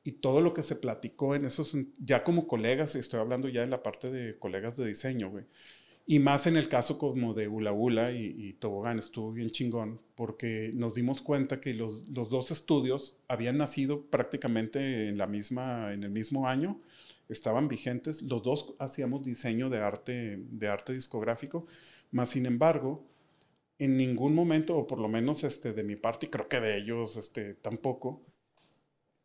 [0.03, 3.67] y todo lo que se platicó en esos, ya como colegas, estoy hablando ya de
[3.67, 5.45] la parte de colegas de diseño, güey
[6.09, 10.71] y más en el caso como de Ula Ula y, Tobogán, estuvo bien chingón, porque
[10.73, 16.03] nos dimos cuenta que los, los, dos estudios habían nacido prácticamente en, la misma, en
[16.03, 16.79] el mismo año,
[17.27, 21.67] estaban vigentes, los dos hacíamos diseño de arte, de arte discográfico,
[22.11, 23.03] más sin embargo,
[23.77, 26.77] en ningún momento, o por lo menos este, de mi parte, y creo que de
[26.77, 28.21] ellos este, tampoco,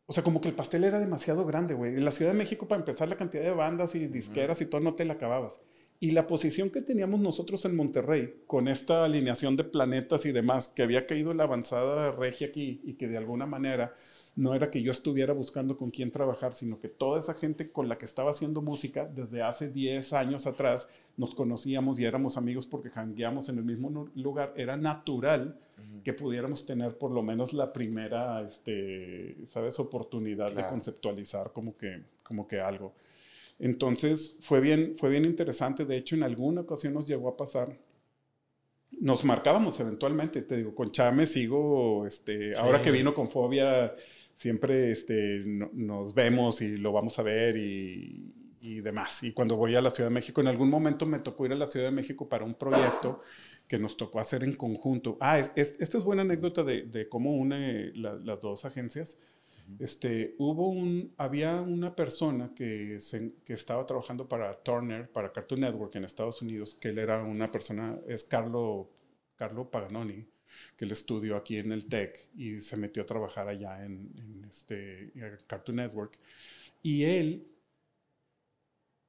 [0.05, 1.95] o sea, como que el pastel era demasiado grande, güey.
[1.95, 4.81] En la Ciudad de México, para empezar, la cantidad de bandas y disqueras y todo,
[4.81, 5.61] no te la acababas.
[6.03, 10.67] Y la posición que teníamos nosotros en Monterrey, con esta alineación de planetas y demás,
[10.67, 13.95] que había caído la avanzada regia aquí y que de alguna manera
[14.35, 17.87] no era que yo estuviera buscando con quién trabajar, sino que toda esa gente con
[17.87, 22.67] la que estaba haciendo música desde hace 10 años atrás nos conocíamos y éramos amigos
[22.67, 25.57] porque jangueamos en el mismo lugar, era natural
[26.03, 32.01] que pudiéramos tener por lo menos la primera, este, ¿sabes?, oportunidad de conceptualizar como que,
[32.23, 32.91] como que algo.
[33.63, 35.85] Entonces fue bien, fue bien interesante.
[35.85, 37.79] De hecho, en alguna ocasión nos llegó a pasar.
[38.91, 43.95] Nos marcábamos eventualmente, te digo, con Chame sigo, este, ahora que vino con Fobia,
[44.35, 49.23] siempre este, nos vemos y lo vamos a ver y, y, demás.
[49.23, 51.55] Y cuando voy a la Ciudad de México, en algún momento me tocó ir a
[51.55, 53.21] la Ciudad de México para un proyecto
[53.69, 55.17] que nos tocó hacer en conjunto.
[55.21, 59.21] Ah, es, esta es buena anécdota de, de cómo une las dos agencias.
[59.79, 62.99] Este, hubo un, había una persona que,
[63.45, 67.49] que estaba trabajando para Turner, para Cartoon Network en Estados Unidos, que él era una
[67.49, 68.89] persona, es Carlo,
[69.35, 70.25] Carlo Paganoni,
[70.77, 74.45] que él estudió aquí en el TEC y se metió a trabajar allá en, en
[74.49, 75.11] este,
[75.47, 76.19] Cartoon Network.
[76.81, 77.47] Y él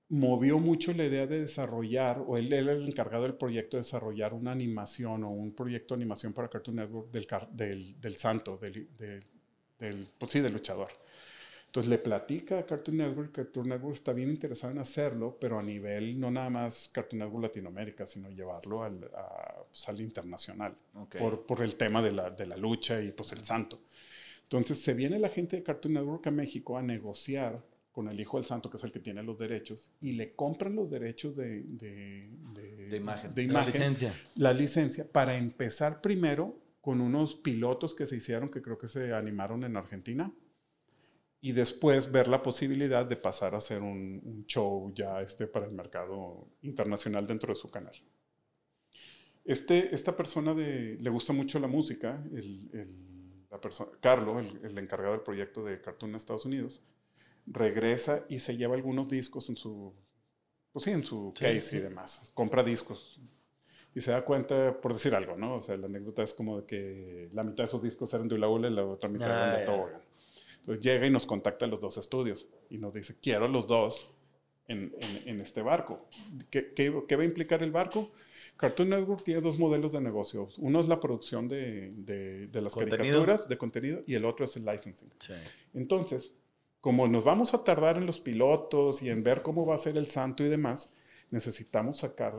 [0.09, 4.35] movió mucho la idea de desarrollar, o él, era el encargado del proyecto de desarrollar
[4.35, 8.89] una animación o un proyecto de animación para Cartoon Network del, del, del santo, del,
[8.97, 9.25] del
[9.79, 10.89] del, pues sí, del luchador.
[11.75, 15.59] Entonces le platica a Cartoon Network que Cartoon Network está bien interesado en hacerlo, pero
[15.59, 20.77] a nivel no nada más Cartoon Network Latinoamérica, sino llevarlo al, a, pues, al internacional,
[21.19, 23.81] por, por, el tema de la, de la, lucha y pues el santo.
[24.45, 27.61] Entonces se viene la gente de Cartoon Network a México a negociar
[27.91, 30.77] con el hijo del santo, que es el que tiene los derechos, y le compran
[30.77, 32.31] los derechos de, de,
[32.89, 34.15] de imagen, de imagen la, licencia.
[34.37, 39.15] la licencia, para empezar primero con unos pilotos que se hicieron, que creo que se
[39.15, 40.31] animaron en Argentina,
[41.41, 45.73] y después ver la posibilidad de pasar a hacer un, show ya este para el
[45.73, 47.95] mercado internacional dentro de su canal.
[49.47, 52.69] Este, esta persona de, le gusta mucho la música, el,
[53.51, 56.83] la persona, Carlos, el, encargado del proyecto de Cartoon en Estados Unidos,
[57.47, 59.95] regresa y se lleva algunos discos en su,
[60.71, 62.31] pues sí, en su case y demás.
[62.35, 63.19] Compra discos,
[63.95, 65.57] y se da cuenta, por decir algo, ¿no?
[65.57, 68.35] O sea, la anécdota es como de que la mitad de esos discos eran de
[68.35, 70.03] Ula y la otra mitad eran de Tobogan.
[70.61, 74.11] Entonces llega y nos contacta a los dos estudios y nos dice, quiero los dos
[74.67, 74.95] en,
[75.27, 76.09] en, este barco.
[76.51, 78.11] ¿Qué, ¿Qué, va a implicar el barco?
[78.57, 80.57] Cartoon Network tiene dos modelos de negocios.
[80.59, 82.97] Uno es la producción de, de, de las Contenido.
[82.97, 85.11] caricaturas, de contenido, y el otro es el licensing.
[85.19, 85.35] Sí.
[85.75, 86.33] Entonces,
[86.81, 89.97] como nos vamos a tardar en los pilotos y en ver cómo va a ser
[89.97, 90.95] el santo y demás,
[91.35, 92.33] necesitamos sacar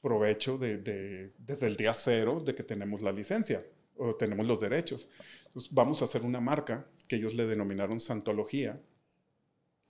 [0.00, 3.64] provecho de, de- desde el día cero de que tenemos la licencia
[3.96, 5.08] o tenemos los derechos.
[5.46, 8.80] Entonces, vamos a hacer una marca que ellos le denominaron Santología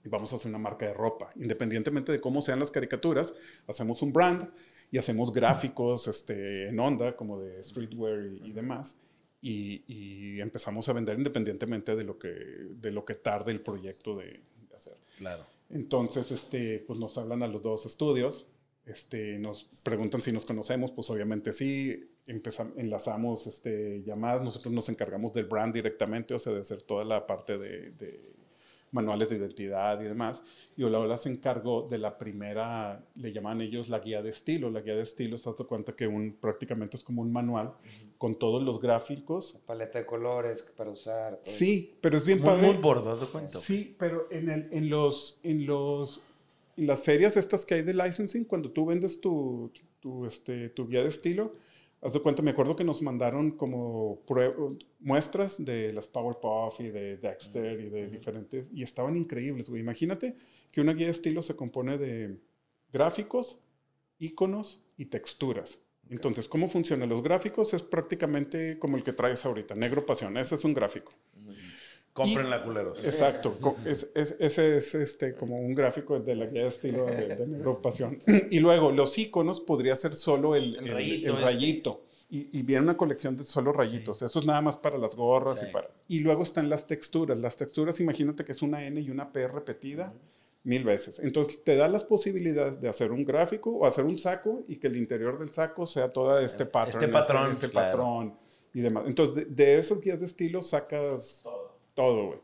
[0.05, 1.31] y vamos a hacer una marca de ropa.
[1.35, 3.33] Independientemente de cómo sean las caricaturas,
[3.67, 4.49] hacemos un brand
[4.91, 8.97] y hacemos gráficos este, en onda, como de streetwear y, y demás.
[9.41, 14.15] Y, y empezamos a vender independientemente de lo que, de lo que tarde el proyecto
[14.15, 14.25] de,
[14.69, 14.95] de hacer.
[15.17, 15.45] Claro.
[15.73, 18.47] Entonces, este, pues nos hablan a los dos estudios,
[18.85, 24.87] este, nos preguntan si nos conocemos, pues obviamente sí, empezamos, enlazamos este, llamadas, nosotros nos
[24.89, 28.33] encargamos del brand directamente, o sea, de hacer toda la parte de, de
[28.93, 30.43] manuales de identidad y demás,
[30.77, 34.81] y Olaola se encargó de la primera, le llaman ellos la guía de estilo, la
[34.81, 37.73] guía de estilo, se das cuenta que un, prácticamente es como un manual
[38.17, 39.59] con todos los gráficos.
[39.65, 41.39] Paleta de colores para usar.
[41.43, 42.67] todo Sí, pero es bien padre.
[42.67, 43.59] mood board, ¿das de cuenta?
[43.59, 46.25] Sí, pero en, el, en, los, en, los,
[46.77, 50.87] en las ferias estas que hay de licensing, cuando tú vendes tu, tu, este, tu
[50.87, 51.55] guía de estilo,
[52.03, 54.21] haz de cuenta, me acuerdo que nos mandaron como
[54.99, 59.81] muestras de las Powerpuff y de Dexter y de diferentes, y estaban increíbles, güey.
[59.81, 60.35] Imagínate
[60.71, 62.37] que una guía de estilo se compone de
[62.91, 63.59] gráficos,
[64.19, 65.79] iconos y texturas.
[66.09, 67.73] Entonces, ¿cómo funcionan los gráficos?
[67.73, 70.37] Es prácticamente como el que traes ahorita, negro pasión.
[70.37, 71.13] Ese es un gráfico.
[72.13, 73.03] Cómprenla, culeros.
[73.03, 77.35] Exacto, es, es- ese es este, como un gráfico de la guía de estilo de,
[77.35, 78.19] de Negro Pasión.
[78.51, 81.45] Y luego los iconos podría ser solo el, El el- rayito el este.
[81.45, 82.03] rayito.
[82.29, 84.21] Y, y viene una colección de solo rayitos.
[84.23, 85.65] Eso es nada más para las gorras Sí.
[85.69, 85.89] y para...
[86.07, 87.37] Y luego están las texturas.
[87.39, 90.13] Las texturas, imagínate que es una N y una P repetida
[90.63, 91.19] mil veces.
[91.19, 94.87] Entonces te da las posibilidades de hacer un gráfico o hacer un saco y que
[94.87, 97.11] el interior del saco sea todo este patrón.
[97.11, 97.97] patrón, Este, claro.
[97.97, 98.37] patrón
[98.73, 99.03] y demás.
[99.05, 101.62] Entonces de, de esas guías de estilo sacas todo,
[101.95, 102.39] güey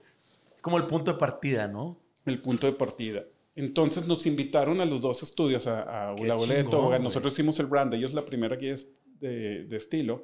[0.55, 1.97] Es como el punto de partida, ¿no?
[2.25, 3.25] el punto de partida.
[3.55, 7.01] Entonces nos invitaron a los dos estudios, a, a Ula chingón, güey.
[7.01, 8.75] Nosotros hicimos el brand, ellos la primera guía
[9.19, 10.23] de, de estilo.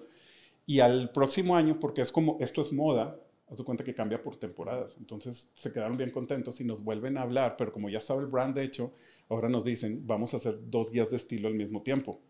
[0.66, 3.20] Y al próximo año, porque es como, esto es moda,
[3.50, 4.96] haz de cuenta que cambia por temporadas.
[4.98, 8.28] Entonces se quedaron bien contentos y nos vuelven a hablar, pero como ya estaba el
[8.28, 8.94] brand hecho,
[9.30, 12.22] ahora nos dicen, vamos a hacer dos guías de estilo al mismo tiempo.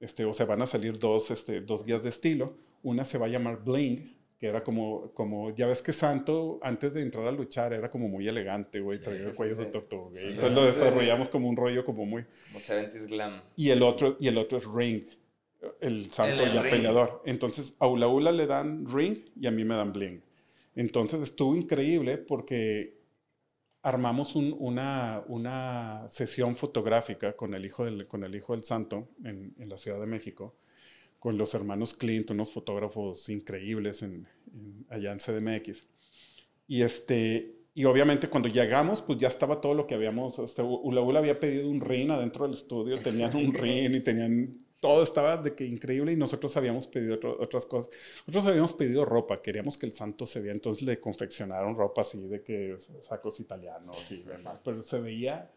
[0.00, 2.56] Este, o sea, van a salir dos, este, dos guías de estilo.
[2.82, 6.92] Una se va a llamar Bling, que era como, como, ya ves que Santo, antes
[6.92, 9.70] de entrar a luchar, era como muy elegante, güey, traía el cuello de sí.
[9.70, 10.20] tortuga.
[10.20, 10.26] Sí.
[10.26, 12.26] Entonces lo desarrollamos como un rollo como muy...
[12.48, 13.40] Como 70s glam.
[13.56, 15.04] Y el otro, y el otro es Ring,
[15.80, 16.72] el Santo El- el ya Ring.
[16.74, 17.22] peleador.
[17.24, 20.20] Entonces a Ula Ula le dan Ring y a mí me dan Bling.
[20.76, 22.98] Entonces estuvo increíble porque
[23.80, 29.08] armamos un- una, una sesión fotográfica con el hijo del, con el hijo del santo
[29.24, 30.54] en, en la Ciudad de México,
[31.24, 35.86] con los hermanos Clint, unos fotógrafos increíbles en, en- allá en CDMX.
[36.68, 41.00] Y, este, y obviamente cuando llegamos, pues ya estaba todo lo que habíamos, este, Ula
[41.00, 45.38] Ula había pedido un ring adentro del estudio, tenían un ring y tenían, todo estaba
[45.38, 47.90] de que increíble y nosotros habíamos pedido otro- otras cosas.
[48.26, 52.20] Nosotros habíamos pedido ropa, queríamos que el santo se viera, entonces le confeccionaron ropa así
[52.28, 55.50] de que sacos italianos y demás, pero se veía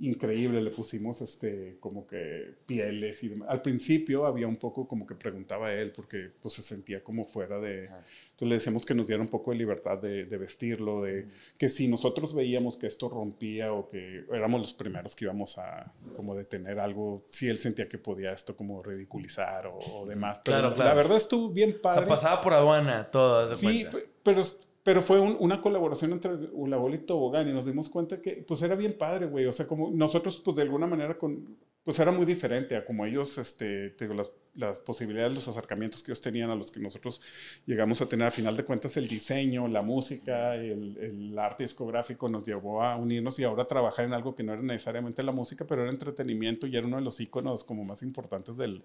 [0.00, 3.48] increíble, le pusimos este, como que pieles y demás.
[3.50, 7.24] Al principio había un poco como que preguntaba a él porque pues se sentía como
[7.24, 7.84] fuera de...
[7.86, 11.26] Entonces le decíamos que nos diera un poco de libertad de, de vestirlo, de
[11.58, 15.92] que si nosotros veíamos que esto rompía o que éramos los primeros que íbamos a
[16.16, 20.40] como detener algo, si él sentía que podía esto como ridiculizar o, o demás.
[20.44, 20.90] Pero Claro, la- claro.
[20.90, 22.06] la verdad estuvo bien O sea, padre.
[22.06, 23.52] pasaba por aduana, todo.
[23.54, 23.90] Sí, cuenta.
[23.90, 24.42] pe- pero,
[24.88, 28.62] pero fue un- una colaboración entre Ulabola y Tobogán y nos dimos cuenta que pues
[28.62, 29.44] era bien padre, güey.
[29.44, 33.04] O sea, como nosotros pues de alguna manera con, pues era muy diferente a como
[33.04, 34.18] ellos, este, te digo,
[34.54, 37.20] las, posibilidades, los acercamientos que ellos tenían a los que nosotros
[37.66, 38.28] llegamos a tener.
[38.28, 43.38] A final de cuentas el diseño, la música, el, arte discográfico nos llevó a unirnos
[43.38, 46.74] y ahora trabajar en algo que no era necesariamente la música, pero era entretenimiento y
[46.74, 48.82] era uno de los íconos como más importantes del,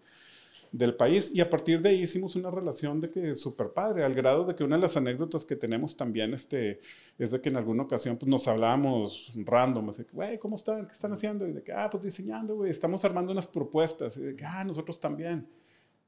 [0.73, 4.15] del país y a partir de ahí hicimos una relación de que súper padre, al
[4.15, 6.79] grado de que una de las anécdotas que tenemos también este,
[7.19, 10.87] es de que en alguna ocasión pues, nos hablábamos random, así que, güey, ¿cómo están?
[10.87, 11.47] ¿Qué están haciendo?
[11.47, 14.63] Y de que, ah, pues diseñando, güey, estamos armando unas propuestas, y de que, ah,
[14.63, 15.47] nosotros también.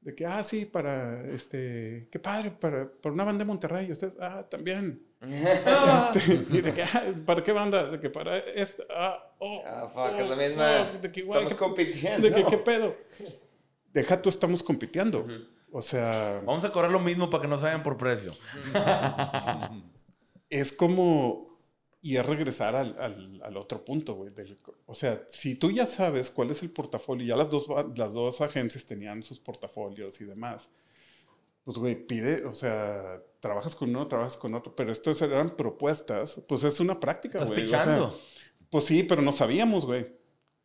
[0.00, 3.92] De que, ah, sí, para, este, qué padre, para, para una banda de Monterrey, y
[3.92, 5.00] ustedes, ah, también.
[5.22, 7.88] Este, y de que, ah, ¿para qué banda?
[7.90, 10.84] De que para esta, ah, oh, Ah, fuck, es oh, la misma.
[10.92, 12.28] fuck, de que, güey, Estamos qué- compitiendo.
[12.28, 12.94] de que, ¿qué pedo?
[13.96, 15.20] Deja tú, estamos compitiendo.
[15.20, 15.32] Ujú.
[15.72, 18.32] O sea, Vamos a cobrar lo mismo para que no se vayan por precio.
[20.50, 21.58] es como,
[22.02, 24.30] Y es regresar al, al, al otro punto, güey.
[24.84, 27.66] O sea, si tú ya sabes cuál es el portafolio, ya las dos,
[27.96, 30.68] las dos agencias tenían sus portafolios y demás,
[31.64, 36.42] pues, güey, pide, o sea, trabajas con uno, trabajas con otro, pero estos eran propuestas,
[36.46, 37.64] pues es una práctica, güey.
[37.64, 38.12] o sea,
[38.70, 40.06] pues sí, pero no sabíamos, güey.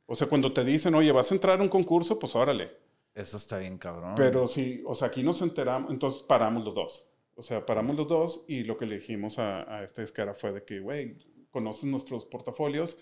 [0.06, 2.91] O sea, cuando te dicen, oye, vas a entrar a un concurso, pues órale.
[3.16, 4.14] Eso está bien cabrón.
[4.16, 7.06] Pero sí, o sea, aquí nos enteramos, entonces paramos los dos.
[7.36, 10.52] O sea, paramos los dos y lo que le dijimos a, a este escara fue
[10.54, 11.18] de que, güey,
[11.50, 12.98] conoces nuestros portafolios.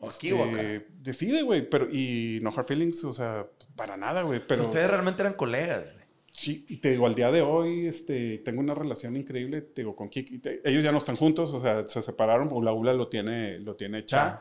[0.00, 0.60] O aquí o acá.
[0.60, 4.64] este, Decide, güey, pero, y no hard feelings, o sea, para nada, güey, pero...
[4.64, 5.84] Ustedes realmente eran colegas.
[5.92, 6.04] güey.
[6.32, 9.94] Sí, y te digo, al día de hoy, este, tengo una relación increíble, te digo,
[9.94, 10.38] con Kiki.
[10.40, 13.76] Te- ellos ya no están juntos, o sea, se separaron, Ula Ula lo tiene, lo
[13.76, 14.40] tiene Cha,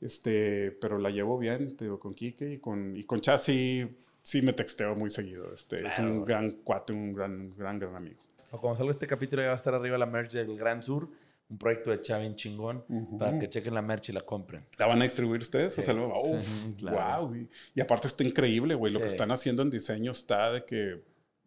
[0.00, 3.84] este, pero la llevo bien, te digo, con Kiki y con, y con Cha sí,
[4.24, 8.20] sí me texteo muy seguido, este, es un gran cuate, un gran, gran, gran amigo.
[8.50, 11.08] O cuando salga este capítulo ya va a estar arriba la merch del Gran Sur,
[11.50, 12.84] un proyecto de Chavin chingón,
[13.18, 14.64] para que chequen la merch y la compren.
[14.78, 15.74] ¿La van a distribuir ustedes?
[15.74, 16.32] Sí, o sea, luego, sí,
[16.70, 17.26] uf, claro.
[17.26, 19.14] wow, y, y aparte está increíble, güey, lo que Sí.
[19.16, 21.02] están haciendo en diseño está de que,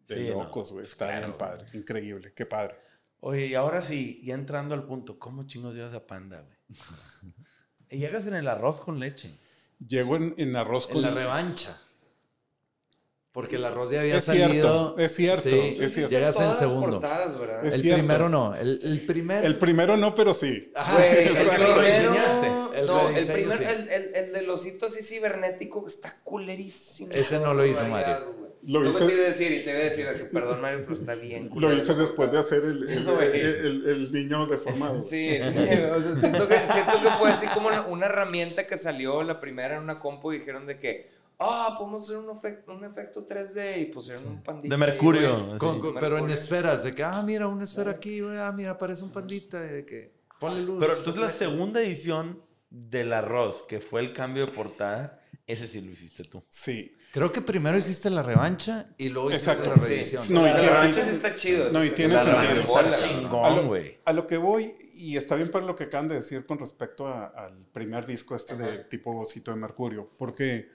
[0.06, 1.38] de Sí, locos, güey, pues está claro, bien güey.
[1.50, 2.76] padre, increíble, qué padre.
[3.20, 6.56] Oye, y ahora sí, ya entrando al punto, ¿cómo chingos llevas a Panda, güey?
[7.90, 9.34] llegas en el arroz con leche.
[9.86, 11.02] Llego en, en arroz En con...
[11.02, 11.80] la revancha.
[13.40, 14.94] Porque el arroz ya había Es cierto, salido.
[14.98, 16.10] es cierto, Sí, es cierto.
[16.10, 17.00] Llegas en segundo.
[17.00, 17.64] portadas, ¿verdad?
[17.66, 17.98] Es el cierto.
[18.00, 18.54] primero no.
[18.56, 19.44] El, el primer.
[19.44, 20.72] El primero no, pero sí.
[20.74, 21.82] Ajá, Güey, sí, el primero.
[22.74, 23.64] El no, el rediseño, primer, sí.
[23.64, 27.12] el, el, el del osito así cibernético está culerísimo.
[27.12, 28.04] Ese no lo hizo güey.
[28.66, 30.24] Lo no hice- me te iba a decir y te iba a decir, de que,
[30.24, 31.44] perdón Mario, pero está bien.
[31.48, 31.74] Lo culero.
[31.74, 34.98] hice después de hacer el, el, el- el- el niño deformado.
[35.00, 38.76] Sí, sí, o sea, siento, que, siento que fue así como una, una herramienta que
[38.76, 42.72] salió la primera en una compu y dijeron de que, ah, podemos hacer un, efecto,
[42.72, 44.76] un efecto 3D y pusieron un pandita.
[44.76, 45.50] De ahí, Mercurio.
[45.52, 45.58] así.
[45.58, 49.02] Con- con- pero en esferas, de que, ah, mira, una esfera aquí, ah, mira, parece
[49.04, 50.78] un pandita, de que, ponle luz.
[50.80, 55.80] Pero entonces la segunda edición del arroz, que fue el cambio de portada, ese sí
[55.80, 56.42] lo hiciste tú.
[56.48, 56.94] Sí.
[57.10, 59.70] Creo que primero hiciste la revancha y luego hiciste Exacto.
[59.74, 59.88] la Sí.
[59.88, 60.24] reedición.
[60.28, 61.70] No, y la revancha sí está chido.
[61.70, 62.60] No, y sí, tiene sentido.
[62.80, 63.44] Está chingón.
[63.46, 63.98] A lo, güey.
[64.04, 67.06] a lo que voy, y está bien para lo que acaban de decir con respecto
[67.08, 68.66] a- al primer disco este Ajá.
[68.66, 70.68] de tipo Bocito de Mercurio, porque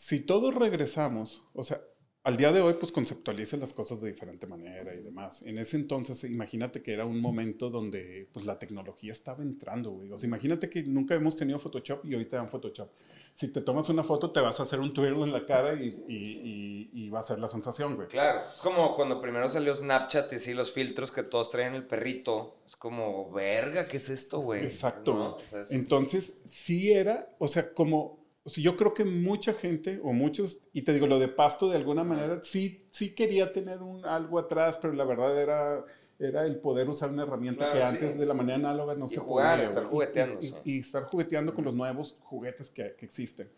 [0.00, 1.80] si todos regresamos, o sea,
[2.22, 5.42] al día de hoy pues conceptualicen las cosas de diferente manera y demás.
[5.42, 10.12] En ese entonces imagínate que era un momento donde pues la tecnología estaba entrando, güey.
[10.12, 12.90] O sea, imagínate que nunca hemos tenido Photoshop y hoy te dan Photoshop.
[13.32, 15.86] Si te tomas una foto te vas a hacer un twirl en la cara y,
[16.08, 18.06] y- y- y va a ser la sensación, güey.
[18.06, 21.86] Claro, es como cuando primero salió Snapchat y sí, los filtros que todos traían el
[21.88, 22.60] perrito.
[22.66, 24.62] Es como, verga, ¿qué es esto, güey?
[24.62, 25.34] Exacto, ¿No?
[25.36, 28.17] O sea, es- Entonces, sí era, o sea, como,
[28.48, 31.68] o sea, yo creo que mucha gente, o muchos, y te digo, lo de Pasto
[31.68, 35.84] de alguna manera, sí, sí quería tener un, algo atrás, pero la verdad era,
[36.18, 39.04] era el poder usar una herramienta Claro, que antes es- de la manera análoga no
[39.04, 42.70] y se jugar, podía, estar jugueteando, Y, y- y estar jugueteando con los nuevos juguetes
[42.70, 43.50] que, que existen.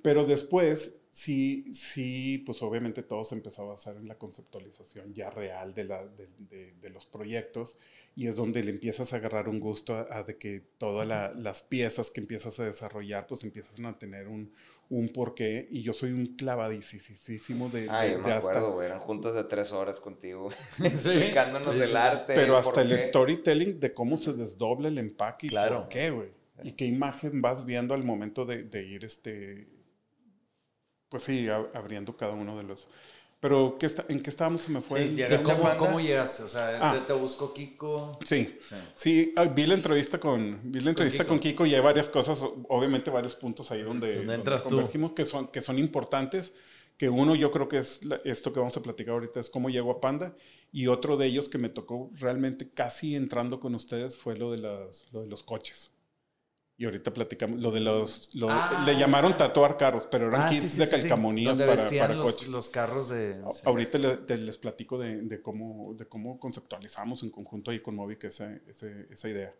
[0.00, 5.30] Pero después, sí, sí, pues obviamente todo se empezó a basar en la conceptualización ya
[5.30, 7.78] real de, la, de, de- de los proyectos
[8.16, 11.32] y es donde le empiezas a agarrar un gusto a, a de que todas la-
[11.34, 14.52] las piezas que empiezas a desarrollar, pues empiezan a tener un,
[14.88, 18.50] un porqué y yo soy un clavadísimo de, de, Ay, yo me de hasta...
[18.50, 18.86] acuerdo, güey.
[18.86, 20.50] Eran juntas de tres horas contigo.
[20.76, 20.84] Sí.
[20.86, 22.34] explicándonos Sí, el sí, arte.
[22.34, 25.80] Pero hasta el storytelling de cómo se desdobla el empaque y Claro.
[25.80, 26.28] por qué, güey.
[26.62, 29.66] Y qué imagen vas viendo al momento de, de ir, este,
[31.10, 32.88] pues sí, abriendo cada uno de los...
[33.40, 34.60] Pero ¿qué está, ¿en qué estábamos?
[34.62, 35.08] Se me fue.
[35.16, 35.76] Sí, el- ¿Cómo?
[35.78, 36.42] ¿Cómo llegaste?
[36.42, 36.92] O sea, Ah.
[36.92, 38.18] te, te buscó Kiko.
[38.22, 38.74] Sí, Sí.
[38.94, 41.28] sí, ah, vi la entrevista con, vi la entrevista Kiko.
[41.30, 44.68] con Kiko y hay varias cosas, obviamente varios puntos ahí donde, Donde entras tú.
[44.76, 46.52] convergimos que son, que son importantes,
[46.98, 49.70] que uno yo creo que es la- esto que vamos a platicar ahorita, es cómo
[49.70, 50.36] llego a Panda,
[50.70, 54.58] y otro de ellos que me tocó realmente casi entrando con ustedes fue lo de,
[54.58, 55.92] las, lo de los coches.
[56.80, 58.82] Y ahorita platicamos, lo de los, lo- Ah.
[58.86, 61.90] le llamaron tatuar carros, pero eran Ah, kits sí, sí, de sí, calcamonías Donde para,
[61.90, 62.48] para los, coches.
[62.48, 63.34] los carros de...
[63.44, 63.68] A-.
[63.68, 67.96] Ahorita le- te- les platico de, de cómo, de cómo conceptualizamos en conjunto ahí con
[67.96, 69.54] Movic esa, ese- esa idea.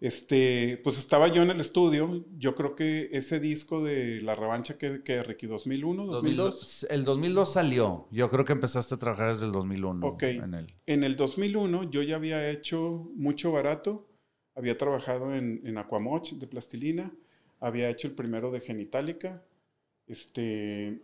[0.00, 2.24] Este, pues estaba yo en el estudio.
[2.38, 6.50] Yo creo que ese disco de La Revancha que, que Ricky 2001, 2002.
[6.54, 6.86] 2002.
[6.90, 8.06] El 2002 salió.
[8.12, 10.22] Yo creo que empezaste a trabajar desde el 2001 Ok.
[10.24, 10.74] en él.
[10.86, 14.08] En el 2001 yo ya había hecho mucho barato.
[14.54, 17.12] Había trabajado en, en Aquamoch de plastilina.
[17.60, 19.42] Había hecho el primero de Genitalica.
[20.06, 21.00] Este,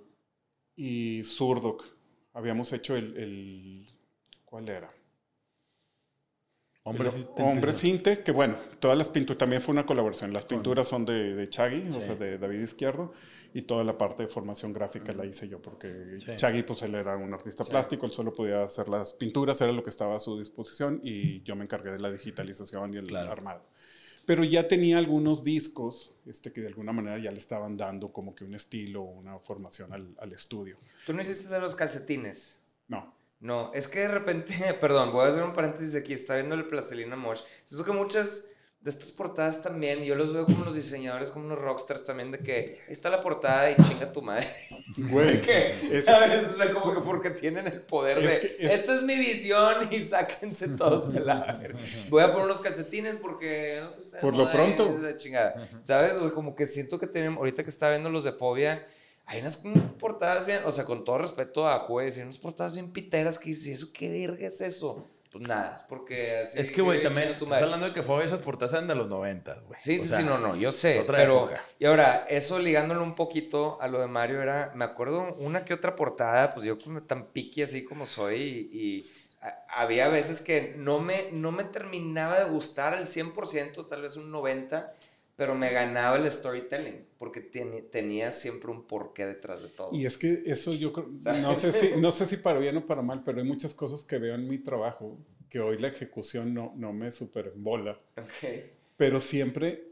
[0.76, 1.84] y Surdoc.
[2.34, 3.86] Habíamos hecho el, el
[4.44, 4.92] ¿cuál era?
[6.84, 10.32] Hombre, Hombre Cinte, que bueno, todas las pinturas, también fue una colaboración.
[10.32, 11.98] Las pinturas son de, de Chagui, Sí.
[11.98, 13.12] o sea, de David Izquierdo,
[13.54, 16.32] y toda la parte de formación gráfica la hice yo, porque Sí.
[16.36, 17.70] Chagui, pues él era un artista Sí.
[17.70, 21.42] plástico, él solo podía hacer las pinturas, era lo que estaba a su disposición, y
[21.42, 23.32] yo me encargué de la digitalización y el Claro.
[23.32, 23.62] armado.
[24.26, 28.34] pero ya tenía algunos discos este, que de alguna manera ya le estaban dando como
[28.34, 30.76] que un estilo, una formación al, al estudio.
[31.06, 32.62] ¿Tú no hiciste de los calcetines?
[32.88, 33.14] No.
[33.40, 34.52] No, es que de repente,
[34.82, 37.40] perdón, voy a hacer un paréntesis aquí, está viendo el Plastilina Mosh.
[37.64, 41.59] Siento que muchas de estas portadas también, yo los veo como los diseñadores, como unos
[41.59, 44.46] rockstars también, de que ahí está la portada y chinga tu madre.
[44.96, 46.46] Güey, que, es- ¿sabes?
[46.55, 49.16] O sea, como que porque tienen el poder Es de, que es- esta es mi
[49.16, 51.78] visión y sáquense todos de la verga.
[52.09, 53.80] Voy a poner unos calcetines porque...
[53.82, 54.96] no, pues, Por lo pronto.
[55.02, 55.68] la chingada.
[55.82, 56.12] ¿Sabes?
[56.14, 58.86] O sea, como que siento que tienen, ahorita que está viendo los de Fobia,
[59.26, 59.60] hay unas
[59.98, 63.50] portadas bien, o sea, con todo respeto a juez, hay unas portadas bien piteras que
[63.50, 65.10] dices, ¿eso qué verga es eso?
[65.30, 66.59] Pues nada, porque así...
[66.59, 67.64] es que, güey, también estás madre.
[67.64, 69.78] hablando de que fue esas portadas de los 90, güey.
[69.78, 71.00] Sí, O sí, sea, sí, no, no, yo sé.
[71.00, 71.64] otra pero, época.
[71.78, 75.74] y ahora, eso ligándolo un poquito a lo de Mario era, me acuerdo una que
[75.74, 78.36] otra portada, pues yo como tan piqui así como soy
[78.72, 79.10] y, y
[79.42, 84.16] a- había veces que no me, no me terminaba de gustar al 100%, tal vez
[84.16, 84.90] un 90%,
[85.39, 89.94] pero me ganaba el storytelling, porque tenía siempre un porqué detrás de todo.
[89.94, 91.43] Y es que eso yo creo, ¿Sabes?
[91.43, 94.02] no sé, si, no sé si para bien o para mal, pero hay muchas cosas
[94.02, 95.16] que veo en mi trabajo
[95.48, 98.44] que hoy la ejecución no, no me super embola, Ok.
[98.97, 99.85] pero siempre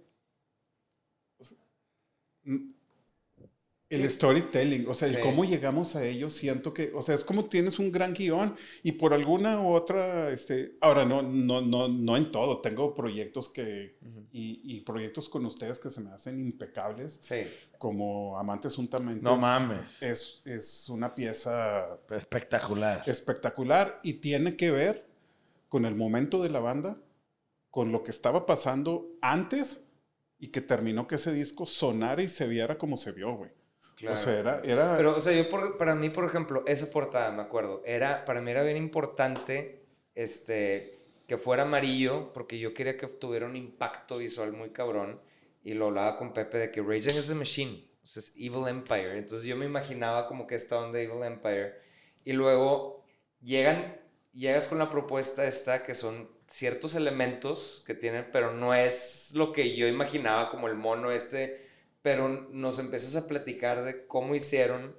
[3.88, 4.10] el Sí.
[4.10, 5.14] storytelling, o sea, Sí.
[5.14, 8.56] el cómo llegamos a ello, siento que, o sea, es como tienes un gran guion
[8.82, 13.48] y por alguna u otra, este, ahora no, no, no, no en todo, tengo proyectos
[13.48, 14.26] que, Ujú.
[14.32, 17.46] y, y proyectos con ustedes que se me hacen impecables, Sí.
[17.78, 19.22] como Amantes Juntamente.
[19.22, 20.02] No es- mames.
[20.02, 23.02] es, es una pieza Espectacular.
[23.06, 25.06] espectacular y tiene que ver
[25.68, 26.96] con el momento de la banda,
[27.70, 29.80] con lo que estaba pasando antes
[30.40, 33.50] y que terminó que ese disco sonara y se viera como se vio, güey.
[33.96, 34.14] Claro.
[34.14, 34.60] O sea, era...
[34.62, 38.24] era Pero, o sea, yo por- para mí, por ejemplo, esa portada, me acuerdo, era,
[38.26, 43.56] para mí era bien importante, este, que fuera amarillo, porque yo quería que tuviera un
[43.56, 45.20] impacto visual muy cabrón,
[45.64, 48.68] y lo hablaba con Pepe de que Rage Against the Machine, o sea, es Evil
[48.68, 51.74] Empire, entonces yo me imaginaba como que esta onda de Evil Empire,
[52.24, 53.04] y luego
[53.42, 53.98] llegan,
[54.32, 59.52] llegas con la propuesta esta, que son ciertos elementos que tienen, pero no es lo
[59.52, 61.65] que yo imaginaba como el mono este,
[62.06, 64.94] pero nos empiezas a platicar de cómo hicieron,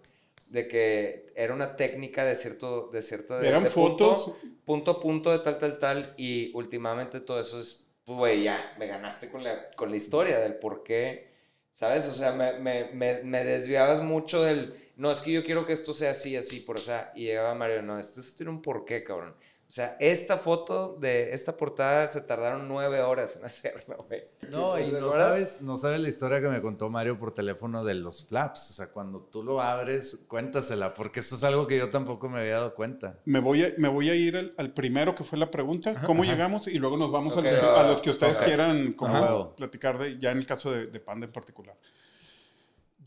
[0.49, 3.39] de que era una técnica de cierto, de cierta...
[3.39, 4.25] de- eran de fotos...
[4.25, 8.43] Punto, punto a punto de tal, tal, tal, y últimamente todo eso es, pues, güey,
[8.43, 11.29] ya, me ganaste con la, con la historia del por qué,
[11.71, 12.05] ¿sabes?
[12.09, 15.71] O sea, me, me, me, me desviabas mucho del, no, es que yo quiero que
[15.71, 18.61] esto sea así, así, por o sea, y llegaba Mario, no, esto, esto tiene un
[18.61, 19.33] porqué, cabrón.
[19.67, 24.23] O sea, esta foto de esta portada se tardaron nueve horas en hacerla, güey.
[24.49, 27.83] No, y ¿Te no sabes, no sabes la historia que me contó Mario por teléfono
[27.83, 28.69] de los flaps.
[28.69, 32.39] O sea, cuando tú lo abres, cuéntasela, porque eso es algo que yo tampoco me
[32.39, 33.19] había dado cuenta.
[33.25, 36.23] Me voy, a, me voy a ir al, al primero que fue la pregunta, ¿cómo
[36.23, 36.67] llegamos?
[36.67, 39.97] Y luego nos vamos a, los que, va, a los que ustedes quieran como platicar
[39.97, 41.75] de, ya en el caso de, de Panda en particular.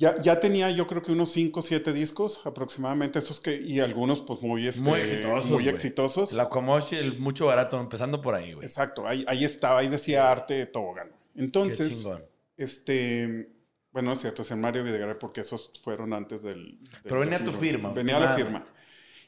[0.00, 3.80] Ya, ya tenía yo creo que unos 5 o 7 discos aproximadamente, esos que, y
[3.80, 5.68] algunos pues muy, este, Muy exitosos, muy güey.
[5.68, 6.32] exitosos.
[6.32, 8.66] La Comoche, el mucho barato, empezando por ahí, güey.
[8.66, 11.10] Exacto, ahí, ahí estaba, ahí decía arte tobogán.
[11.38, 12.24] Qué Entonces, chingón.
[12.56, 13.50] este,
[13.92, 16.78] bueno, es cierto, es el Mario Videgaray porque esos fueron antes del...
[17.02, 17.58] del Pero venía tu 2001.
[17.60, 18.64] firma, Venía la firma.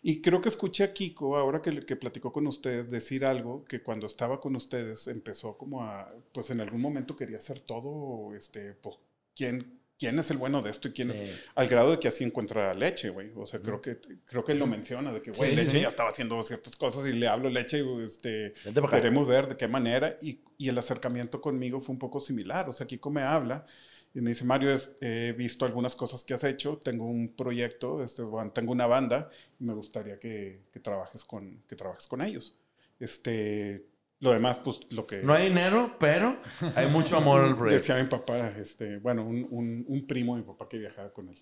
[0.02, 3.82] Y creo que escuché a Kiko, ahora que, que platicó con ustedes, decir algo que
[3.82, 8.74] cuando estaba con ustedes empezó como a, pues en algún momento quería hacer todo, este,
[8.74, 8.96] pues,
[9.36, 11.18] ¿quién, quién es el bueno de esto y quién es...
[11.18, 11.24] Sí.
[11.54, 13.30] Al grado de que así encuentra leche, güey.
[13.36, 15.80] O sea, creo que, creo que él lo menciona, de que, güey, Sí, leche sí.
[15.80, 18.52] ya estaba haciendo ciertas cosas y le hablo leche y, este,
[18.90, 20.18] queremos ver de qué manera.
[20.20, 22.68] Y, y el acercamiento conmigo fue un poco similar.
[22.68, 23.64] O sea, Kiko me habla
[24.12, 28.02] y me dice, Mario, es- he visto algunas cosas que has hecho, tengo un proyecto,
[28.02, 29.30] este, tengo una banda
[29.60, 32.56] y me gustaría que, que trabajes, con, que trabajes con ellos.
[33.00, 33.84] Este,
[34.22, 35.20] lo demás, pues lo que...
[35.20, 36.36] No hay dinero, pero
[36.76, 37.80] hay mucho amor al proyecto.
[37.80, 41.28] Decía mi papá, este, bueno, un, un, un primo de mi papá que viajaba con
[41.28, 41.38] él,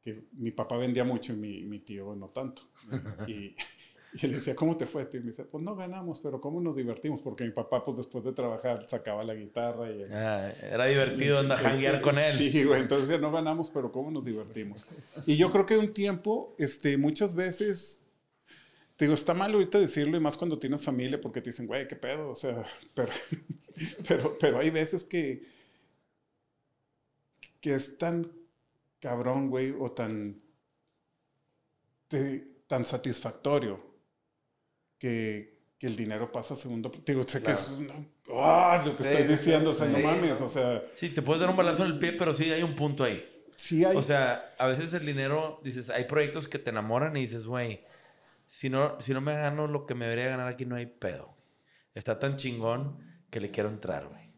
[0.00, 2.62] que mi papá vendía mucho y mi, mi tío no tanto.
[3.26, 3.56] Y,
[4.22, 5.08] y le decía, ¿cómo te fue?
[5.12, 7.20] Y me dice, pues no ganamos, pero ¿cómo nos divertimos?
[7.20, 10.04] Porque mi papá, pues después de trabajar, sacaba la guitarra y...
[10.12, 12.32] Ah, era divertido andar a janguear con él.
[12.34, 14.86] Sí, güey, entonces decía, no ganamos, pero ¿cómo nos divertimos?
[15.26, 18.06] Y yo creo que un tiempo, este, muchas veces...
[19.00, 21.88] Te digo, está mal ahorita decirlo y más cuando tienes familia porque te dicen, güey,
[21.88, 22.62] qué pedo, o sea,
[22.94, 23.10] pero,
[24.06, 25.42] pero, pero hay veces que,
[27.62, 28.30] que es tan
[29.00, 30.38] cabrón, güey, o tan,
[32.08, 33.80] te- tan satisfactorio
[34.98, 36.90] que, que el dinero pasa a segundo.
[36.90, 37.56] pl- Digo, sé Claro.
[37.56, 38.82] que es una- ¡Ah!
[38.84, 41.22] lo que Sí, estoy sí, diciendo, o sea, sí, no mames, o sea, Sí, te
[41.22, 43.26] puedes dar un balazo en el pie, pero sí hay un punto ahí.
[43.56, 43.96] sí hay...
[43.96, 47.80] O sea, a veces el dinero, dices, hay proyectos que te enamoran y dices, güey,
[48.56, 51.36] si no, si no me gano lo que me debería ganar aquí, no hay pedo.
[51.94, 52.98] Está tan chingón
[53.30, 54.30] que le quiero entrar, güey.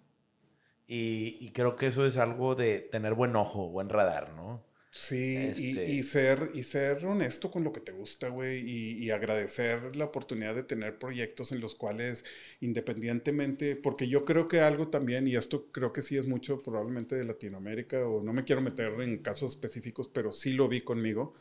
[0.87, 4.65] Y, y creo que eso es algo de tener buen ojo, buen radar, ¿no?
[4.95, 9.03] Sí, y, Este- y ser, y ser honesto con lo que te gusta, güey, y,
[9.05, 12.27] y agradecer la oportunidad de tener proyectos en los cuales,
[12.61, 17.17] independientemente, porque yo creo que algo también, y esto creo que sí es mucho probablemente
[17.17, 21.33] de Latinoamérica, o no me quiero meter en casos específicos, pero sí lo vi conmigo.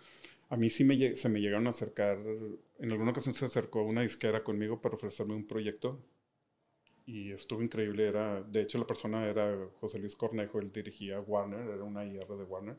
[0.52, 2.20] A mí sí me, se me llegaron a acercar,
[2.80, 6.04] en alguna ocasión se acercó una disquera conmigo para ofrecerme un proyecto
[7.06, 8.08] y estuvo increíble.
[8.08, 12.28] Era, de hecho, la persona era José Luis Cornejo, él dirigía Warner, era una IR
[12.28, 12.78] de Warner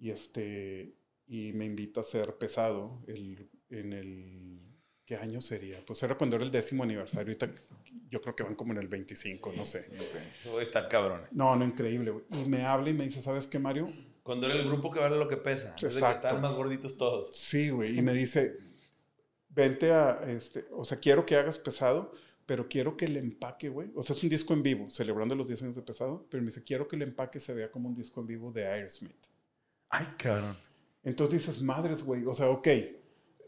[0.00, 0.94] y este
[1.26, 4.60] y me invita a ser pesado el, en el
[5.06, 5.78] ¿qué año sería?
[5.86, 7.54] Pues era cuando era el décimo aniversario ahorita
[8.10, 9.86] yo creo que van como en el 25 no sé
[10.40, 11.22] Eso está cabrón.
[11.32, 13.90] no no increíble y me habla y me dice ¿sabes qué Mario?
[14.24, 15.76] Cuando era el grupo que vale lo que pesa.
[15.76, 16.26] que Exacto.
[16.26, 17.30] estaban más gorditos todos.
[17.36, 18.58] sí güey y me dice
[19.50, 22.12] vente a este o sea quiero que hagas pesado
[22.46, 23.90] pero quiero que el empaque, güey.
[23.94, 26.26] O sea, es un disco en vivo, celebrando los 10 años de pesado.
[26.30, 28.66] Pero me dice, quiero que el empaque se vea como un disco en vivo de
[28.66, 29.16] Aerosmith.
[29.88, 30.54] Ay, cabrón.
[31.02, 32.24] Entonces dices, madres, güey.
[32.26, 32.68] O sea, ok.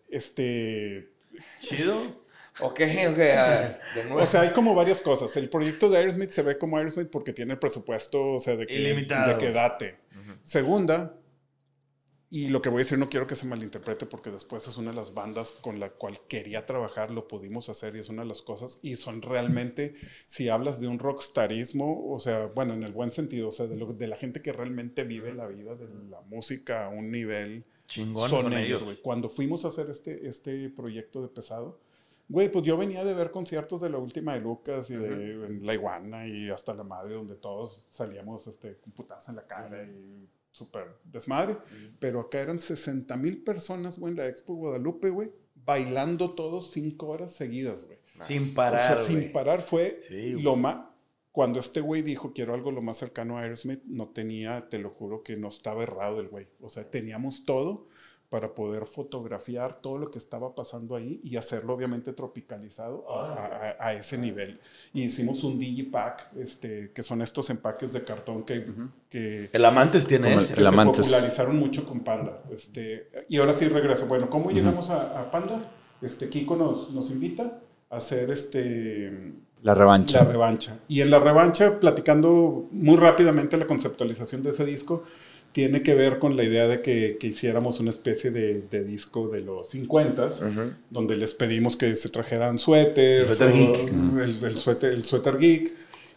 [0.08, 1.12] Este.
[1.60, 2.24] Chido.
[2.60, 2.80] Ok,
[3.10, 4.18] ok, a ver, de nuevo.
[4.22, 5.36] O sea, hay como varias cosas.
[5.36, 8.66] El proyecto de Aerosmith se ve como Aerosmith porque tiene el presupuesto, o sea, de
[8.66, 9.32] que, Ilimitado.
[9.32, 9.98] de que date.
[10.42, 11.18] Segunda,
[12.28, 14.90] y lo que voy a decir no quiero que se malinterprete porque después es una
[14.90, 18.28] de las bandas con la cual quería trabajar, lo pudimos hacer y es una de
[18.28, 18.78] las cosas.
[18.82, 19.94] Y son realmente,
[20.26, 23.76] si hablas de un rockstarismo, o sea, bueno, en el buen sentido, o sea, de,
[23.76, 27.64] lo- de la gente que realmente vive la vida de la música a un nivel
[27.86, 28.82] Chingón son, son ellos, ellos.
[28.82, 28.96] güey.
[28.96, 31.80] Cuando fuimos a hacer este, este proyecto de pesado,
[32.28, 35.66] güey, pues yo venía de ver conciertos de la última de Lucas y de en
[35.66, 39.84] La Iguana y hasta La Madre, donde todos salíamos este, con putaza en la cara
[39.84, 41.56] y súper desmadre.
[41.98, 47.08] Pero acá eran 60 mil personas, güey, en la Expo Guadalupe, güey, bailando todos cinco
[47.08, 47.98] horas seguidas, güey.
[48.22, 49.32] Sin O parar, sea, sin güey.
[49.32, 50.86] parar fue Sí, lo más...
[51.32, 54.88] Cuando este güey dijo quiero algo lo más cercano a Aerosmith, no tenía, te lo
[54.88, 56.48] juro que no estaba errado el güey.
[56.62, 57.88] O sea, teníamos todo
[58.28, 63.34] para poder fotografiar todo lo que estaba pasando ahí y hacerlo obviamente tropicalizado a,
[63.78, 64.58] a- a ese nivel.
[64.92, 68.66] Y hicimos un digipack, este, que son estos empaques de cartón que,
[69.08, 70.54] que, El Amantes tiene ese.
[70.54, 71.06] que el se Amantes.
[71.06, 72.42] popularizaron mucho con Panda.
[72.52, 74.06] Este, y ahora sí regreso.
[74.06, 75.60] Bueno, ¿cómo llegamos a, a Panda?
[76.02, 79.32] Este, Kiko nos, nos invita a hacer este,
[79.62, 80.24] La revancha.
[80.24, 80.78] la revancha.
[80.88, 85.04] Y en la revancha, platicando muy rápidamente la conceptualización de ese disco,
[85.56, 89.28] tiene que ver con la idea de que, que hiciéramos una especie de, de disco
[89.28, 90.28] de los 50
[90.90, 93.92] donde les pedimos que se trajeran suéteres, El suéter o geek.
[94.20, 95.72] el, el suéter, el suéter geek.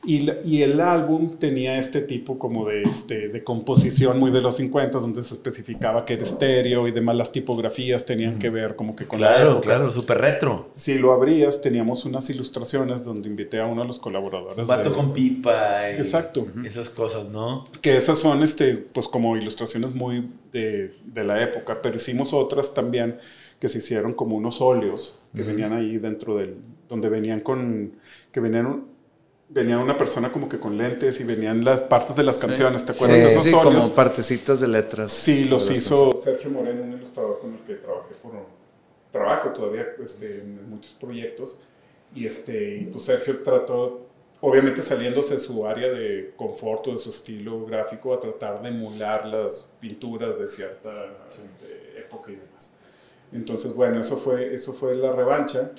[0.06, 4.56] Y, y el álbum tenía este tipo como de, este, de composición muy de los
[4.56, 8.96] 50, donde se especificaba que era estéreo y demás las tipografías tenían que ver como
[8.96, 9.66] que con la Claro, época.
[9.66, 10.70] claro, súper retro.
[10.72, 14.66] Si lo abrías, teníamos unas ilustraciones donde invité a uno de los colaboradores.
[14.66, 15.82] Vato de- con pipa.
[15.92, 16.48] y Exacto.
[16.66, 17.66] Esas cosas, ¿no?
[17.82, 22.74] Que esas son, este, pues como ilustraciones muy de, de la época, pero hicimos otras
[22.74, 23.18] también
[23.60, 26.56] que se hicieron como unos óleos que venían ahí dentro del,
[26.88, 27.92] donde venían con,
[28.32, 28.86] que venían,
[29.50, 32.92] venía una persona como que con lentes y venían las partes de las canciones, ¿te
[32.92, 35.12] acuerdas Sí, esos sí, como partecitas de letras.
[35.12, 38.34] Sí, los hizo Sergio Moreno, un ilustrador con el que trabajé por
[39.12, 41.58] trabajo todavía este, en muchos proyectos.
[42.14, 44.08] Y este, pues Sergio trató,
[44.42, 48.70] obviamente saliéndose de su área de confort o de su estilo gráfico, a tratar de
[48.70, 50.92] emular las pinturas de cierta
[51.28, 52.76] este, época y demás.
[53.32, 55.72] Entonces, bueno, eso fue, eso fue la revancha.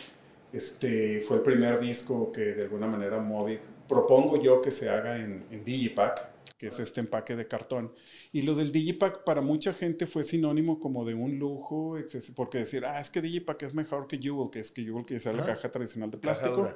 [0.53, 5.19] Este, fue el primer disco que de alguna manera Movic propongo yo que se haga
[5.19, 7.93] en, en Digipack, que es este empaque de cartón.
[8.33, 11.97] Y lo del Digipack para mucha gente fue sinónimo como de un lujo,
[12.35, 15.21] porque decir, ah, es que Digipack es mejor que Jewel, que es que Jewel quiere
[15.21, 16.69] ser la caja tradicional de plástico.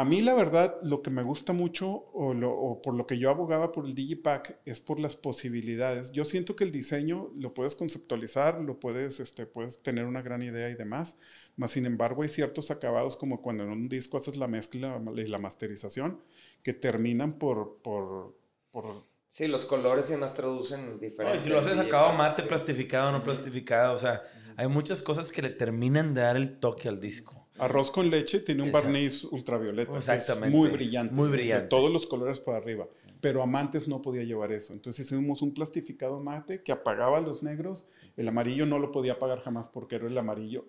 [0.00, 3.18] A mí la verdad, lo que me gusta mucho o, lo- o por lo que
[3.18, 6.12] yo abogaba por el Digipack es por las posibilidades.
[6.12, 10.42] Yo siento que el diseño lo puedes conceptualizar, lo puedes, este, puedes tener una gran
[10.42, 11.16] idea y demás,
[11.56, 15.26] mas sin embargo hay ciertos acabados como cuando en un disco haces la mezcla y
[15.26, 16.20] la masterización
[16.62, 18.36] que terminan por, por,
[18.70, 21.36] por Sí, los colores y demás traducen No, diferente.
[21.36, 24.22] y si lo haces acabado mate, plastificado, no plastificado, o sea,
[24.56, 27.47] hay muchas cosas que le terminan de dar el toque al disco.
[27.58, 28.88] Arroz con leche tiene un Exacto.
[28.88, 30.56] barniz ultravioleta, que es Exactamente.
[30.56, 31.14] muy brillante.
[31.14, 31.68] Muy o sea, brillante.
[31.68, 32.86] todos los colores por arriba.
[33.20, 34.72] Pero Amantes no podía llevar eso.
[34.72, 37.86] Entonces hicimos un plastificado mate que apagaba los negros.
[38.16, 40.64] El amarillo no lo podía apagar jamás porque era el amarillo.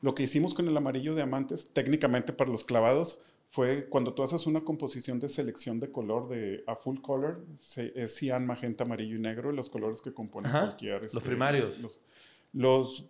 [0.00, 4.22] Lo que hicimos con el amarillo de Amantes, técnicamente para los clavados, fue cuando tú
[4.24, 8.82] haces una composición de selección de color de a full color, se- es cian, magenta,
[8.82, 11.02] amarillo y negro, los colores que componen Ajá, cualquier...
[11.02, 11.78] los este, primarios.
[11.80, 12.00] Los,
[12.52, 13.04] los-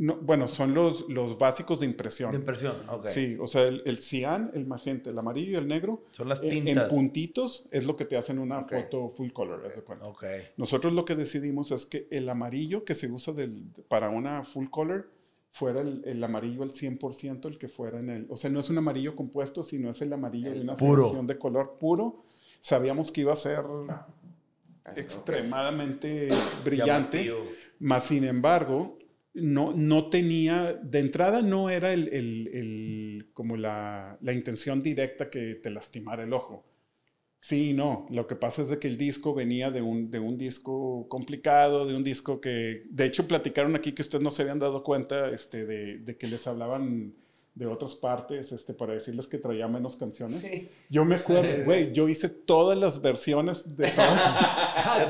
[0.00, 2.30] No, bueno, son los, los básicos de impresión.
[2.30, 3.04] De impresión, ok.
[3.06, 6.04] Sí, o sea, el, el cian, el magenta, el amarillo y el negro.
[6.12, 6.88] Son las eh, En tintas.
[6.88, 8.70] puntitos es lo que te hacen una Ok.
[8.74, 10.06] foto full color, haz de cuenta.
[10.06, 10.24] Ok.
[10.56, 14.68] Nosotros lo que decidimos es que el amarillo que se usa del- para una full
[14.68, 15.10] color
[15.50, 18.26] fuera el, el amarillo al 100%, el que fuera en el...
[18.30, 21.02] O sea, no es un amarillo compuesto, sino es el amarillo de una Puro.
[21.04, 22.22] selección de color puro.
[22.60, 23.90] Sabíamos que iba a ser ok.
[24.96, 26.28] extremadamente
[26.64, 27.32] brillante,
[27.80, 28.97] más sin embargo,
[29.40, 35.30] no, no tenía, de entrada no era el, el- el- como la, la intención directa
[35.30, 36.64] que te lastimara el ojo.
[37.40, 38.06] Sí, no.
[38.10, 41.86] Lo que pasa es de que el disco venía de un, de un disco complicado,
[41.86, 45.30] de un disco que, de hecho, platicaron aquí que ustedes no se habían dado cuenta
[45.30, 47.14] este, de, de que les hablaban
[47.58, 50.36] de otras partes este, para decirles que traía menos canciones.
[50.38, 50.68] Sí.
[50.88, 54.06] Yo me acuerdo, güey, yo hice todas las versiones de todo-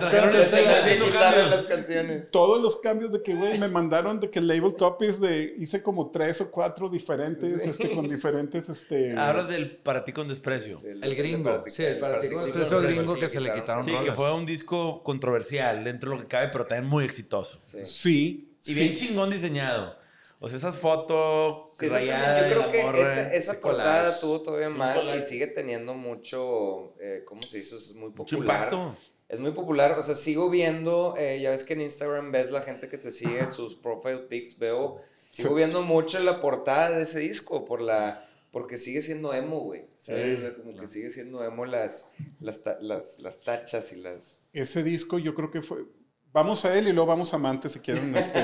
[0.01, 2.31] el las canciones.
[2.31, 6.11] todos los cambios de que, güey, me mandaron de que label copies de, hice como
[6.11, 7.69] tres o cuatro diferentes, Sí.
[7.71, 9.15] este, con diferentes, este...
[9.15, 10.79] Hablas del para ti con desprecio.
[10.79, 11.65] Sí, El gringo.
[11.67, 14.35] Sí, el para ti con el desprecio gringo que se le quitaron Sí, que fue
[14.35, 17.59] un disco controversial dentro de lo que cabe, pero también muy exitoso.
[17.61, 17.85] Sí.
[17.85, 18.81] Sí, Y sí.
[18.81, 19.97] bien chingón diseñado.
[20.41, 24.21] O sea, esas fotos Sí, rayadas yo creo que esa, portada collage.
[24.21, 25.19] tuvo todavía más collage.
[25.19, 27.77] y sigue teniendo mucho, eh, ¿cómo se dice?
[27.77, 28.57] Es muy Mucho popular.
[28.73, 28.97] impacto.
[29.29, 32.63] Es muy popular, o sea, sigo viendo, eh, ya ves que en Instagram ves la
[32.63, 37.19] gente que te sigue, sus profile pics, veo, sigo viendo mucho la portada de ese
[37.19, 40.39] disco, por la, porque sigue siendo emo, güey, ¿sabes?
[40.39, 40.45] Sí.
[40.45, 44.47] O sea, como que sigue siendo emo las, las, las, las tachas y las...
[44.55, 45.85] Ese disco yo creo que fue...
[46.33, 48.15] Vamos a él y luego vamos a Amante si quieren.
[48.17, 48.41] Este,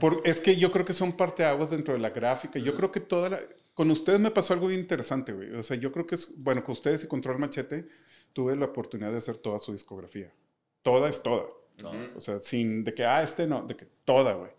[0.00, 2.58] por- es que yo creo que son parteaguas dentro de la gráfica.
[2.58, 3.40] Yo creo que toda la...
[3.74, 5.50] Con ustedes me pasó algo bien interesante, güey.
[5.54, 6.28] O sea, yo creo que es...
[6.36, 7.86] Bueno, con ustedes y Control Machete
[8.32, 10.32] tuve la oportunidad de hacer toda su discografía.
[10.82, 11.44] Toda es toda.
[11.82, 11.96] Ujú.
[12.16, 14.50] O sea, sin de que, ah, este no, de que toda, güey.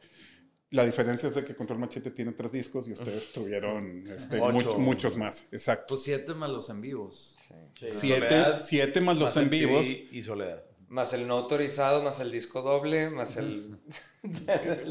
[0.71, 4.77] La diferencia es de que Control Machete tiene tres discos y ustedes tuvieron este, much-
[4.77, 5.47] muchos más.
[5.51, 5.85] Exacto.
[5.89, 7.37] Pues siete más los en vivos.
[7.47, 7.53] Sí.
[7.79, 9.87] Sí, Siete, siete más los más en vivos.
[9.87, 10.63] Y Soledad.
[10.95, 13.77] Más el no autorizado, más el disco doble, más el...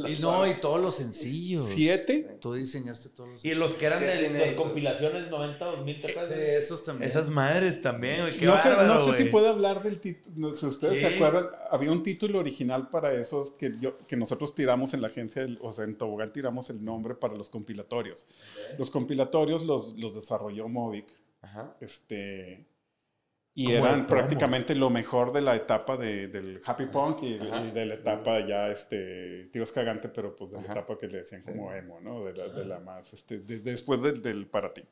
[0.07, 1.63] Y no, y todos los sencillos.
[1.67, 2.37] Siete.
[2.43, 6.13] Tú diseñaste todos los Y los que eran de las compilaciones 90, 2000, ¿te Sí,
[6.13, 6.39] acuerdas?
[6.39, 7.11] esos también.
[7.11, 8.37] Esas madres también, güey.
[8.37, 10.35] Qué No sé, bárbaro, no sé si puede hablar del título.
[10.37, 14.17] no sé, Si ustedes se acuerdan, había un título original para esos que, yo, que
[14.19, 17.49] nosotros tiramos en la agencia, del- o sea, en Tobogán tiramos el nombre para los
[17.49, 18.27] compilatorios.
[18.79, 21.07] Los compilatorios los, los desarrolló Movic.
[21.41, 21.75] Ajá.
[21.81, 22.67] Este,
[23.57, 27.65] y eran prácticamente lo mejor de la etapa de- del happy punk y, Ajá.
[27.65, 30.73] y de la etapa ya, este, tíos cagante, pero pues de la Ajá.
[30.73, 31.51] etapa que le decían Sí.
[31.53, 32.25] como emo, ¿no?
[32.25, 34.83] De la, de la más, este, de- después del, del para ti.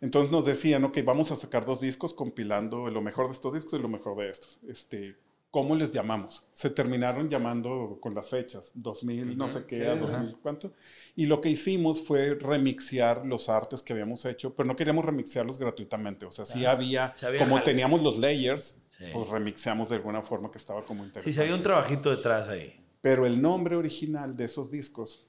[0.00, 3.78] Entonces nos decían, ok, vamos a sacar dos discos compilando lo mejor de estos discos
[3.78, 4.58] y lo mejor de estos.
[4.68, 5.16] Este,
[5.56, 6.46] ¿Cómo les llamamos?
[6.52, 9.54] Se terminaron llamando con las fechas, 2000, no Ujú.
[9.54, 10.06] sé qué, Sí, a sí, sí.
[10.12, 10.72] 2000, ¿cuánto?
[11.14, 15.58] Y lo que hicimos fue remixear los artes que habíamos hecho, pero no queríamos remixearlos
[15.58, 16.26] gratuitamente.
[16.26, 17.64] O sea, sí había, sí había como jale.
[17.64, 19.04] teníamos los layers, Sí.
[19.14, 21.30] pues remixeamos de alguna forma que estaba como interesante.
[21.32, 22.78] Sí, sí, había un trabajito detrás ahí.
[23.00, 25.24] Pero el nombre original de esos discos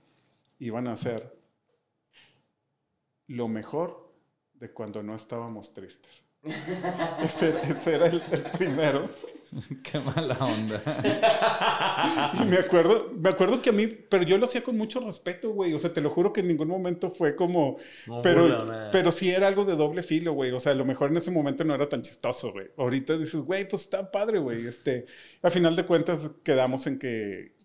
[0.59, 1.37] iban a ser
[3.27, 4.13] lo mejor
[4.55, 6.25] de cuando no estábamos tristes.
[7.23, 9.09] Ese, ese era el, el primero.
[9.83, 10.81] Qué mala onda.
[12.41, 15.49] Y me acuerdo, me acuerdo que a mí, pero yo lo hacía con mucho respeto,
[15.51, 15.73] güey.
[15.73, 19.31] O sea, te lo juro que en ningún momento fue como, No pero, pero sí
[19.31, 20.51] era algo de doble filo, güey.
[20.51, 22.67] O sea, a lo mejor en ese momento no era tan chistoso, güey.
[22.77, 24.67] Ahorita dices, güey, pues está padre, güey.
[24.67, 25.05] Este,
[25.41, 27.56] a final de cuentas quedamos en que,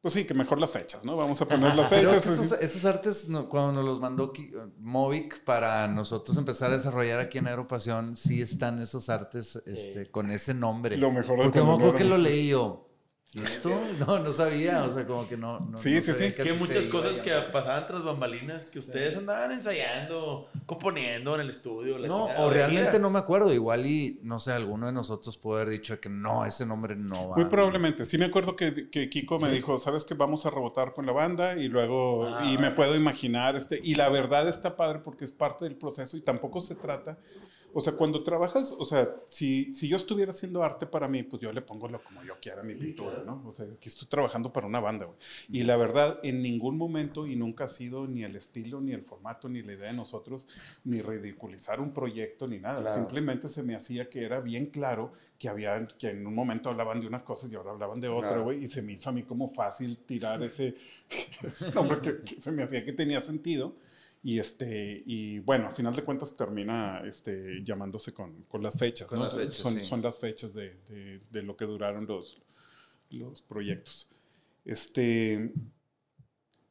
[0.00, 1.16] pues sí, que mejor las fechas, ¿no?
[1.16, 2.24] Vamos a poner las Creo fechas.
[2.24, 6.76] que esos, esos artes, no, cuando nos los mandó Ki- Movic para nosotros empezar a
[6.76, 10.96] desarrollar aquí en Aeropasión, sí están esos artes este, con ese nombre.
[10.96, 12.86] Lo mejor de Porque no acuerdo que lo leí yo.
[13.34, 13.70] ¿Y esto?
[13.98, 14.82] No, no sabía.
[14.84, 15.58] O sea, como que no.
[15.58, 16.32] no Sí, no sí, sí.
[16.32, 21.98] que muchas cosas que pasaban tras bambalinas que ustedes andaban ensayando, componiendo en el estudio.
[21.98, 23.52] la No, o realmente no me acuerdo.
[23.52, 27.30] Igual y, no sé, alguno de nosotros puede haber dicho que no, ese nombre no
[27.30, 27.36] va.
[27.36, 28.04] Muy probablemente.
[28.04, 31.12] Sí me acuerdo que, que Kiko me dijo, ¿sabes que Vamos a rebotar con la
[31.12, 35.24] banda y luego, Ah, y me puedo imaginar, este, y la verdad está padre porque
[35.24, 37.18] es parte del proceso y tampoco se trata,
[37.72, 41.40] o sea, cuando trabajas, o sea, si, si yo estuviera haciendo arte para mí, pues
[41.42, 43.42] yo le pongo lo como yo quiera a mi pintura, ¿no?
[43.46, 45.18] O sea, aquí estoy trabajando para una banda, güey.
[45.50, 49.02] Y la verdad, en ningún momento y nunca ha sido ni el estilo, ni el
[49.02, 50.48] formato, ni la idea de nosotros,
[50.84, 52.80] ni ridiculizar un proyecto, ni nada.
[52.80, 52.94] Claro.
[52.96, 57.00] Simplemente se me hacía que era bien claro que había, que en un momento hablaban
[57.00, 58.44] de unas cosas y ahora hablaban de otra, Claro.
[58.44, 60.74] güey, y se me hizo a mí como fácil tirar ese,
[61.42, 63.74] ese nombre que, que se me hacía que tenía sentido.
[64.22, 69.08] Y, este, y bueno, a final de cuentas termina este, llamándose con, con las fechas.
[69.08, 69.24] Con ¿no?
[69.24, 69.84] las fechas, son, sí.
[69.84, 72.40] son las fechas de, de- de lo que duraron los,
[73.10, 74.10] los proyectos.
[74.64, 75.52] Este,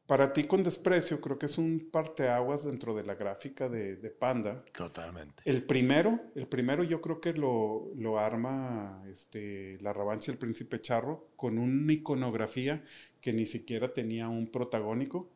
[0.06, 4.10] Para ti con desprecio, creo que es un parteaguas dentro de la gráfica de, de
[4.10, 4.64] Panda.
[4.72, 5.40] Totalmente.
[5.44, 10.80] El primero, el primero yo creo que lo, lo arma este, la revancha del príncipe
[10.80, 12.84] charro con una iconografía
[13.20, 15.28] que ni siquiera tenía un protagónico.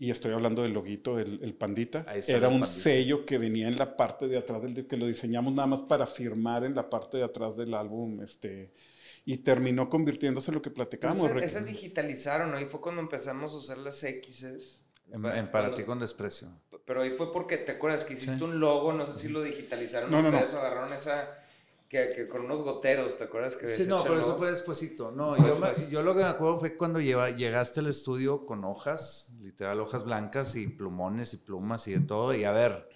[0.00, 2.06] Y estoy hablando del loguito, el, el pandita.
[2.26, 2.66] Era un pandita.
[2.66, 6.06] sello que venía en la parte de atrás del que lo diseñamos nada más para
[6.06, 8.22] firmar en la parte de atrás del álbum.
[8.22, 8.72] Este,
[9.26, 11.30] y terminó convirtiéndose en lo que platicamos.
[11.30, 11.44] Rick.
[11.44, 12.56] ese digitalizaron, ¿no?
[12.56, 14.86] Ahí fue cuando empezamos a usar las X's.
[15.12, 16.48] En, en para ti con desprecio.
[16.86, 18.42] Pero ahí fue porque, ¿te acuerdas que hiciste Sí.
[18.44, 18.94] un logo?
[18.94, 20.36] No sé si lo digitalizaron No, no, no.
[20.38, 21.28] ustedes o agarraron esa...
[21.90, 23.56] Que, que con unos goteros, ¿te acuerdas?
[23.56, 25.10] Que Sí, no, pero eso fue despuesito.
[25.10, 28.64] No, yo, me- yo lo que me acuerdo fue cuando lleva- llegaste al estudio con
[28.64, 32.32] hojas, literal hojas blancas y plumones y plumas y de todo.
[32.32, 32.88] Y a ver,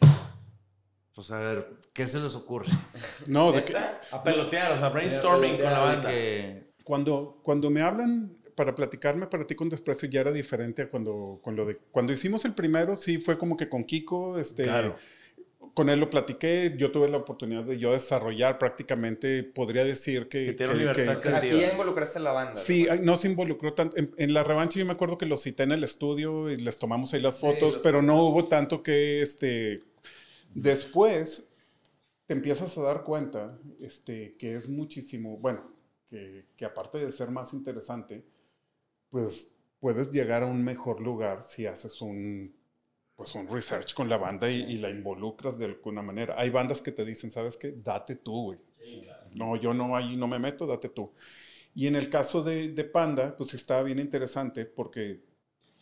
[1.12, 2.68] pues a ver, ¿qué se les ocurre?
[3.26, 6.08] No, de que, A pelotear, o sea, brainstorming con la De banda.
[6.10, 10.88] que- Cuando, cuando me hablan para platicarme para ti con desprecio ya era diferente a
[10.88, 14.62] cuando, con lo de, cuando hicimos el primero, sí fue como que con Kiko, este,
[14.62, 14.94] Claro.
[15.74, 20.54] Con él lo platiqué, yo tuve la oportunidad de yo desarrollar prácticamente, podría decir que...
[20.54, 22.54] Que O sea, aquí ya involucraste a la banda.
[22.54, 23.16] Sí, ¿no?
[23.16, 23.96] se involucró tanto.
[23.96, 26.78] En, en la revancha yo me acuerdo que los cité en el estudio y les
[26.78, 29.80] tomamos ahí las fotos, pero no hubo tanto que, este,
[30.54, 31.50] después
[32.26, 35.72] te empiezas a dar cuenta, este, que es muchísimo, bueno,
[36.08, 38.24] que, que aparte de ser más interesante,
[39.10, 42.54] pues puedes llegar a un mejor lugar si haces un,
[43.16, 46.34] pues un research con la banda y, y la involucras de alguna manera.
[46.38, 47.72] Hay bandas que te dicen, ¿sabes qué?
[47.76, 48.58] Date tú, güey.
[49.34, 51.12] No, yo no, ahí no me meto, date tú.
[51.74, 55.20] Y en el caso de, de Panda, pues estaba bien interesante porque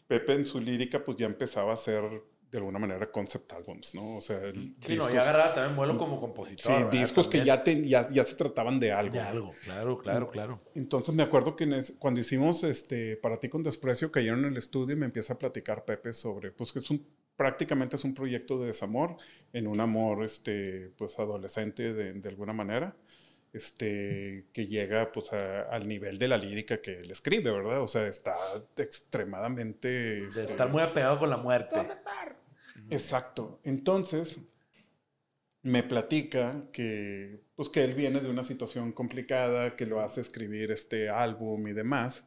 [0.08, 2.02] Pepe en su lírica pues ya empezaba a hacer
[2.50, 4.16] de alguna manera concept albums, ¿no?
[4.18, 6.66] O sea, el Sí, no, discos, ya agarraba también vuelo como compositor.
[6.66, 6.90] sí, ¿verdad?
[6.92, 7.56] discos que También.
[7.56, 9.14] ya, ten- ya, ya se trataban de algo.
[9.14, 10.60] De algo, claro, claro, claro.
[10.74, 14.56] Entonces me acuerdo que en cuando hicimos este Para ti con desprecio, cayeron en el
[14.58, 17.06] estudio y me empieza a platicar Pepe sobre, pues que es un,
[17.42, 19.16] prácticamente es un proyecto de desamor,
[19.52, 22.94] en un amor, este, pues adolescente de, de alguna manera,
[23.52, 27.82] este, que llega pues a- al nivel de la lírica que él escribe, ¿verdad?
[27.82, 28.36] O sea, está
[28.76, 29.88] extremadamente...
[29.88, 31.80] De este, estar muy apegado con la muerte.
[32.90, 33.58] Exacto.
[33.64, 34.38] Entonces,
[35.62, 40.70] me platica que, pues, que él viene de una situación complicada, que lo hace escribir
[40.70, 42.24] este álbum y demás.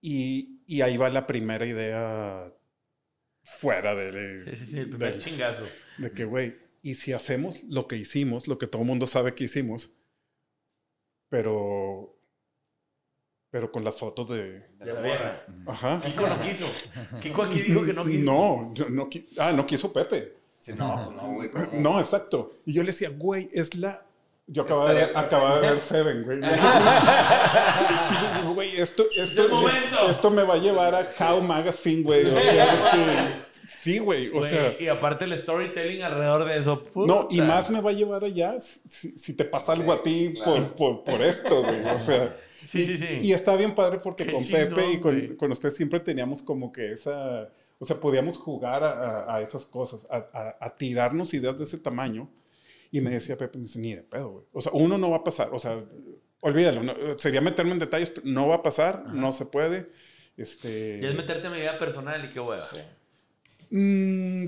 [0.00, 2.52] Y, y ahí va la primera idea
[3.44, 5.64] fuera de, Sí, sí, sí, el primer del- chingazo.
[5.98, 9.34] de que, güey, ¿y si hacemos lo que hicimos, lo que todo el mundo sabe
[9.34, 9.90] que hicimos,
[11.28, 12.16] pero,
[13.50, 14.60] pero con las fotos de...
[14.78, 15.46] De la la vieja.
[15.66, 16.00] Ajá.
[16.00, 16.66] Kiko no quiso.
[17.20, 18.24] Kiko aquí dijo que no quiso.
[18.24, 20.36] No, yo no, qui- ah, no quiso Pepe.
[20.58, 21.50] Sí, no, pues no, güey.
[21.80, 22.54] No, exacto.
[22.64, 24.06] Y yo le decía, güey, es la.
[24.52, 26.38] Yo acababa de, acababa de ver Seven, güey.
[26.38, 30.08] Y digo, güey, esto, esto, momento.
[30.10, 32.26] esto me va a llevar a How Magazine, güey.
[32.26, 34.28] O sea, que- sí, güey.
[34.28, 36.82] O Güey, sea, y aparte el storytelling alrededor de eso.
[36.94, 40.02] no, y más me va a llevar allá si, si te pasa algo Sí, a
[40.02, 40.74] ti claro.
[40.76, 41.84] por, por, por esto, güey.
[41.86, 42.36] O sea.
[42.64, 43.18] Sí, sí, sí.
[43.20, 46.42] Y está bien padre porque Qué con chingón, Pepe y con, con usted siempre teníamos
[46.44, 47.48] como que esa,
[47.80, 48.90] o sea, podíamos jugar a,
[49.24, 52.28] a- a esas cosas, a, a- a tirarnos ideas de ese tamaño.
[52.92, 54.44] Y me decía Pepe, me dice, ni de pedo, güey.
[54.52, 55.82] O sea, uno no va a pasar, o sea,
[56.40, 59.90] olvídalo, no- sería meterme en detalles, pero no va a pasar, no se puede.
[60.36, 62.62] Este, Y es meterte en mi vida personal y qué hueva.
[63.70, 64.46] Mm,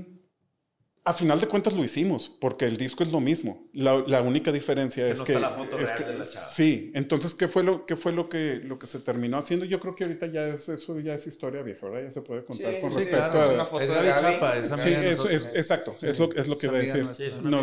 [1.07, 3.67] a final de cuentas lo hicimos, porque el disco es lo mismo.
[3.73, 5.33] La, la única diferencia Que es no que...
[5.33, 6.49] está la foto es real que- de la chava.
[6.49, 9.65] Sí, entonces, ¿qué fue, lo, qué fue lo, que, lo que se terminó haciendo?
[9.65, 12.05] Yo creo que ahorita ya es, eso ya es historia vieja, ¿verdad?
[12.07, 13.53] Ya se puede contar Sí, con sí, respecto claro, es a...
[13.53, 14.19] una foto Es de Gaby.
[14.21, 15.49] Chapa, es Sí, es, nosotros.
[15.53, 17.07] exacto, es, lo, es lo que Es iba a decir.
[17.13, 17.61] Sí, es ¿no?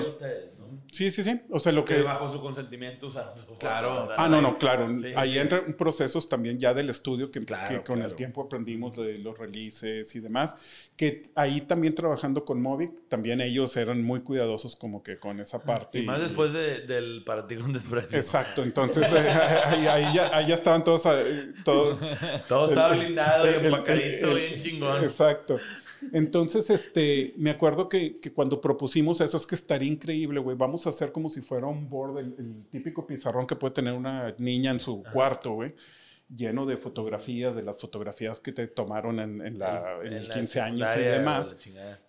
[0.90, 1.40] Sí, sí, sí.
[1.50, 2.02] O sea, lo Que que...
[2.02, 4.08] bajo su consentimiento foto, Claro.
[4.16, 4.88] Ah, no, no, claro.
[4.98, 5.38] Sí, Ahí sí.
[5.38, 8.10] entran procesos también ya del estudio que, Claro, que con claro.
[8.10, 10.56] el tiempo aprendimos de los releases y demás.
[10.96, 15.62] Que ahí también trabajando con Movic, también ellos eran muy cuidadosos como que con esa
[15.64, 16.00] parte.
[16.00, 18.16] Y más después de- del para ti con desprecio.
[18.16, 21.98] Exacto, entonces eh, ahí, ahí ya, ahí ya estaban todos, eh, todo,
[22.48, 25.02] Todo estaba El- blindado y el- el- empacadito, el- bien chingón.
[25.02, 25.58] Exacto.
[26.12, 30.56] Entonces, este, me acuerdo que, que cuando propusimos eso es que estaría increíble, güey.
[30.56, 33.94] Vamos a hacer como si fuera un board, el, el típico pizarrón que puede tener
[33.94, 35.74] una niña en su cuarto, güey,
[36.34, 40.34] lleno de fotografías, de las fotografías que te tomaron en, en la, en el la
[40.34, 41.58] 15 años y demás.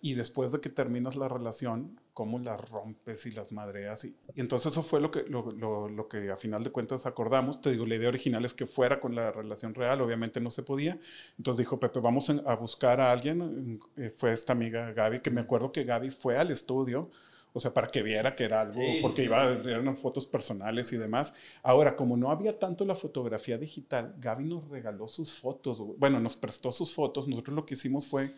[0.00, 4.04] Y después de que terminas la relación, cómo las rompes y las madreas.
[4.04, 7.06] Y, y entonces eso fue lo que, lo, lo- lo que a final de cuentas
[7.06, 7.60] acordamos.
[7.60, 10.62] Te digo, la idea original es que fuera con la relación real, obviamente no se
[10.62, 10.98] podía.
[11.38, 13.80] Entonces dijo Pepe, vamos a buscar a alguien.
[13.96, 17.10] Eh, Fue esta amiga Gaby, que me acuerdo que Gaby fue al estudio
[17.56, 19.26] o sea, para que viera que era algo, Sí, porque sí.
[19.26, 21.34] iba, eran fotos personales y demás.
[21.62, 26.36] Ahora, como no había tanto la fotografía digital, Gaby nos regaló sus fotos, bueno, nos
[26.36, 27.28] prestó sus fotos.
[27.28, 28.34] Nosotros lo que hicimos fue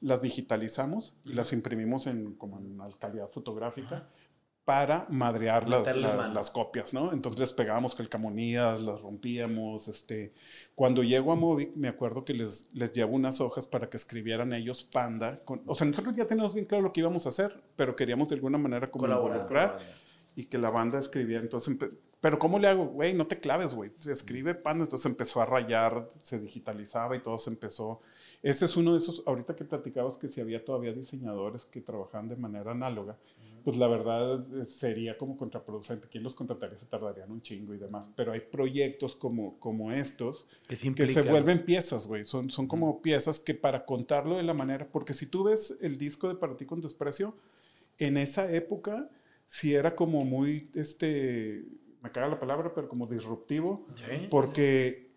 [0.00, 4.08] las digitalizamos y las imprimimos en como en calidad fotográfica
[4.64, 7.12] para madrear las, la- las copias, ¿no?
[7.14, 10.34] Entonces les pegábamos calcamonías, las rompíamos, este...
[10.74, 14.52] Cuando llego a Movic, me acuerdo que les, les llevo unas hojas para que escribieran
[14.52, 15.38] ellos Panda.
[15.46, 18.28] con- o sea, nosotros ya teníamos bien claro lo que íbamos a hacer, pero queríamos
[18.28, 19.36] de alguna manera como Colaborar.
[19.38, 19.78] involucrar
[20.36, 21.42] y que la banda escribiera.
[21.42, 21.74] Entonces,
[22.20, 22.84] pero ¿cómo le hago?
[22.88, 23.90] Güey, no te claves, güey.
[24.06, 24.84] Escribe Panda.
[24.84, 28.00] Entonces empezó a rayar, se digitalizaba y todo se empezó.
[28.42, 32.28] Ese es uno de esos, ahorita que platicabas que si había todavía diseñadores que trabajaban
[32.28, 33.16] de manera análoga,
[33.64, 36.08] pues la verdad eh, sería como contraproducente.
[36.08, 36.78] ¿Quién los contrataría?
[36.78, 38.08] Se tardarían un chingo y demás.
[38.14, 42.24] Pero hay proyectos como, como estos Que, se vuelven piezas, güey.
[42.24, 45.98] Son, son como piezas que para contarlo de la manera, porque si tú ves el
[45.98, 47.34] disco de Para ti con desprecio,
[47.98, 49.10] en esa época
[49.46, 51.64] sí era como muy, este,
[52.00, 54.28] me caga la palabra, pero como disruptivo, Sí.
[54.30, 55.07] porque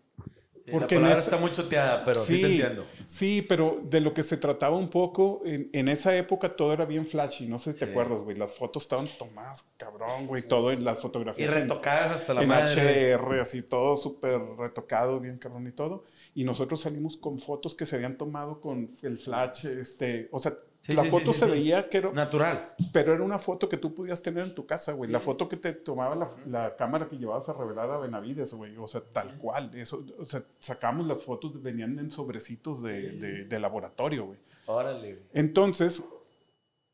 [0.65, 2.85] Sí, porque la en esa- está muy choteada, pero sí, te entiendo.
[3.07, 6.85] Sí, pero de lo que se trataba un poco, en, en esa época todo era
[6.85, 7.91] bien flashy, no sé si te Sí.
[7.91, 8.37] acuerdas, güey.
[8.37, 11.51] Las fotos estaban tomadas, cabrón, güey, todo en las Y fotografías.
[11.53, 13.13] en- retocadas hasta la en madre.
[13.15, 16.03] HR, así todo súper retocado, bien cabrón y todo.
[16.35, 20.53] Y nosotros salimos con fotos que se habían tomado con el flash, este, o sea,
[20.81, 22.73] Sí, la sí, foto sí, se veía que era, Natural.
[22.91, 25.11] pero era una foto que tú podías tener en tu casa, güey.
[25.11, 28.75] La foto que te tomaba la, la cámara que llevabas a revelar a Benavides, güey.
[28.77, 29.69] O sea, tal cual.
[29.75, 34.39] Eso, o sea, sacamos las fotos, venían en sobrecitos de, de- de laboratorio, güey.
[34.65, 35.13] Órale.
[35.13, 35.25] güey.
[35.33, 36.03] Entonces,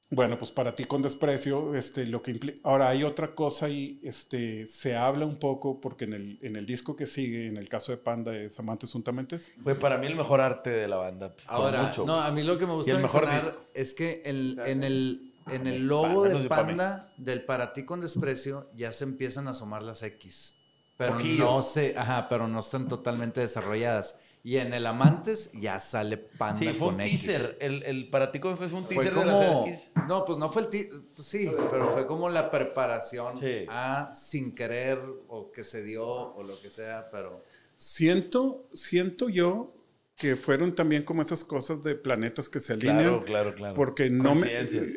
[0.10, 2.60] bueno, pues para ti con desprecio, este, lo que implica...
[2.64, 6.66] Ahora, hay otra cosa y este, se habla un poco, porque en el, en el
[6.66, 9.52] disco que sigue, en el caso de Panda, es Amantes Juntamentes.
[9.58, 11.34] Güey, para mí el mejor arte de la banda.
[11.34, 12.06] pues, Ahora, mucho.
[12.06, 15.88] no, a mí lo que me gusta mencionar es que el- en el, en el
[15.88, 16.48] logo de.
[16.48, 20.56] Panda, del Para ti con desprecio, ya se empiezan a asomar las X.
[20.96, 21.44] Pero Poquillo.
[21.46, 24.18] no se, ajá, pero no están totalmente desarrolladas.
[24.48, 27.22] Y en el Amantes ya sale Panda Sí, fue un con X.
[27.26, 27.58] teaser.
[27.60, 28.70] El, el para ti, ¿cómo fue?
[28.70, 29.92] Fue un Fue teaser de como, las X.
[30.08, 33.66] no, pues no fue el teaser, sí, pero fue como la preparación Sí.
[33.68, 37.44] a sin querer o que se dio o lo que sea, pero
[37.76, 39.74] Siento, siento yo
[40.16, 42.98] que fueron también como esas cosas de planetas que se alinean.
[43.20, 43.74] Claro, claro, claro.
[43.76, 44.50] Porque no me,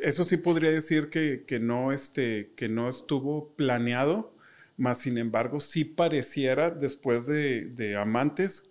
[0.03, 4.33] eso sí podría decir que, que no, este, que no estuvo planeado,
[4.79, 8.70] más sin embargo sí pareciera después de, de Amantes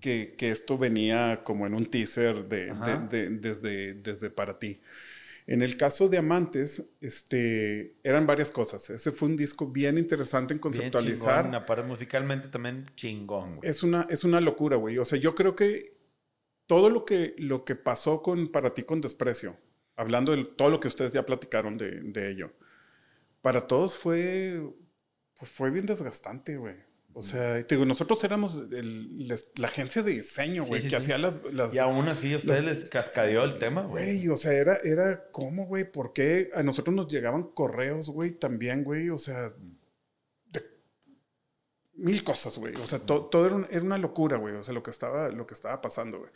[0.00, 4.80] que, que esto venía como en un teaser de, de- de- desde, desde para ti.
[5.46, 8.90] En el caso de Amantes, este, eran varias cosas.
[8.90, 11.42] Ese fue un disco bien interesante en Bien conceptualizar.
[11.44, 13.68] chingón, aparte musicalmente también chingón, güey.
[13.70, 14.98] Es una, es una locura, güey.
[14.98, 15.96] O sea, yo creo que
[16.66, 19.56] todo lo que, lo que pasó con Para ti con desprecio,
[19.96, 22.52] hablando de todo lo que ustedes ya platicaron de, de ello,
[23.42, 24.62] para todos fue,
[25.38, 26.76] pues fue bien desgastante, güey.
[27.14, 30.96] O sea, te digo, nosotros éramos el- la agencia de diseño, güey, sí, que sí.
[30.96, 31.38] hacía las...
[31.52, 34.04] las Y aún así a ustedes las- les cascadeó el tema, güey.
[34.16, 35.84] Güey, o sea, era, era ¿cómo, güey?
[35.90, 39.10] ¿Por qué a nosotros nos llegaban correos, güey, también, güey?
[39.10, 39.52] O sea,
[40.46, 40.62] de
[41.94, 42.74] mil cosas, güey.
[42.76, 44.54] O sea, to- todo era, un- era una locura, güey.
[44.54, 46.30] O sea, lo que estaba, lo que estaba pasando, güey.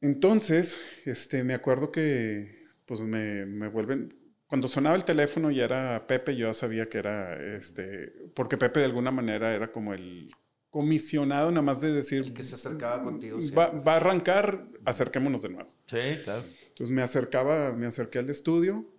[0.00, 4.16] Entonces, este, me acuerdo que, pues, me, me vuelven...
[4.50, 8.80] Cuando sonaba el teléfono y era Pepe, yo ya sabía que era, este, porque Pepe
[8.80, 10.32] de alguna manera era como el
[10.70, 12.24] comisionado, nada más de decir...
[12.24, 15.72] El que se acercaba contigo Va, va a arrancar, acerquémonos de nuevo.
[15.86, 16.42] Sí, claro.
[16.66, 18.92] Entonces me acercaba, me acerqué al estudio,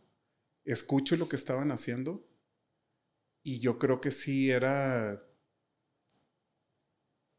[0.64, 2.26] escucho lo que estaban haciendo
[3.44, 5.22] y yo creo que sí era...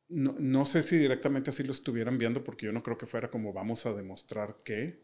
[0.09, 3.31] No, no sé si directamente así lo estuvieran viendo porque yo no creo que fuera
[3.31, 5.03] como vamos a demostrar qué,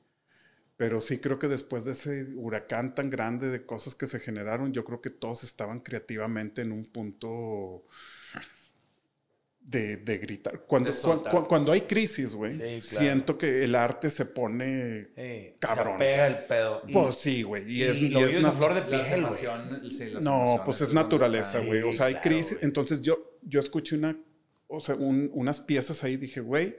[0.78, 4.72] pero sí creo que después de ese huracán tan grande de cosas que se generaron,
[4.72, 7.84] yo creo que todos estaban creativamente en un punto
[9.60, 10.62] de, de gritar.
[10.66, 13.04] Cuando, cua- cuando hay crisis, güey, Sí, claro.
[13.04, 15.94] siento que el arte se pone Sí, Cabrón.
[15.94, 16.82] se pega el pedo.
[16.86, 17.70] Y- pues sí, güey.
[17.70, 19.12] Y, es, y lo es vives a nat- flor de piel, güey.
[19.14, 21.82] emociones, sí, las No, pues es naturaleza, güey.
[21.82, 22.52] O sea, hay claro, crisis.
[22.54, 22.64] güey.
[22.64, 24.16] Entonces yo, yo escuché una,
[24.68, 26.74] o sea, un- unas piezas ahí y dije, güey,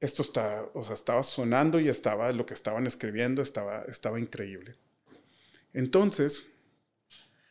[0.00, 4.74] esto está, o sea, estaba sonando y estaba, lo que estaban escribiendo estaba, estaba increíble.
[5.72, 6.44] Entonces,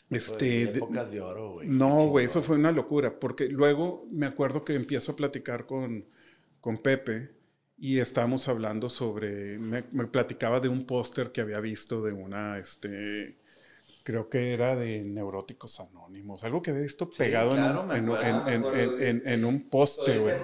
[0.10, 0.66] este...
[0.68, 1.68] de- Épocas de oro, güey.
[1.68, 6.06] no, güey, eso fue una locura, porque luego me acuerdo que empiezo a platicar con,
[6.62, 7.32] con Pepe
[7.78, 12.60] y estábamos hablando sobre, me, me platicaba de un póster que había visto de una,
[12.60, 13.38] este,
[14.04, 18.10] creo que era de Neuróticos Anónimos, algo que había visto pegado en claro, en,
[18.48, 20.36] en- en- en- en un poste, güey.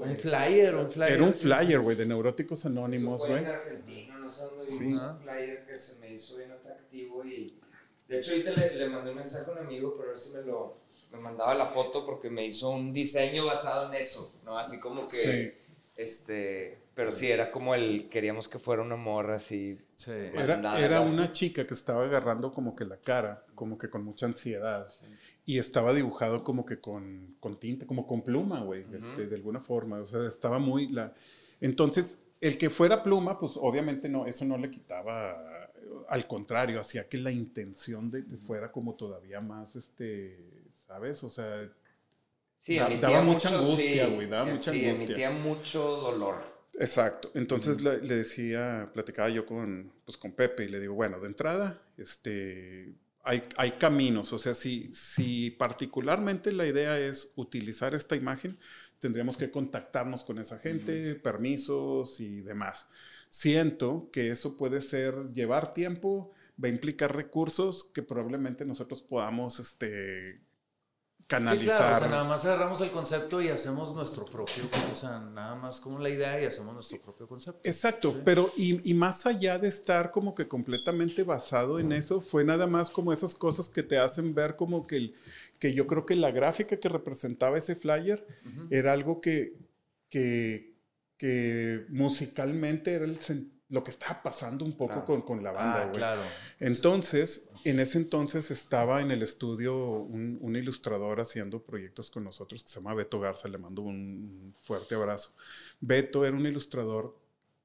[0.00, 0.10] Güey.
[0.10, 1.12] Un flyer, un flyer.
[1.12, 3.38] Era un flyer, güey, de Neuróticos Anónimos, güey.
[3.38, 7.24] en Argentina, no no sé dónde vi un flyer que se me hizo bien atractivo
[7.24, 7.58] y
[8.08, 10.42] de hecho ahorita le, le, mandé un mensaje a un amigo para ver si me
[10.42, 10.78] lo
[11.12, 14.56] me mandaba la foto porque me hizo un diseño basado en eso, ¿no?
[14.56, 15.60] Así como que
[15.96, 19.78] este, pero sí era como el queríamos que fuera una morra así.
[19.96, 20.12] Sí.
[20.12, 24.26] Era, era una chica que estaba agarrando como que la cara, como que con mucha
[24.26, 24.86] ansiedad.
[25.44, 29.60] Y estaba dibujado como que con, con tinta, como con pluma, güey, este, de alguna
[29.60, 30.00] forma.
[30.00, 30.88] O sea, estaba muy...
[30.88, 31.14] La...
[31.60, 35.70] Entonces, el que fuera pluma, pues obviamente no, eso no le quitaba,
[36.08, 40.38] al contrario, hacía que la intención de, fuera como todavía más, este,
[40.74, 41.22] ¿sabes?
[41.22, 41.68] O sea,
[42.56, 46.60] sí, daba mucha angustia, güey, daba mucha sí, emitía mucho dolor.
[46.78, 47.30] Exacto.
[47.34, 51.26] Entonces le, le, decía, platicaba yo con, pues, con Pepe y le digo, bueno, de
[51.26, 52.94] entrada, este,
[53.30, 54.32] hay, hay caminos.
[54.32, 58.58] O sea, si, si particularmente la idea es utilizar esta imagen,
[58.98, 62.88] tendríamos que contactarnos con esa gente, permisos y demás.
[63.28, 66.32] Siento que eso puede ser llevar tiempo,
[66.62, 70.40] va a implicar recursos que probablemente nosotros podamos este,
[71.30, 71.76] canalizar.
[71.76, 75.20] Sí, claro, o sea, nada más agarramos el concepto y hacemos nuestro propio, o sea,
[75.20, 77.60] nada más como la idea y hacemos nuestro propio concepto.
[77.62, 82.44] Exacto, pero y, y, más allá de estar como que completamente basado en eso, fue
[82.44, 85.14] nada más como esas cosas que te hacen ver como que, el,
[85.60, 88.26] que yo creo que la gráfica que representaba ese flyer
[88.70, 89.56] era algo que,
[90.08, 90.74] que,
[91.16, 95.84] que musicalmente era el sentido lo que estaba pasando un poco con, con, la banda,
[95.84, 96.22] ah, claro.
[96.58, 102.64] Entonces, en ese entonces estaba en el estudio un, un, ilustrador haciendo proyectos con nosotros
[102.64, 105.34] que se llama Beto Garza, le mando un fuerte abrazo.
[105.80, 107.16] Beto era un ilustrador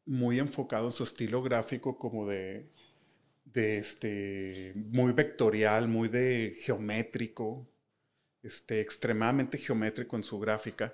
[0.06, 2.70] muy enfocado en su estilo gráfico como de,
[3.46, 7.68] de este, muy vectorial, muy de geométrico,
[8.44, 10.94] este, extremadamente geométrico en su gráfica.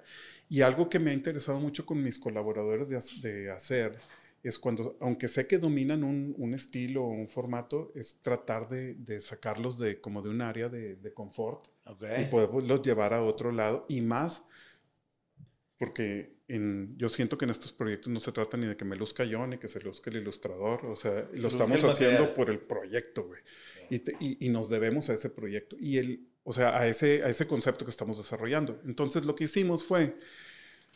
[0.50, 4.00] Y algo que me ha interesado mucho con mis colaboradores de, de hacer
[4.44, 8.96] es cuando, aunque sé que dominan un, un estilo o un formato, es tratar de,
[8.96, 11.68] de, sacarlos de como de un área de, de confort
[12.20, 14.46] y poderlos llevar a otro lado y más
[15.82, 18.96] porque en, yo siento que en estos proyectos no se trata ni de que me
[18.96, 22.60] luzca yo ni que se luzca el ilustrador, o sea, lo estamos haciendo por el
[22.60, 23.42] proyecto, güey,
[23.90, 27.48] y, y, nos debemos a ese proyecto y el, o sea, a ese, a ese
[27.48, 28.80] concepto que estamos desarrollando.
[28.86, 30.16] Entonces lo que hicimos fue,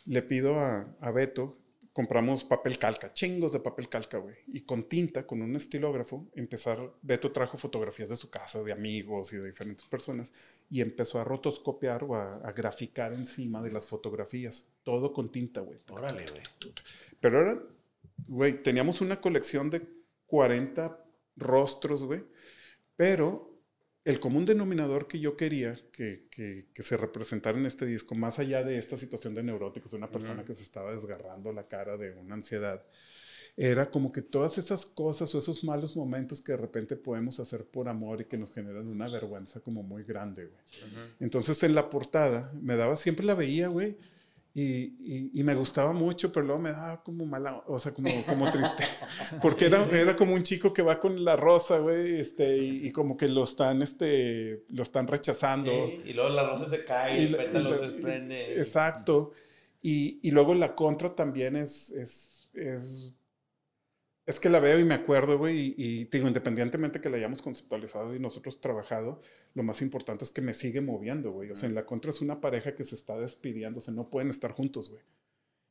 [0.06, 1.58] le pido a, a Beto
[1.96, 4.36] compramos papel calca, chingos de papel calca, güey.
[4.48, 9.32] Y con tinta, con un estilógrafo, empezar, Beto trajo fotografías de su casa, de amigos
[9.32, 10.30] y de diferentes personas,
[10.70, 14.68] y empezó a rotoscopiar o a, graficar encima de las fotografías.
[14.84, 15.80] Todo con tinta, güey.
[15.90, 16.44] Órale, güey.
[17.22, 17.64] Pero ahora,
[18.28, 19.88] güey, teníamos una colección de
[20.26, 21.02] 40
[21.38, 22.26] rostros, güey.
[22.98, 23.55] Pero
[24.06, 28.38] el común denominador que yo quería que, que, que, se representara en este disco, más
[28.38, 31.98] allá de esta situación de neuróticos, de una persona que se estaba desgarrando la cara
[31.98, 32.84] de una ansiedad,
[33.58, 37.66] era como que todas esas cosas o esos malos momentos que de repente podemos hacer
[37.66, 41.12] por amor y que nos generan una vergüenza como muy grande, güey.
[41.20, 43.98] Entonces en la portada me daba, siempre la veía, güey,
[44.58, 48.50] y, y, me gustaba mucho, pero luego me daba como mala, o sea, como, como
[48.50, 48.86] triste.
[49.42, 53.18] Porque era, era como un chico que va con la rosa, güey, este, y, como
[53.18, 55.74] que lo están, este, lo están rechazando.
[56.06, 58.58] y luego la rosa se cae y, el pétalo se desprende.
[58.58, 59.34] Exacto.
[59.82, 63.14] Y, luego la contra también es, es, es
[64.26, 68.16] es que la veo y me acuerdo, güey, y, digo, independientemente que la hayamos conceptualizado
[68.16, 69.22] y nosotros trabajado,
[69.56, 71.50] lo más importante es que me sigue moviendo, güey.
[71.50, 74.10] O sea, en la contra es una pareja que se está despidiendo, o sea, no
[74.10, 75.04] pueden estar juntos, güey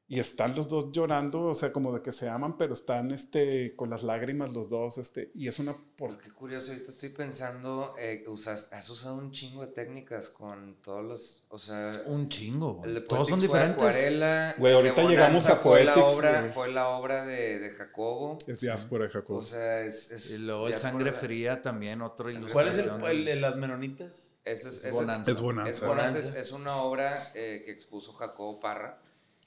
[0.06, 3.74] y están los dos llorando, o sea, como de que se aman, pero están este,
[3.74, 5.74] con las lágrimas los dos, este, y es una...
[5.96, 6.18] Por...
[6.18, 11.02] Qué curioso, ahorita estoy pensando, eh, usas, has usado un chingo de técnicas con todos
[11.02, 12.02] los, o sea...
[12.04, 13.76] Un chingo, todos son diferentes.
[13.76, 18.36] Acuarela, güey, ahorita llegamos a fue la obra, Fue la obra de, de Jacobo.
[18.46, 19.38] Es diáspora de Jacobo.
[19.38, 20.10] O sea, es...
[20.10, 23.00] es y luego el Sangre Fría también, otro ilustración.
[23.00, 24.28] ¿Cuál es el, de las menonitas?
[24.44, 25.30] Es, es, es, Bonanza.
[25.30, 25.40] Es
[25.80, 26.18] Bonanza.
[26.18, 29.00] Es, una obra eh, que expuso Jacobo Parra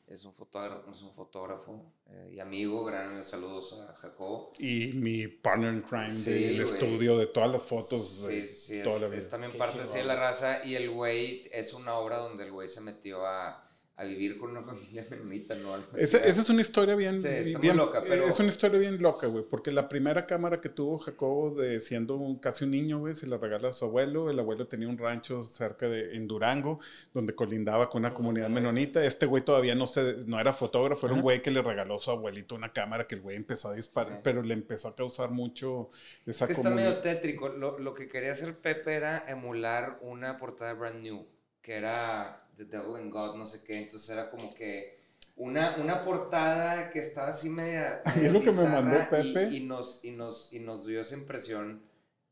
[0.07, 4.53] es un fotógrafo, es un fotógrafo eh, y amigo, gran saludos a Jacobo.
[4.57, 8.25] Y mi partner in crime del estudio, de todas las fotos.
[8.27, 12.45] Sí, sí, es, también parte de la raza y el güey es una obra donde
[12.45, 13.66] el güey se metió a
[13.97, 15.75] a vivir con una familia feminita, ¿no?
[15.95, 17.19] Esa, esa, es una historia bien,
[17.59, 18.27] bien loca, pero...
[18.27, 22.15] Es una historia bien loca, güey, porque la primera cámara que tuvo Jacobo de siendo
[22.15, 24.29] un, casi un niño, güey, se la regala a su abuelo.
[24.29, 26.79] El abuelo tenía un rancho cerca de, en Durango,
[27.11, 29.03] donde colindaba con una comunidad menonita.
[29.03, 31.99] Este güey todavía no, se, no era fotógrafo, era un güey que le regaló a
[31.99, 35.31] su abuelito una cámara que el güey empezó a disparar, pero le empezó a causar
[35.31, 35.89] mucho
[36.27, 37.49] esa es que está medio tétrico.
[37.49, 41.25] Lo, lo que quería hacer Pepe era emular una portada Brand New,
[41.63, 43.77] que era The Devil and God, no sé qué.
[43.77, 44.97] Entonces era como que
[45.37, 48.01] una, una portada que estaba así media.
[48.05, 49.55] A mí media es lo que me mandó y- Pepe.
[49.55, 51.81] Y, nos, y, nos, y nos dio esa impresión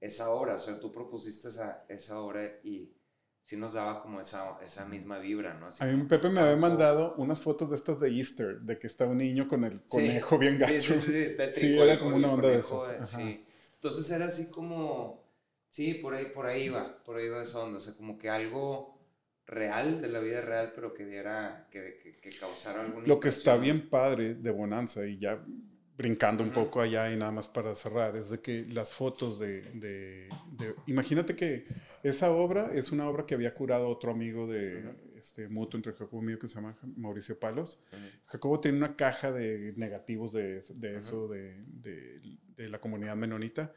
[0.02, 0.56] esa obra.
[0.56, 2.92] O sea, tú propusiste esa, esa obra y
[3.42, 5.68] sí nos daba como esa, esa misma vibra, ¿no?
[5.68, 8.88] Así A mí Pepe me había mandado unas fotos de estas de Easter, de que
[8.88, 10.74] está un niño con el Sí, conejo bien gacho.
[10.80, 13.06] Sí, sí, sí, tétrico, Sí, era como una onda de conejo, ajá.
[13.06, 13.46] Sí.
[13.76, 15.24] Entonces era así como,
[15.70, 18.30] sí, por ahí, por ahí va, por ahí va esa onda, o sea, como que
[18.30, 18.95] algo
[19.48, 23.30] real, de la vida real, pero que diera, que, que, que causara alguna Lo que
[23.30, 25.44] está bien padre de Bonanza, y ya
[25.98, 29.62] brincando un poco allá y nada más para cerrar, es de que las fotos de,
[29.74, 31.66] de- de- Imagínate que
[32.04, 34.84] esa obra es una obra que había curado otro amigo de
[35.18, 37.82] este mutuo entre Jacobo y mío que se llama Mauricio Palos.
[38.26, 42.20] Jacobo tiene una caja de negativos de, de eso, de, de-
[42.58, 43.72] de la comunidad menonita.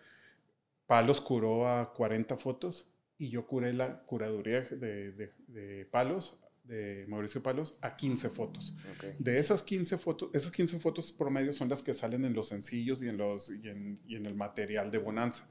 [0.86, 7.06] Palos curó a 40 fotos y yo curé la curaduría de, de- de Palos, de
[7.08, 8.74] Mauricio Palos, a 15 fotos.
[8.92, 9.04] Ok.
[9.18, 13.02] De esas 15 fotos, esas 15 fotos promedio son las que salen en los sencillos
[13.02, 15.48] y en, los, y en, y en el material de Bonanza.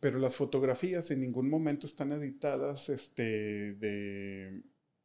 [0.00, 4.62] Pero las fotografías en ningún momento están editadas este, de,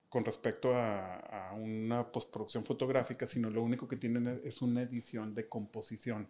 [0.10, 1.16] con respecto a,
[1.50, 6.28] a una postproducción fotográfica, sino lo único que tienen es una edición de composición.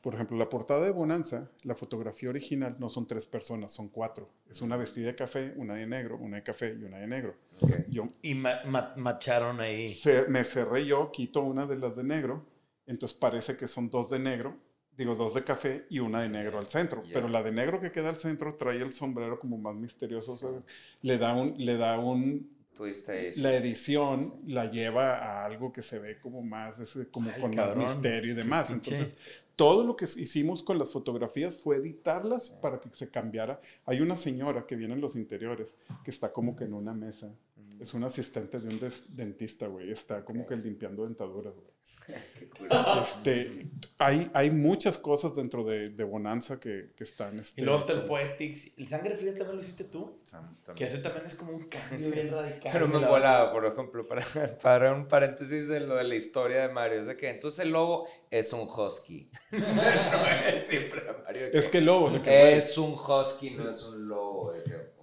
[0.00, 4.30] Por ejemplo, la portada de Bonanza, la fotografía original no son tres personas, son cuatro.
[4.48, 7.34] Es una vestida de café, una de negro, una de café y una de negro.
[7.60, 7.72] Ok.
[7.90, 9.88] Yo Y ma- ma- macharon ahí.
[9.88, 12.46] ce- me cerré yo, quito una de las de negro,
[12.86, 14.56] entonces parece que son dos de negro,
[14.96, 17.12] digo dos de café y una de negro al centro, Ya.
[17.14, 20.36] pero la de negro que queda al centro trae el sombrero como más misterioso, o
[20.38, 20.48] sea,
[21.02, 23.42] le da un, le da un, Tuviste eso.
[23.42, 27.52] la edición la lleva a algo que se ve como más, ese- como Ay, con
[27.52, 27.78] cabrón.
[27.84, 29.16] más misterio y demás, Qué pinche- entonces
[29.56, 33.60] todo lo que hicimos con las fotografías fue editarlas para que se cambiara.
[33.84, 37.26] Hay una señora que viene en los interiores que está como que en una mesa
[37.26, 37.82] Ujú.
[37.82, 38.80] es un asistente de un
[39.14, 39.90] dentista, güey.
[39.90, 40.48] Está como Ok.
[40.48, 41.79] que limpiando dentaduras, güey.
[43.02, 43.66] Este,
[43.98, 47.38] hay, hay muchas cosas dentro de, de Bonanza que, que están...
[47.40, 48.72] Este, Y luego está el Poetics.
[48.78, 50.20] ¿El Sangre Fría también lo hiciste tú?
[50.76, 52.70] Que ese también es como un cambio bien radical.
[52.72, 54.24] Pero me la- volaba, por ejemplo, para,
[54.62, 57.00] para un paréntesis en lo de la historia de Mario.
[57.00, 59.30] Es de que entonces el lobo es un husky.
[59.52, 61.46] No es siempre Mario.
[61.52, 62.12] Es que lobo.
[62.12, 64.52] que, güey, es un husky, no es un lobo.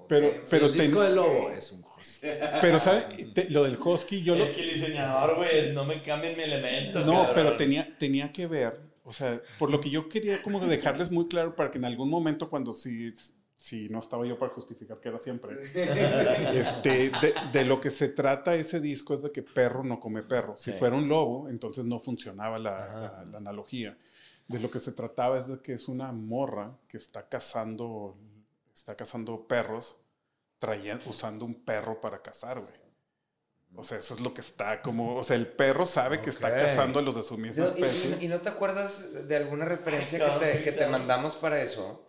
[0.08, 1.84] Pero- pero el disco ten- de Lobo es un.
[2.61, 3.34] pero, ¿sabes?
[3.34, 4.45] Te- lo del husky, yo lo...
[4.45, 6.99] Es que el diseñador, güey, no me cambien mi elemento.
[7.01, 7.31] No, cabrón.
[7.35, 11.27] pero tenía, tenía que ver, o sea, por lo que yo quería como dejarles muy
[11.27, 13.13] claro para que en algún momento cuando si,
[13.55, 15.51] si no estaba yo para justificar que era siempre,
[16.53, 20.23] este, de, de lo que se trata ese disco es de que perro no come
[20.23, 20.57] perro.
[20.57, 20.77] Si Sí.
[20.77, 23.97] fuera un lobo, entonces no funcionaba la- la analogía.
[24.47, 28.15] De lo que se trataba es de que es una morra que está cazando,
[28.73, 29.97] está cazando perros,
[31.05, 32.73] usando un perro para cazar, güey.
[33.75, 36.57] O sea, eso es lo que está como, o sea, el perro sabe que está
[36.57, 38.17] cazando a los de su misma No, especie.
[38.21, 41.61] y, y no te acuerdas de alguna referencia Ay, que, te, que te mandamos para
[41.61, 42.03] eso?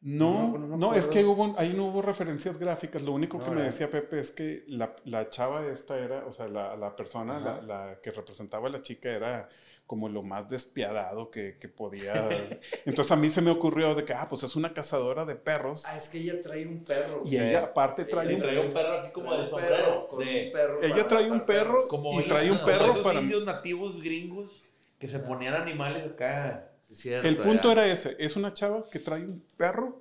[0.00, 3.02] No, No, no me no, es que hubo, ahí no hubo referencias gráficas.
[3.02, 6.32] Lo único No, que me decía Pepe es que la, la chava esta era, o
[6.32, 9.48] sea, la, la persona, la, la que representaba a la chica era
[9.92, 12.14] como lo más despiadado que, que podía.
[12.86, 15.84] Entonces a mí se me ocurrió de que, ah, pues es una cazadora de perros.
[15.86, 17.20] Ah, es que ella trae un perro.
[17.26, 18.40] Y ella aparte trae Ella un...
[18.40, 19.76] trae un perro aquí como de sombrero.
[19.76, 23.02] perro, con de- un perro Ella trae un perro como y trae un perro esos
[23.04, 24.62] para- indios nativos gringos
[24.98, 26.70] que se ponían animales acá.
[26.88, 27.72] Sí, cierto, El punto ya.
[27.72, 30.00] era ese, es una chava que trae un perro,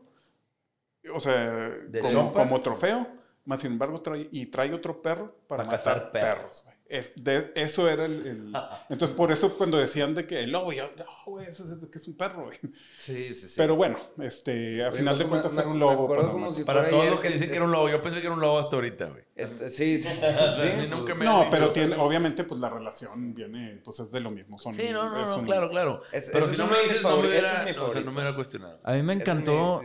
[1.13, 1.51] o sea,
[1.89, 3.07] ¿De como, como trofeo,
[3.43, 6.61] más sin embargo trae, y trae otro perro para, Para matar cazar perros.
[6.61, 6.63] perros.
[6.91, 8.53] Es, de- eso era el, el-
[8.89, 11.89] Entonces, por eso cuando decían de que el lobo, yo, no, güey, eso es de
[11.89, 12.57] que es un perro, güey.
[12.97, 13.53] Sí, sí, sí.
[13.57, 16.03] Pero bueno, este, a final de me- cuentas me- era un me lobo.
[16.03, 17.89] acuerdo para como si- Para fuera todos ayer los que dicen que era un lobo.
[17.89, 19.23] Yo pensé que era un lobo hasta ahorita, güey.
[19.41, 20.25] Este, sí, sí, sí.
[20.25, 24.11] a sí, mí nunca me- No, pero tiene, obviamente, pues la relación viene, pues es
[24.11, 24.57] de lo mismo.
[24.57, 26.01] Son, Sí, no, no, es no, un- claro, claro.
[26.11, 27.87] Es- pero si no me dices, no me hubiera, ese es mi o sea, no
[27.87, 28.11] favorito.
[28.11, 28.79] me hubiera cuestionado.
[28.83, 29.81] A mí me es encantó.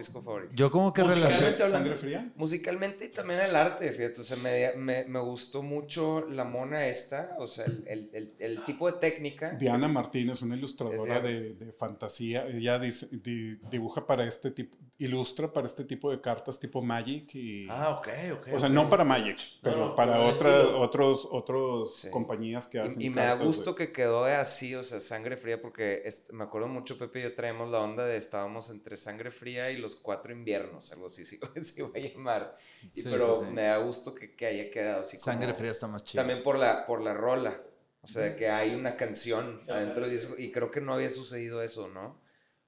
[0.54, 1.28] Yo como que hablando.
[1.30, 2.30] ¿Sangre fría?
[2.36, 6.86] Musicalmente y también el arte, fíjate, o sea, me, me, me gustó mucho la mona
[6.86, 9.50] esta, o sea, el, el, el, el tipo de técnica.
[9.52, 15.52] Diana Martínez, una ilustradora de, de fantasía, ella dice- di- dibuja para este tipo, ilustra
[15.52, 17.68] para este tipo de cartas tipo Magic y...
[17.70, 18.08] Ah, ok,
[18.40, 18.48] ok.
[18.54, 22.10] o sea, no para Magic, pero no, para otras otros, otros Sí.
[22.10, 23.86] compañías que hacen Y, y me da cartas, gusto güey.
[23.88, 27.34] que quedó así, o sea, sangre fría, porque este, me acuerdo mucho, Pepe y yo
[27.34, 31.38] traemos la onda de estábamos entre sangre fría y los cuatro inviernos, algo así se,
[31.62, 32.56] se iba a llamar.
[32.94, 33.52] Y, Sí, pero sí, sí.
[33.52, 35.18] me da gusto que, que haya quedado así.
[35.18, 36.22] como- Sangre fría está más chido.
[36.22, 37.60] También por la, por la rola,
[38.00, 40.10] o sea, que hay una canción Sí, adentro sí.
[40.10, 42.24] del disco, y creo que no había sucedido eso, ¿no?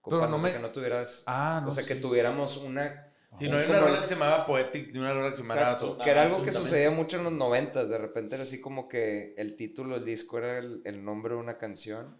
[0.09, 2.01] Pero no me- que no tuvieras, Ah, no o sea, que sí.
[2.01, 3.05] tuviéramos una,
[3.41, 5.73] Y no hay una rola que se llamaba Poetics, ni una rola que se llamaba...
[5.73, 8.89] Exacto, que era algo que sucedía mucho en los noventas, de repente era así como
[8.89, 12.17] que el título del disco era el, el nombre de una canción.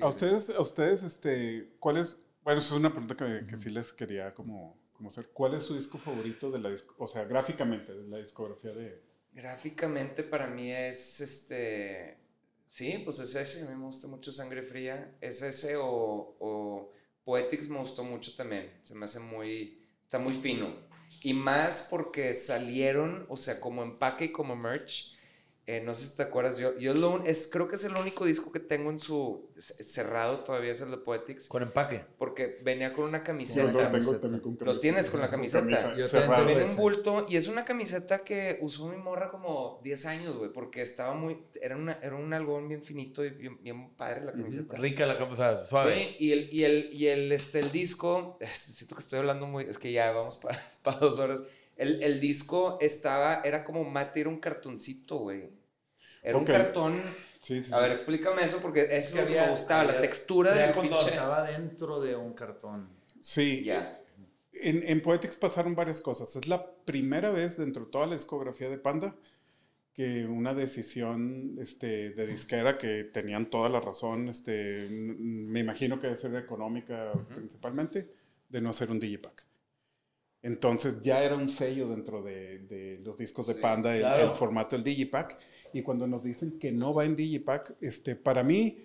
[0.00, 2.22] A ustedes, a ustedes, este, ¿cuál es?
[2.44, 5.30] Bueno, eso es una pregunta que, que sí les quería como, como hacer.
[5.32, 9.02] ¿Cuál es su disco favorito de la o sea, gráficamente, de la discografía de?
[9.32, 12.18] Gráficamente para mí es este,
[12.66, 16.92] sí, pues es ese, a mí me gusta mucho Sangre Fría, es ese o, o
[17.30, 20.74] Poetics me gustó mucho también, se me hace muy, está muy fino.
[21.22, 25.16] Y más porque salieron, o sea, como empaque y como merch,
[25.66, 28.24] eh, no sé si te acuerdas, yo, yo lo, es, creo que es el único
[28.24, 31.48] disco que tengo en su cerrado, todavía es el de Poetics.
[31.48, 32.04] Con empaque.
[32.18, 33.70] Porque venía con una camiseta.
[33.70, 34.80] Yo lo tengo también con Lo camiseta.
[34.80, 35.60] tienes con la camiseta.
[35.60, 36.70] camisa Yo esa.
[36.72, 40.82] un bulto y es una camiseta que usó mi morra como 10 años, güey, porque
[40.82, 44.76] estaba muy, era, una, era un algodón bien finito y bien, bien padre la camiseta.
[44.76, 45.94] Rica la o sea, suave.
[45.94, 49.64] Sí, y el, y el, y el, este, el disco, siento que estoy hablando muy,
[49.64, 51.44] es que ya vamos para, para dos horas.
[51.80, 55.50] El, el disco estaba, era como mate, era un cartoncito, güey.
[56.22, 57.02] Era un cartón.
[57.40, 57.82] Sí, sí, A sí.
[57.82, 60.74] ver, explícame eso porque eso es que lo que había- me gustaba, la textura del
[60.74, 60.96] pinche.
[61.08, 62.88] Estaba dentro de un cartón.
[63.20, 63.96] Sí, Ya.
[64.52, 66.36] En, en Poetics pasaron varias cosas.
[66.36, 69.16] Es la primera vez dentro de toda la discografía de Panda
[69.94, 76.08] que una decisión este, de disquera que tenían toda la razón, este, me imagino que
[76.08, 78.12] debe ser económica principalmente,
[78.50, 79.46] de no hacer un digipack.
[80.42, 84.30] Entonces ya era un sello dentro de, de los discos de Panda, el, claro.
[84.30, 85.38] el formato del digipack.
[85.72, 88.84] Y cuando nos dicen que no va en digipack, este, para mí,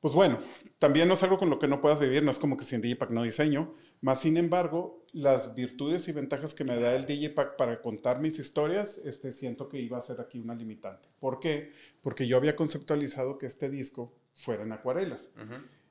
[0.00, 0.40] pues bueno,
[0.78, 2.80] también no es algo con lo que no puedas vivir, no es como que sin
[2.80, 3.72] Digipack no diseño,
[4.02, 8.38] más sin embargo, las virtudes y ventajas que me da el Digipack para contar mis
[8.38, 11.08] historias, este, siento que iba a ser aquí una limitante.
[11.18, 11.72] ¿Por qué?
[12.02, 15.30] Porque yo había conceptualizado que este disco fuera en acuarelas,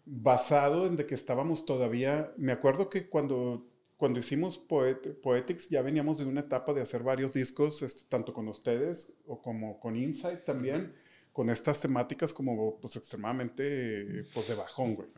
[0.06, 3.66] basado en de que estábamos todavía, me acuerdo que cuando,
[3.98, 8.34] cuando hicimos Poet- Poetics ya veníamos de una etapa de hacer varios discos, este, tanto
[8.34, 10.94] con ustedes o como con Insight también,
[11.32, 15.10] con estas temáticas como pues extremadamente pues de bajón, güey.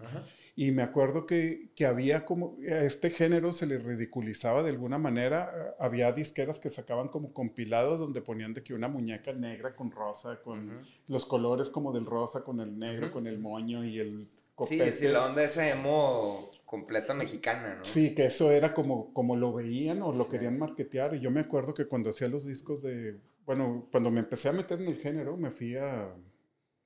[0.56, 4.98] Y me acuerdo que, que había como, a este género se le ridiculizaba de alguna
[4.98, 9.76] manera, eh, había disqueras que sacaban como compilados donde ponían de que una muñeca negra
[9.76, 14.00] con rosa, con los colores como del rosa, con el negro, con el moño y
[14.00, 14.28] el
[14.64, 14.94] Sí, copete.
[14.94, 17.84] sí, la onda esa emo completa mexicana, ¿no?
[17.86, 20.32] Sí, que eso era como, como lo veían o lo Sí.
[20.32, 21.16] querían marketear.
[21.16, 23.16] Y yo me acuerdo que cuando hacía los discos de.
[23.46, 26.14] Bueno, cuando me empecé a meter en el género, me fui a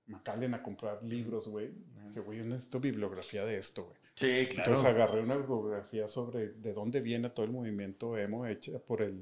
[0.08, 1.72] McAllen a comprar libros, güey.
[2.14, 3.98] Que, güey, yo necesito bibliografía de esto, güey.
[4.16, 4.70] Sí, claro.
[4.72, 9.18] Entonces agarré una bibliografía sobre de dónde viene todo el movimiento emo hecha por el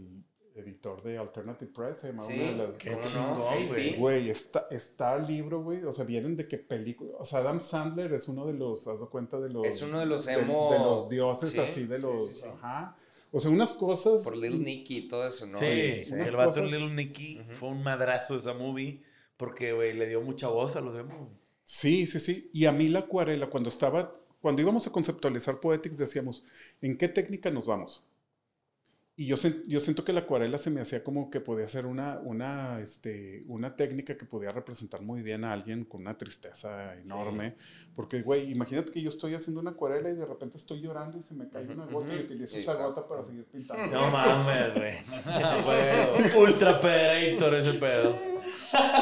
[0.59, 1.99] editor de Alternative Press.
[1.99, 3.95] Se llamaba Sí, una de las- Qué ¿cómo chingón, güey.
[3.97, 5.83] Güey, está, está el libro, güey.
[5.83, 7.11] O sea, vienen de qué película.
[7.17, 9.65] O sea, Adam Sandler es uno de los, haz de cuenta, de los.
[9.65, 12.27] Es uno de los de- emo- De, los dioses Sí, así, de sí, los.
[12.27, 12.47] sí, sí.
[12.47, 12.95] Ajá.
[13.31, 14.23] O sea, unas cosas.
[14.23, 15.59] Por Little Nicky y todo eso, ¿no?
[15.59, 17.51] Sí, el vato cosas- Little Nicky Ujú.
[17.53, 19.03] fue un madrazo esa movie
[19.37, 21.29] porque, güey, le dio mucha voz a los emo.
[21.63, 22.49] Sí, sí, sí.
[22.53, 24.11] Y a mí la acuarela, cuando estaba.
[24.41, 26.43] Cuando íbamos a conceptualizar Poetics, decíamos,
[26.81, 28.03] ¿en qué técnica nos vamos?
[29.19, 29.35] Y yo,
[29.67, 33.41] yo siento que la acuarela se me hacía como que podía ser una, una, este,
[33.49, 37.55] una técnica que podía representar muy bien a alguien con una tristeza enorme.
[37.97, 41.23] Porque, güey, imagínate que yo estoy haciendo una acuarela y de repente estoy llorando y
[41.23, 42.25] se me cae una gota y ujú.
[42.27, 43.93] utilizo Ahí esa gota para seguir pintando.
[43.93, 46.37] No mames, güey.
[46.41, 48.15] Ultra pederator ese pedo.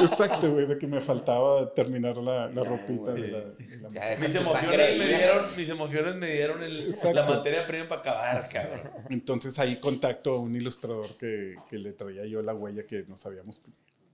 [0.02, 4.18] Exacto, güey, de que me faltaba terminar la, la ropita de la, de la Ya
[4.20, 8.92] Mis emociones, me dieron, mis emociones me dieron el- la materia prima para acabar, cabrón.
[9.10, 9.78] Entonces ahí
[10.08, 13.62] contacto a un ilustrador que, que le traía yo la huella que nos habíamos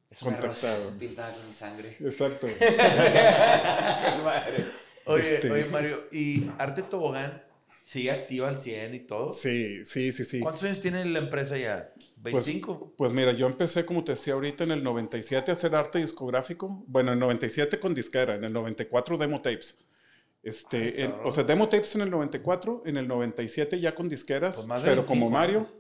[0.10, 1.00] Es una rosa contactado.
[1.00, 1.98] pintada con mi sangre.
[2.00, 2.48] Exacto.
[5.06, 7.44] Oye, Este- oye, Mario, ¿y Arte Tobogán
[7.84, 9.32] sigue activa al 100 y todo?
[9.34, 10.40] Sí, sí, sí, sí.
[10.40, 11.92] ¿Cuántos años tiene la empresa ya?
[12.22, 12.94] Pues- ¿25?
[12.98, 16.84] Pues mira, yo empecé, como te decía ahorita, en el 97 a hacer arte discográfico.
[16.88, 19.78] Bueno, en el 97 con disquera, en el 94 demo tapes.
[20.42, 24.08] Este, Ay, en- o sea, demo tapes en el 94, en el 97 ya con
[24.08, 25.74] disqueras, Pues pero como 25 Mario, años.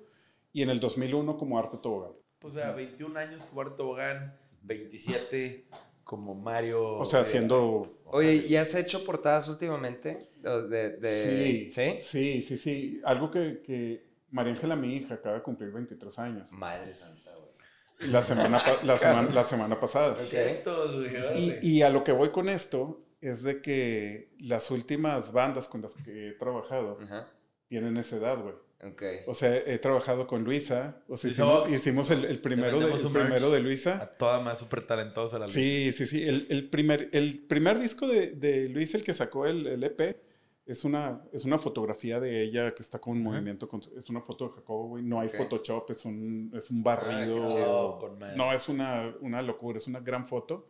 [0.53, 2.13] Y en el 2001 como arte tobogán.
[2.39, 5.65] Pues vea, 21 años como Arte Tobogán, 27
[6.03, 6.95] como Mario.
[6.97, 10.29] O sea, eh, haciendo Oye, ¿y has hecho portadas últimamente?
[10.41, 11.95] De, de- Sí, ¿Sí?
[11.99, 13.01] sí, sí, sí.
[13.05, 16.51] Algo que, que María Ángela, mi hija, acaba de cumplir 23 años.
[16.51, 18.11] Madre santa, güey.
[18.11, 20.17] La semana, la semana, la semana pasada.
[21.35, 25.81] Y, y a lo que voy con esto es de que las últimas bandas con
[25.81, 26.99] las que he trabajado
[27.69, 28.55] tienen esa edad, güey.
[28.85, 29.03] Ok.
[29.27, 31.01] O sea, he trabajado con Luisa.
[31.07, 34.13] O sea, Luisa hicimos, hicimos el, el primero, de, el primero de A Luisa.
[34.17, 36.23] toda más súper talentosa la Sí, sí, sí.
[36.27, 40.17] El, el primer, el primer disco de, de Luisa, el que sacó el, el EP,
[40.65, 43.67] Es una, es una fotografía de ella que está con un movimiento.
[43.67, 45.03] con- es una foto de Jacobo, güey.
[45.03, 45.35] No hay Ok.
[45.35, 47.41] Photoshop, es un, es un Ah, barrido.
[47.45, 47.99] qué chido.
[47.99, 48.37] Con madre.
[48.37, 50.67] no, es una, una locura, es una gran foto.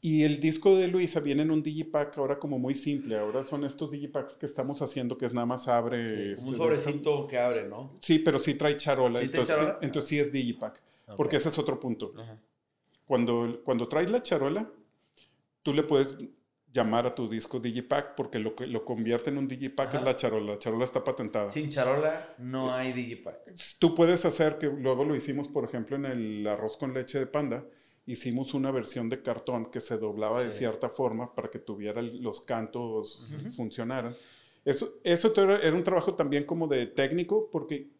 [0.00, 3.18] Y el disco de Luisa viene en un digipack ahora como muy simple.
[3.18, 6.34] Ahora son estos digipacks que estamos haciendo que es nada más abre...
[6.36, 7.92] Como un este, sobrecito que abre, ¿no?
[8.00, 9.20] Sí, pero sí trae charola.
[9.20, 9.78] ¿Sí trae entonces, charola?
[9.82, 10.82] entonces sí es digipack.
[11.16, 11.40] Porque Ok.
[11.40, 12.12] ese es otro punto.
[12.16, 12.38] Ajá.
[13.06, 14.68] Cuando, cuando traes la charola,
[15.62, 16.18] tú le puedes
[16.72, 19.98] llamar a tu disco Digipack porque lo que lo convierte en un Digipack Ajá.
[19.98, 20.52] es la charola.
[20.52, 21.50] La charola está patentada.
[21.50, 23.54] Sin charola no hay Digipack.
[23.78, 27.26] Tú puedes hacer, que luego lo hicimos, por ejemplo, en el arroz con leche de
[27.26, 27.64] panda,
[28.06, 30.58] hicimos una versión de cartón que se doblaba de Sí.
[30.60, 33.26] cierta forma para que tuviera los cantos
[33.56, 34.14] funcionaran.
[34.64, 37.90] Eso, eso era, un trabajo también como de técnico porque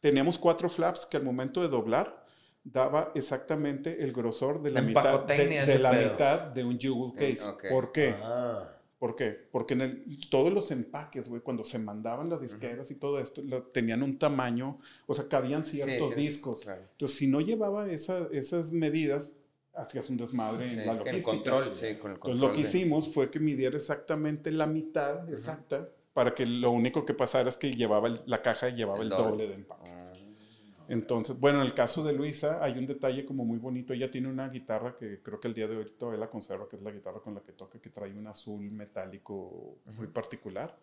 [0.00, 2.24] teníamos cuatro flaps que al momento de doblar
[2.64, 5.36] daba exactamente el grosor de la, La mitad, de,
[5.66, 6.10] de la pedo.
[6.12, 7.44] mitad de un jewel case.
[7.48, 7.64] ok.
[7.70, 8.14] ¿Por qué?
[8.22, 8.76] Ah.
[9.02, 9.36] ¿Por qué?
[9.50, 13.42] Porque en el- todos los empaques, güey, cuando se mandaban las disqueras y todo esto,
[13.42, 16.60] lo- tenían un tamaño, o sea, cabían ciertos discos.
[16.60, 16.82] claro.
[16.92, 19.32] Entonces, si no llevaba esa- esas medidas,
[19.74, 21.24] hacías un desmadre Sí, en la el logística.
[21.32, 22.32] control, sí, con el control.
[22.36, 26.70] Entonces, lo que de- hicimos fue que midiera exactamente la mitad exacta para que lo
[26.70, 29.30] único que pasara es que llevaba el- la caja y llevaba el, El doble.
[29.30, 29.48] doble.
[29.48, 29.90] de empaque.
[29.90, 30.02] Ah,
[30.88, 33.92] Entonces, bueno, en el caso de Luisa hay un detalle como muy bonito.
[33.92, 36.76] Ella tiene una guitarra que creo que el día de hoy todavía la conserva, que
[36.76, 40.76] es la guitarra con la que toca, que trae un azul metálico muy particular.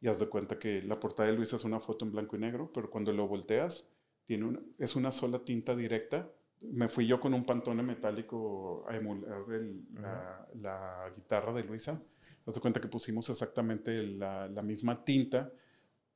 [0.00, 2.40] Y haz de cuenta que la portada de Luisa es una foto en blanco y
[2.40, 3.88] negro, pero cuando lo volteas,
[4.26, 6.30] tiene una, es una sola tinta directa.
[6.62, 12.02] Me fui yo con un pantone metálico a emular el- la, la guitarra de Luisa.
[12.46, 15.52] Haz de cuenta que pusimos exactamente la, la misma tinta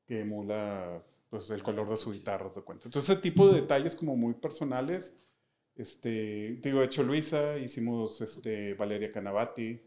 [0.06, 1.02] que emula
[1.32, 2.88] pues, el color de su guitarra, de cuenta.
[2.88, 5.16] Entonces, ese tipo de detalles como muy personales,
[5.74, 9.80] este, digo, hecho Luisa, hicimos este, Valeria Canavati,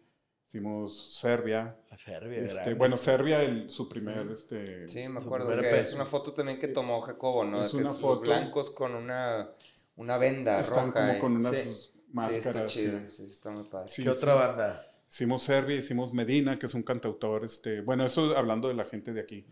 [0.47, 2.39] hicimos Serbia, La Serbia.
[2.39, 6.57] este, bueno, Serbia, el, su primer, este, Sí, me acuerdo que es una foto también
[6.57, 7.61] que tomó Jacobo, ¿no?
[7.61, 8.21] Es Que una los foto.
[8.21, 9.51] blancos con una,
[9.97, 10.99] una venda están roja.
[11.01, 12.45] como y- con unas sí, Sí, máscaras.
[12.47, 12.79] está sí.
[12.79, 13.89] chido, sí, sí, está muy padre.
[13.91, 14.17] Sí, ¿Qué sí.
[14.17, 14.87] otra banda?
[15.07, 19.13] Hicimos Serbia, hicimos Medina, que es un cantautor, este, bueno, eso hablando de la gente
[19.13, 19.45] de aquí.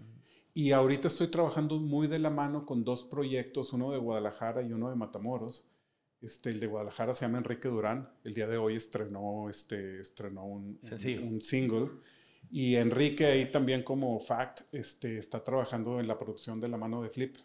[0.54, 4.72] Y ahorita estoy trabajando muy de la mano con dos proyectos, uno de Guadalajara y
[4.72, 5.68] uno de Matamoros.
[6.22, 8.10] Este, el de Guadalajara se llama Enrique Durán.
[8.24, 10.80] El día de hoy estrenó, este, estrenó un,
[11.24, 11.90] un single.
[12.52, 17.02] Y Enrique ahí también como fact este, está trabajando en la producción de la mano
[17.02, 17.36] de Flip.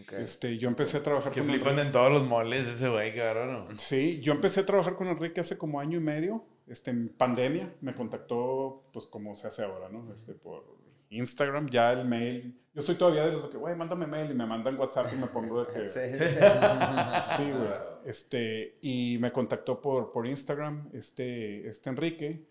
[0.00, 0.12] Ok.
[0.14, 1.86] Este, yo empecé a trabajar Que con flipan Enrique.
[1.86, 3.78] en todos los moles ese güey, cabrón.
[3.78, 7.74] Sí, yo empecé a trabajar con Enrique hace como año y medio, este, en pandemia,
[7.80, 10.12] me contactó, pues como se hace ahora, ¿no?
[10.14, 10.64] Este, por
[11.16, 14.34] Instagram, ya el mail, yo soy todavía de los de que, güey, mándame mail y
[14.34, 15.88] me mandan WhatsApp y me pongo de que...
[15.88, 16.36] Sí, sí.
[17.36, 17.70] Sí, güey.
[18.04, 22.48] Este, y me contactó por, por Instagram, este, este Enrique,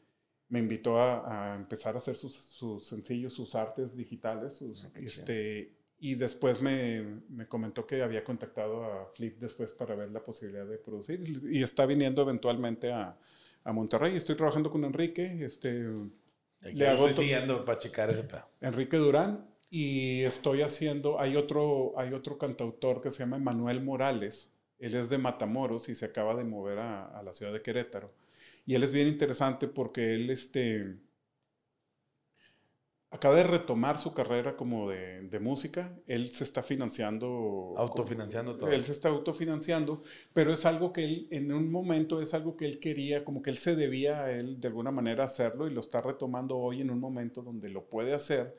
[0.49, 4.90] me invitó a, a empezar a hacer sus, sus sencillos, sus artes digitales, sus, Ah,
[4.94, 5.06] chido.
[5.07, 10.23] este, y después me, me comentó que había contactado a Flip después para ver la
[10.23, 13.18] posibilidad de producir y está viniendo eventualmente a,
[13.64, 14.15] a Monterrey.
[14.15, 15.85] Estoy trabajando con Enrique, este,
[16.72, 18.45] Le hago estoy to- siguiendo para checar ese pedo.
[18.61, 24.52] Enrique Durán y estoy haciendo, hay otro, hay otro cantautor que se llama Manuel Morales,
[24.80, 28.14] él es de Matamoros y se acaba de mover a, a la ciudad de Querétaro.
[28.65, 30.95] Y él es bien interesante porque él este,
[33.14, 37.73] acaba de retomar su carrera como de, de música, él se está financiando.
[37.77, 38.72] Autofinanciando todo.
[38.72, 40.03] Él se está autofinanciando,
[40.34, 43.52] pero es algo que él, en un momento, es algo que él quería, como que
[43.52, 46.90] él se debía a él de alguna manera hacerlo y lo está retomando hoy en
[46.90, 48.56] un momento donde lo puede hacer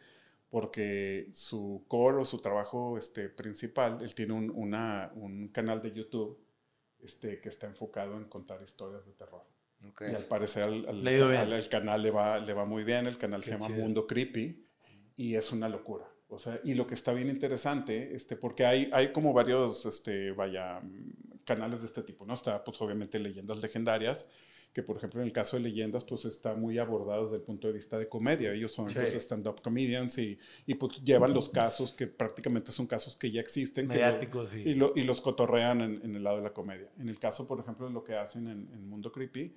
[0.50, 5.92] porque su core o su trabajo este, principal, él tiene un, una- un canal de
[5.92, 6.38] YouTube
[7.02, 9.42] este, que está enfocado en contar historias de terror.
[9.88, 10.02] Ok.
[10.10, 13.18] Y al parecer al, al- ido al- canal le va, le va muy bien, el
[13.18, 13.80] canal Qué se llama chido.
[13.80, 14.66] Mundo Creepy
[15.16, 16.04] y es una locura.
[16.28, 20.32] O sea, y lo que está bien interesante, este, porque hay, hay como varios, este,
[20.32, 20.80] vaya,
[21.44, 22.34] canales de este tipo, ¿no?
[22.34, 24.28] Está, pues, obviamente, leyendas legendarias,
[24.72, 27.68] que, por ejemplo, en el caso de leyendas, pues, está muy abordado desde el punto
[27.68, 28.52] de vista de comedia.
[28.52, 28.96] Ellos son, Sí.
[28.98, 30.36] pues, stand-up comedians y,
[30.66, 33.86] y, pues, llevan los casos que prácticamente son casos que ya existen.
[33.86, 34.62] que lo- Mediáticos, sí.
[34.64, 36.90] y, lo- y los cotorrean en, en el lado de la comedia.
[36.98, 39.54] En el caso, por ejemplo, de lo que hacen en, en Mundo Creepy,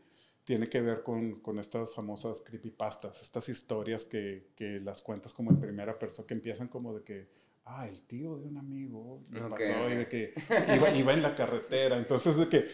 [0.48, 5.52] tiene que ver con, con estas famosas creepypastas, estas historias que, que las cuentas como
[5.52, 7.28] en primera persona, que empiezan como de que,
[7.65, 10.34] ah, el tío de un amigo le pasó y de que
[10.74, 11.98] iba, iba en la carretera.
[11.98, 12.65] Entonces, de que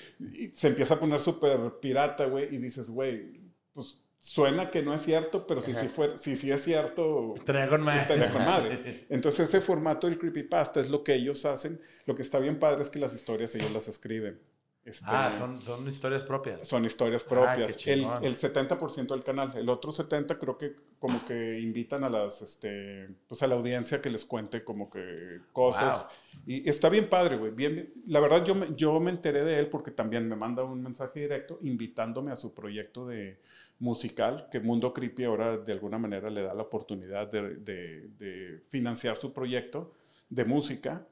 [0.53, 3.41] se empieza a poner súper pirata, güey, y dices, güey,
[3.73, 7.67] pues suena que no es cierto, pero si sí fuera, si sí es cierto, Estaría
[7.67, 8.01] con madre.
[8.01, 9.07] estaría con madre.
[9.09, 11.81] Entonces ese formato del creepypasta es lo que ellos hacen.
[12.05, 14.39] Lo que está bien padre es que las historias ellos las escriben.
[14.85, 16.67] Este, ah, son, son, historias propias.
[16.67, 17.87] Son historias propias.
[17.87, 19.55] el, el, 70% del canal.
[19.55, 24.01] El otro 70% creo que como que invitan a las, este, pues a la audiencia
[24.01, 26.05] que les cuente como que cosas.
[26.45, 27.51] Y está bien padre, güey.
[27.51, 30.83] Bien, la verdad yo me, yo me enteré de él porque también me manda un
[30.83, 33.39] mensaje directo invitándome a su proyecto de
[33.79, 38.63] musical, que Mundo Creepy ahora de alguna manera le da la oportunidad de, de, de
[38.67, 39.93] financiar su proyecto
[40.29, 41.05] de música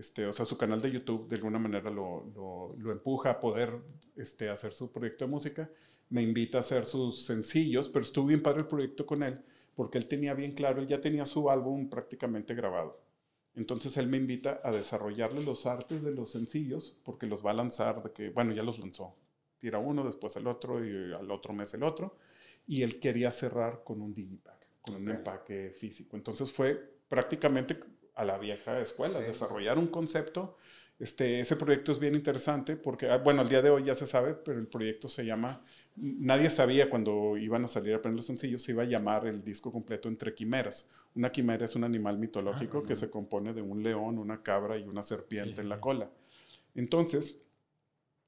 [0.00, 2.24] este, o sea, su canal de YouTube de alguna manera lo,
[2.78, 3.70] lo, empuja a poder
[4.16, 5.70] este, hacer su proyecto de música.
[6.08, 9.42] Me invita a hacer sus sencillos, pero estuvo bien padre el proyecto con él,
[9.74, 12.98] porque él tenía bien claro, él ya tenía su álbum prácticamente grabado.
[13.54, 17.54] Entonces él me invita a desarrollarle los artes de los sencillos, porque los va a
[17.54, 19.14] lanzar, de que, bueno, ya los lanzó.
[19.58, 22.16] Tira uno, después el otro y al otro mes el otro.
[22.66, 26.16] Y él quería cerrar con un digipack, con un empaque físico.
[26.16, 27.78] Entonces fue prácticamente
[28.20, 30.58] a la vieja escuela, desarrollar un concepto.
[30.98, 34.06] Este, ese proyecto es bien interesante porque, ah, bueno, al día de hoy ya se
[34.06, 35.64] sabe, pero el proyecto se llama,
[35.96, 39.42] nadie sabía cuando iban a salir a aprender los sencillos, se iba a llamar el
[39.42, 40.90] disco completo Entre Quimeras.
[41.14, 44.76] Una quimera es un animal mitológico ah, que se compone de un león, una cabra
[44.76, 46.10] y una serpiente en la cola.
[46.74, 47.40] Entonces,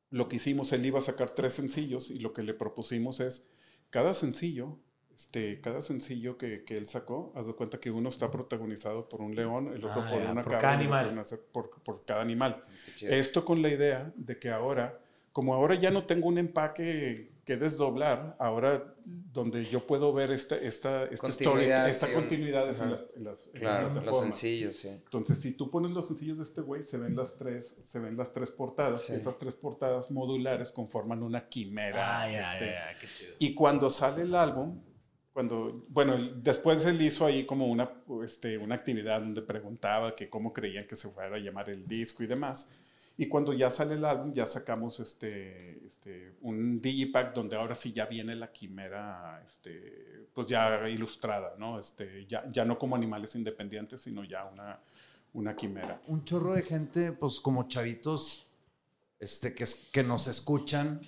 [0.08, 3.46] lo que hicimos, él iba a sacar tres sencillos y lo que le propusimos es,
[3.90, 4.78] cada sencillo
[5.14, 9.20] este, cada sencillo que, que, él sacó, haz de cuenta que uno está protagonizado por
[9.20, 11.24] un león, el otro ah, por una por cada animal.
[11.52, 12.64] Por, por, cada animal.
[13.00, 14.98] Esto con la idea de que ahora,
[15.32, 20.56] como ahora ya no tengo un empaque que desdoblar, ahora donde yo puedo ver esta,
[20.56, 24.88] esta, esta continuidad, esta continuidad es en, las, claro, los sencillos, sí.
[24.88, 28.16] Entonces, si tú pones los sencillos de este güey, se ven las tres, se ven
[28.16, 29.10] las tres portadas.
[29.10, 32.30] Esas tres portadas modulares conforman una quimera.
[32.30, 33.32] este, qué chido.
[33.40, 34.80] Y cuando sale el álbum,
[35.32, 37.90] cuando, bueno, después él hizo ahí como una,
[38.24, 42.22] este, una actividad donde preguntaba que cómo creían que se fuera a llamar el disco
[42.22, 42.70] y demás.
[43.16, 47.92] Y cuando ya sale el álbum, ya sacamos este, este, un digipack donde ahora sí
[47.92, 51.78] ya viene la quimera, este, pues ya ilustrada, ¿no?
[51.78, 54.80] Este, ya, ya no como animales independientes, sino ya una,
[55.34, 56.00] una quimera.
[56.06, 58.50] Un chorro de gente, pues como chavitos,
[59.20, 61.00] este, que, que nos escuchan,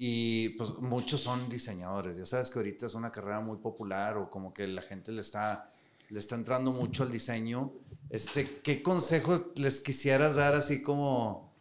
[0.00, 2.16] y pues muchos son diseñadores.
[2.16, 5.20] Ya sabes que ahorita es una carrera muy popular o como que la gente le
[5.20, 5.72] está,
[6.08, 7.72] le está entrando mucho al diseño.
[8.08, 11.52] Este, ¿Qué consejos les quisieras dar así como,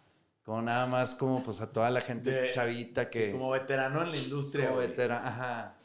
[0.43, 3.31] como nada más como pues a toda la gente chavita que...
[3.31, 4.67] como veterano en la industria.
[4.67, 5.75] Como veterano, ajá.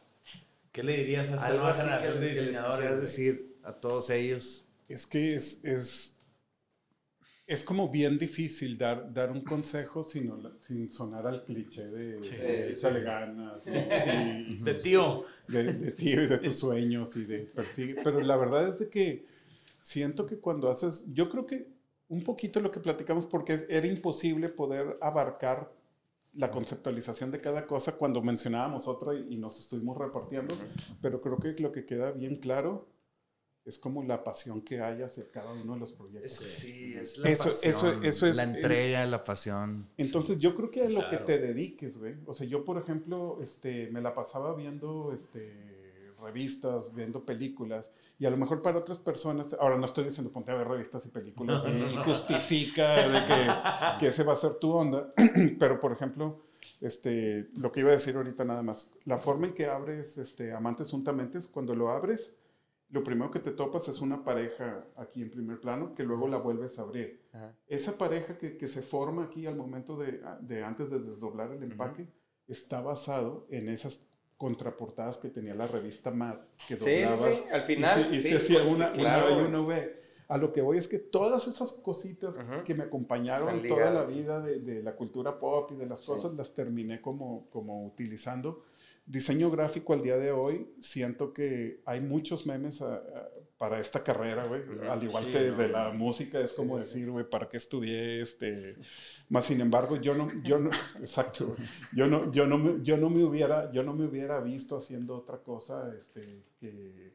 [0.71, 2.91] ¿Qué le dirías a esta nueva generación de diseñadores?
[2.91, 4.67] les decir a todos ellos?
[4.89, 6.12] Es que es, es
[7.53, 12.87] es como bien difícil dar, dar un consejo sin, sin sonar al cliché de, sí,
[13.05, 13.67] ganas.
[13.67, 15.27] de tío.
[15.49, 17.97] De, tío y de tus sueños y de persigue.
[18.03, 19.27] Pero la verdad es de que
[19.83, 21.69] siento que cuando haces, yo creo que
[22.09, 25.71] un poquito lo que platicamos, porque era imposible poder abarcar
[26.33, 30.55] la conceptualización de cada cosa cuando mencionábamos otra y, y nos estuvimos repartiendo,
[31.03, 32.89] pero creo que lo que queda bien claro
[33.65, 36.33] es como la pasión que hay hacia cada uno de los proyectos.
[36.33, 39.89] sí, es la eso, pasión, eso, es la entrega, la pasión.
[39.97, 42.17] Entonces yo creo que a lo que te dediques, güey.
[42.27, 45.73] O sea, yo por ejemplo, este, me la pasaba viendo, este,
[46.21, 50.53] revistas, viendo películas, y a lo mejor para otras personas, ahora no estoy diciendo ponte
[50.53, 54.73] a ver revistas y películas y, justifica de que, que ese va a ser tu
[54.73, 55.13] onda,
[55.59, 56.41] pero por ejemplo,
[56.81, 60.53] este, lo que iba a decir ahorita nada más, la forma en que abres este,
[60.53, 62.35] Amantes Juntamente es cuando lo abres,
[62.93, 66.37] lo primero que te topas es una pareja aquí en primer plano que luego la
[66.37, 67.23] vuelves a abrir.
[67.67, 71.63] Esa pareja que, que, se forma aquí al momento de, de antes de desdoblar el
[71.63, 72.07] empaque
[72.47, 74.07] está basado en esas
[74.37, 76.37] contraportadas que tenía la revista Mad
[76.69, 80.03] que doblabas sí, sí, al final y se, hacía una, una, y una V.
[80.29, 84.41] A lo que voy es que todas esas cositas que me acompañaron toda la vida
[84.41, 88.65] de, de, la cultura pop y de las cosas las terminé como, como utilizando
[89.05, 94.03] diseño gráfico al día de hoy, siento que hay muchos memes ah, ah, para esta
[94.03, 94.63] carrera, güey.
[94.89, 98.77] Al igual que de la música, es como decir, güey, ¿para qué estudié este?
[99.29, 100.71] Más sin embargo, yo no, yo no,
[101.01, 101.57] exacto,
[101.95, 105.17] yo no, yo no, me, yo no me hubiera, yo no me hubiera visto haciendo
[105.17, 107.15] otra cosa, este, que,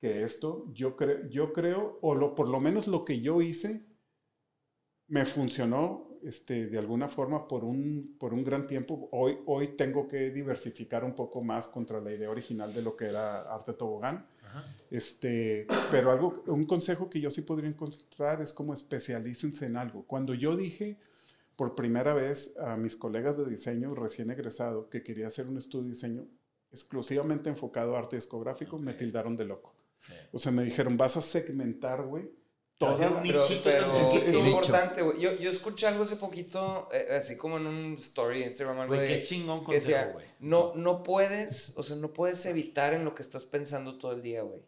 [0.00, 0.66] que esto.
[0.72, 3.84] Yo creo, yo creo, o lo, por lo menos lo que yo hice,
[5.08, 9.08] me funcionó este, de alguna forma por un, por un gran tiempo.
[9.12, 13.06] Hoy, hoy tengo que diversificar un poco más contra la idea original de lo que
[13.06, 14.26] era arte tobogán.
[14.90, 20.04] Este, pero algo, un consejo que yo sí podría encontrar es como especialícense en algo.
[20.04, 20.96] Cuando yo dije
[21.56, 25.84] por primera vez a mis colegas de diseño recién egresado que quería hacer un estudio
[25.84, 26.26] de diseño
[26.70, 29.74] exclusivamente enfocado a arte discográfico, me tildaron de loco.
[30.32, 32.30] O sea, me dijeron, vas a segmentar, güey,
[32.78, 35.20] toda un Pero, nichito pero tan es importante, güey.
[35.20, 38.94] Yo, yo escuché algo hace poquito, eh, así como en un story de Instagram, algo
[38.96, 40.26] Güey, de- qué chingón que decía, consejo, güey.
[40.40, 44.22] no, no puedes, o sea, no puedes evitar en lo que estás pensando todo el
[44.22, 44.60] día, güey.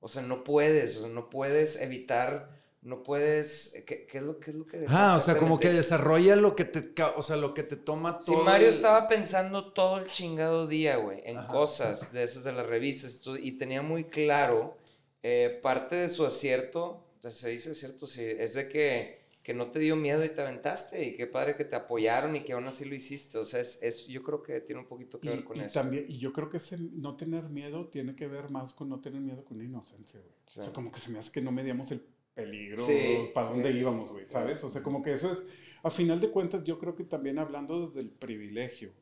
[0.00, 2.50] O sea, no puedes, o sea, no puedes evitar,
[2.82, 5.58] no puedes, ¿qué, qué es lo, qué es lo que decía Ah, o sea, como
[5.58, 8.44] que desarrolla lo que te, o sea, lo que te toma Si todo.
[8.44, 11.46] Mario el- estaba pensando todo el chingado día, güey, en Ajá.
[11.48, 14.76] cosas de esas de las revistas y tenía muy claro
[15.22, 19.78] eh, parte de su acierto, se dice acierto, sí, es de que, que no te
[19.78, 22.88] dio miedo y te aventaste y qué padre que te apoyaron y que aún así
[22.88, 23.38] lo hiciste.
[23.38, 25.60] O sea, es, es- yo creo que tiene un poquito que Y, ver con y
[25.60, 25.74] eso.
[25.80, 29.00] también, y yo creo que ese no tener miedo tiene que ver más con no
[29.00, 30.32] tener miedo con la inocencia, güey.
[30.46, 33.70] O sea, como que se me hace que no medíamos el peligro, Sí, para dónde
[33.72, 34.62] íbamos, güey, ¿sabes?
[34.64, 35.44] O sea, como que eso es,
[35.82, 38.92] a final de cuentas, yo creo que también hablando desde el privilegio,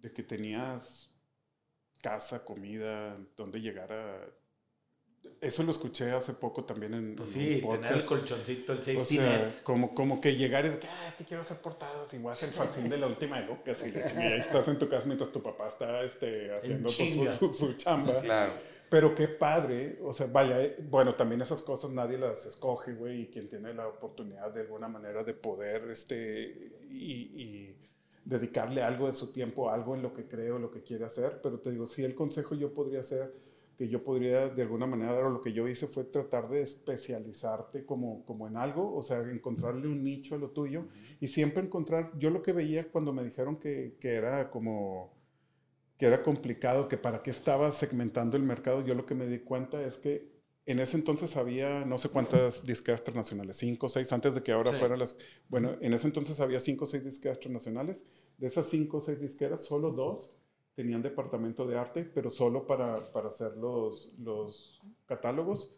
[0.00, 1.12] de que tenías
[2.02, 4.26] casa, comida, donde llegar a...
[5.40, 8.78] Eso lo escuché hace poco también en, Pues en sí, un tener el colchoncito, el
[8.78, 9.62] safety O sea, net.
[9.62, 12.32] como, como que llegar y de que, ah, te quiero hacer portadas y voy a
[12.32, 14.88] hacer el fanzine de la última de Lucas y, la y ahí estás en tu
[14.88, 18.20] casa mientras tu papá está este, haciendo su, su- su chamba.
[18.20, 18.52] Claro.
[18.88, 23.22] Pero qué padre, o sea, vaya, eh, bueno, también esas cosas nadie las escoge, güey,
[23.22, 27.76] y quien tiene la oportunidad de alguna manera de poder, este, y, y
[28.24, 31.04] dedicarle algo de su tiempo, a algo en lo que cree o lo que quiere
[31.04, 33.32] hacer, pero te digo, sí, el consejo yo podría ser,
[33.76, 36.62] que yo podría de alguna manera dar, o lo que yo hice fue tratar de
[36.62, 40.86] especializarte como, como en algo, o sea, encontrarle un nicho a lo tuyo,
[41.20, 45.12] y siempre encontrar, yo lo que veía cuando me dijeron que, que era como
[45.98, 49.38] que era complicado, que para qué estaba segmentando el mercado, yo lo que me di
[49.40, 50.32] cuenta es que
[50.66, 54.50] en ese entonces había no sé cuántas disqueras transnacionales, cinco o seis, antes de que
[54.52, 54.78] ahora Sí.
[54.78, 55.18] fueran las...
[55.48, 58.04] Bueno, en ese entonces había cinco o seis disqueras transnacionales.
[58.38, 60.36] De esas cinco o seis disqueras, solo dos
[60.74, 65.76] tenían departamento de arte, pero solo para, para hacer los, los catálogos.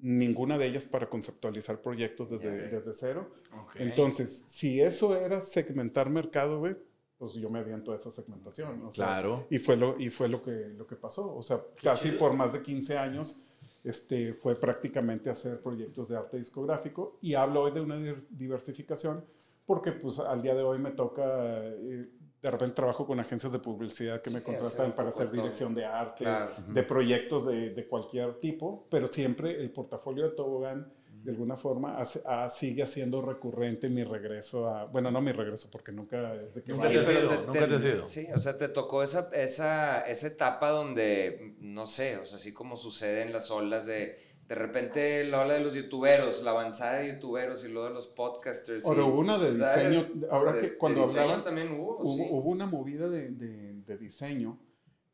[0.00, 3.30] Ninguna de ellas para conceptualizar proyectos desde, desde cero.
[3.62, 3.76] Ok.
[3.76, 6.76] Entonces, si eso era segmentar mercado, güey,
[7.18, 8.80] pues yo me aviento a esa segmentación.
[8.86, 9.46] o sea, Claro.
[9.50, 11.34] y fue lo, y fue lo, que, lo que pasó.
[11.34, 13.42] O sea, casi por más de 15 años
[13.82, 17.18] este, fue prácticamente hacer proyectos de arte discográfico.
[17.20, 17.96] Y hablo hoy de una
[18.30, 19.24] diversificación
[19.66, 22.08] porque pues al día de hoy me toca, eh,
[22.42, 25.84] de repente trabajo con agencias de publicidad que me Sí, contratan para hacer dirección de
[25.84, 26.54] arte, Claro.
[26.68, 30.92] de proyectos de, de cualquier tipo, pero siempre el portafolio de Tobogán
[31.24, 35.68] de alguna forma hace- ah, sigue haciendo recurrente mi regreso a, bueno, no mi regreso
[35.70, 38.06] porque nunca es de que Nunca vaya, te has pero- ido, nunca te has ido.
[38.06, 42.54] Sí, o sea, te tocó esa, esa, esa etapa donde, no sé, o sea, así
[42.54, 47.00] como sucede en las olas de, de repente la ola de los youtuberos, la avanzada
[47.00, 48.86] de youtuberos y luego de los podcasters.
[48.86, 49.90] Ahora hubo una de ¿sabes?
[49.90, 52.26] diseño, ahora De- que cuando hablaban, también hubo, hubo, sí.
[52.30, 54.58] hubo una movida de, de- de diseño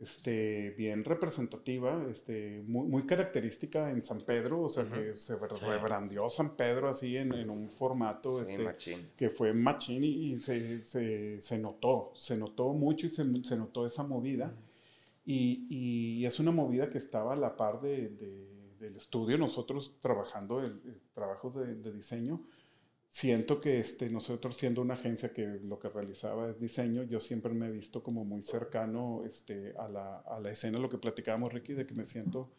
[0.00, 4.94] este, bien representativa, este, muy, muy característica en San Pedro, o sea, Ujú.
[4.94, 9.08] que se re- rebrandió San Pedro así en, en un formato Sí, este, machín.
[9.16, 13.56] que fue machín y, y se, se, se notó, se notó mucho y se, se
[13.56, 14.52] notó esa movida.
[15.26, 18.10] Y, y es una movida que estaba a la par de-
[18.84, 22.40] del estudio, nosotros trabajando el, el trabajos de, de diseño.
[23.10, 27.54] Siento que este, nosotros siendo una agencia que lo que realizaba es diseño, yo siempre
[27.54, 31.52] me he visto como muy cercano este, a, la, a la escena, lo que platicábamos
[31.52, 32.50] Ricky, de que me siento,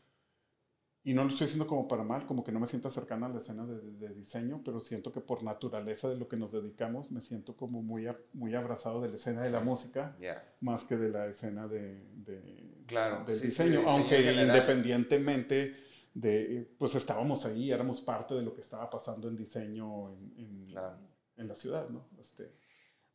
[1.04, 3.30] y no lo estoy diciendo como para mal, como que no me siento cercana a
[3.30, 6.52] la escena de, de- de diseño, pero siento que por naturaleza de lo que nos
[6.52, 10.16] dedicamos, me siento como muy, a- muy abrazado de la escena de la música,
[10.62, 15.76] más que de la escena de, de- Claro, del sí, sí, diseño, diseño aunque independientemente
[16.16, 20.68] de, pues estábamos ahí, éramos parte de lo que estaba pasando en diseño en, en-
[20.72, 20.98] claro.
[21.38, 22.08] en la ciudad, ¿no?
[22.20, 22.52] Este,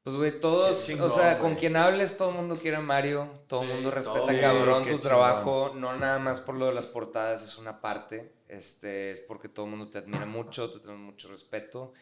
[0.04, 1.60] Pues, güey, todos, Qué o chingón, sea, con güey.
[1.60, 4.40] quien hables, todo el mundo quiere a Mario, todo el Sí, mundo respeta todo.
[4.40, 9.10] cabrón tu trabajo, no nada más por lo de las portadas, es una parte, este,
[9.10, 11.92] es porque todo el mundo te admira mucho, te tiene mucho respeto,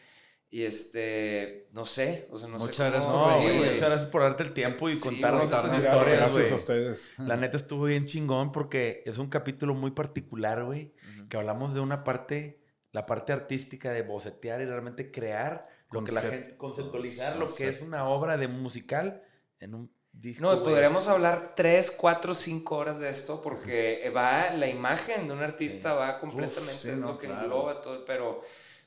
[0.51, 3.69] y este, no sé, o sea, no Muchas sé gracias cómo- No, Sí, güey, güey.
[3.71, 6.51] muchas gracias por darte el tiempo y Sí, contarnos contarnos historias, gracias güey.
[6.51, 7.09] a ustedes.
[7.19, 10.93] La neta estuvo bien chingón porque es un capítulo muy particular, güey.
[11.17, 11.29] Ujú.
[11.29, 16.11] Que hablamos de una parte, la parte artística de bocetear y realmente crear lo que
[16.11, 19.21] la gente, conceptualizar lo que es una obra de musical
[19.59, 20.41] en un disco.
[20.43, 25.41] No, podríamos hablar 3, 4, 5 horas de esto porque va, la imagen de un
[25.43, 27.43] artista va completamente, sí, es no, lo que claro.
[27.43, 28.41] engloba todo, pero,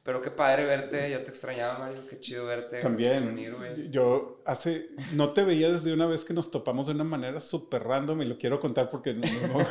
[0.05, 2.81] pero qué padre verte, ya te extrañaba Mario, qué chido verte.
[2.81, 3.91] También, venir, güey.
[3.91, 7.85] yo hace, no te veía desde una vez que nos topamos de una manera súper
[7.85, 9.67] random y lo quiero contar porque no, no- no.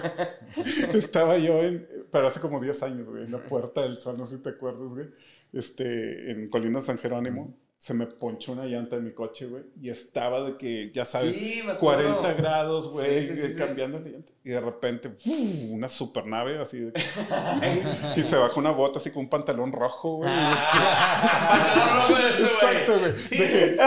[0.98, 4.26] estaba yo en, pero hace como 10 años, güey, en la Puerta del Sol, no
[4.26, 5.08] sé si te acuerdas, güey,
[5.54, 7.54] este, en Colina San Jerónimo.
[7.82, 11.36] Se me ponchó una llanta de mi coche, güey, y estaba de que, ya sabes,
[11.36, 12.20] Sí, me acuerdo.
[12.20, 14.32] 40 grados, güey, Sí, sí, cambiando la llanta.
[14.44, 15.32] Y de repente, ¡fu!
[15.72, 16.94] una supernave así de
[18.18, 20.30] y se baja una bota así con un pantalón rojo, güey.
[22.40, 23.14] Exacto, güey.
[23.14, 23.78] De que,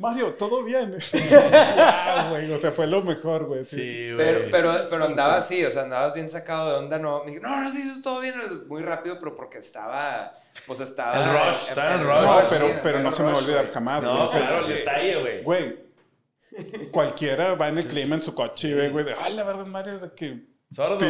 [0.00, 0.96] Mario, todo bien.
[1.30, 2.52] Guau, güey.
[2.52, 3.64] O sea, fue lo mejor, güey.
[3.64, 3.76] Sí.
[3.76, 4.16] Sí, güey.
[4.26, 7.20] Pero, pero, pero andaba así, o sea, andabas bien sacado de onda, no.
[7.24, 8.34] Me dije, no, no, sí, eso todo bien,
[8.66, 10.32] muy rápido, pero porque estaba,
[10.66, 11.16] pues estaba.
[11.22, 12.22] El rush, estaba en el rush.
[12.24, 13.74] No, pero, pero no se me va a olvidar güey.
[13.74, 14.14] jamás, güey.
[14.14, 15.42] No, O sea, claro, el eh, detalle, güey.
[15.42, 15.78] Güey,
[16.90, 19.66] cualquiera va en el clima en su coche y ve, güey, de, ay, la verdad,
[19.66, 20.50] Mario, de que...
[20.72, 20.98] Sordo.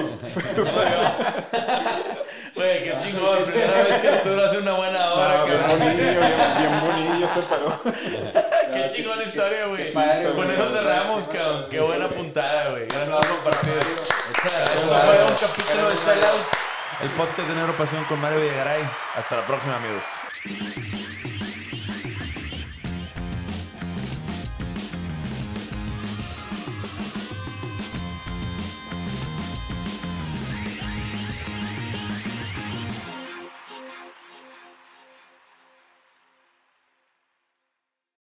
[2.54, 3.44] Güey, qué chingón.
[3.44, 5.78] Primera vez que Arturo hace una buena hora, No, bien cabrón.
[5.78, 7.80] bonillo, bien, bien bonillo se paró.
[8.82, 9.92] Qué chingón historia, güey.
[9.92, 11.66] Con eso cerramos, cabrón.
[11.70, 12.86] Qué buena puntada, güey.
[12.86, 13.78] Gracias por compartir.
[13.78, 16.46] Eso fue un capítulo de Sellout.
[17.02, 18.82] El podcast de Neuropasión con Mario Villagaray.
[19.16, 20.99] Hasta la próxima, amigos.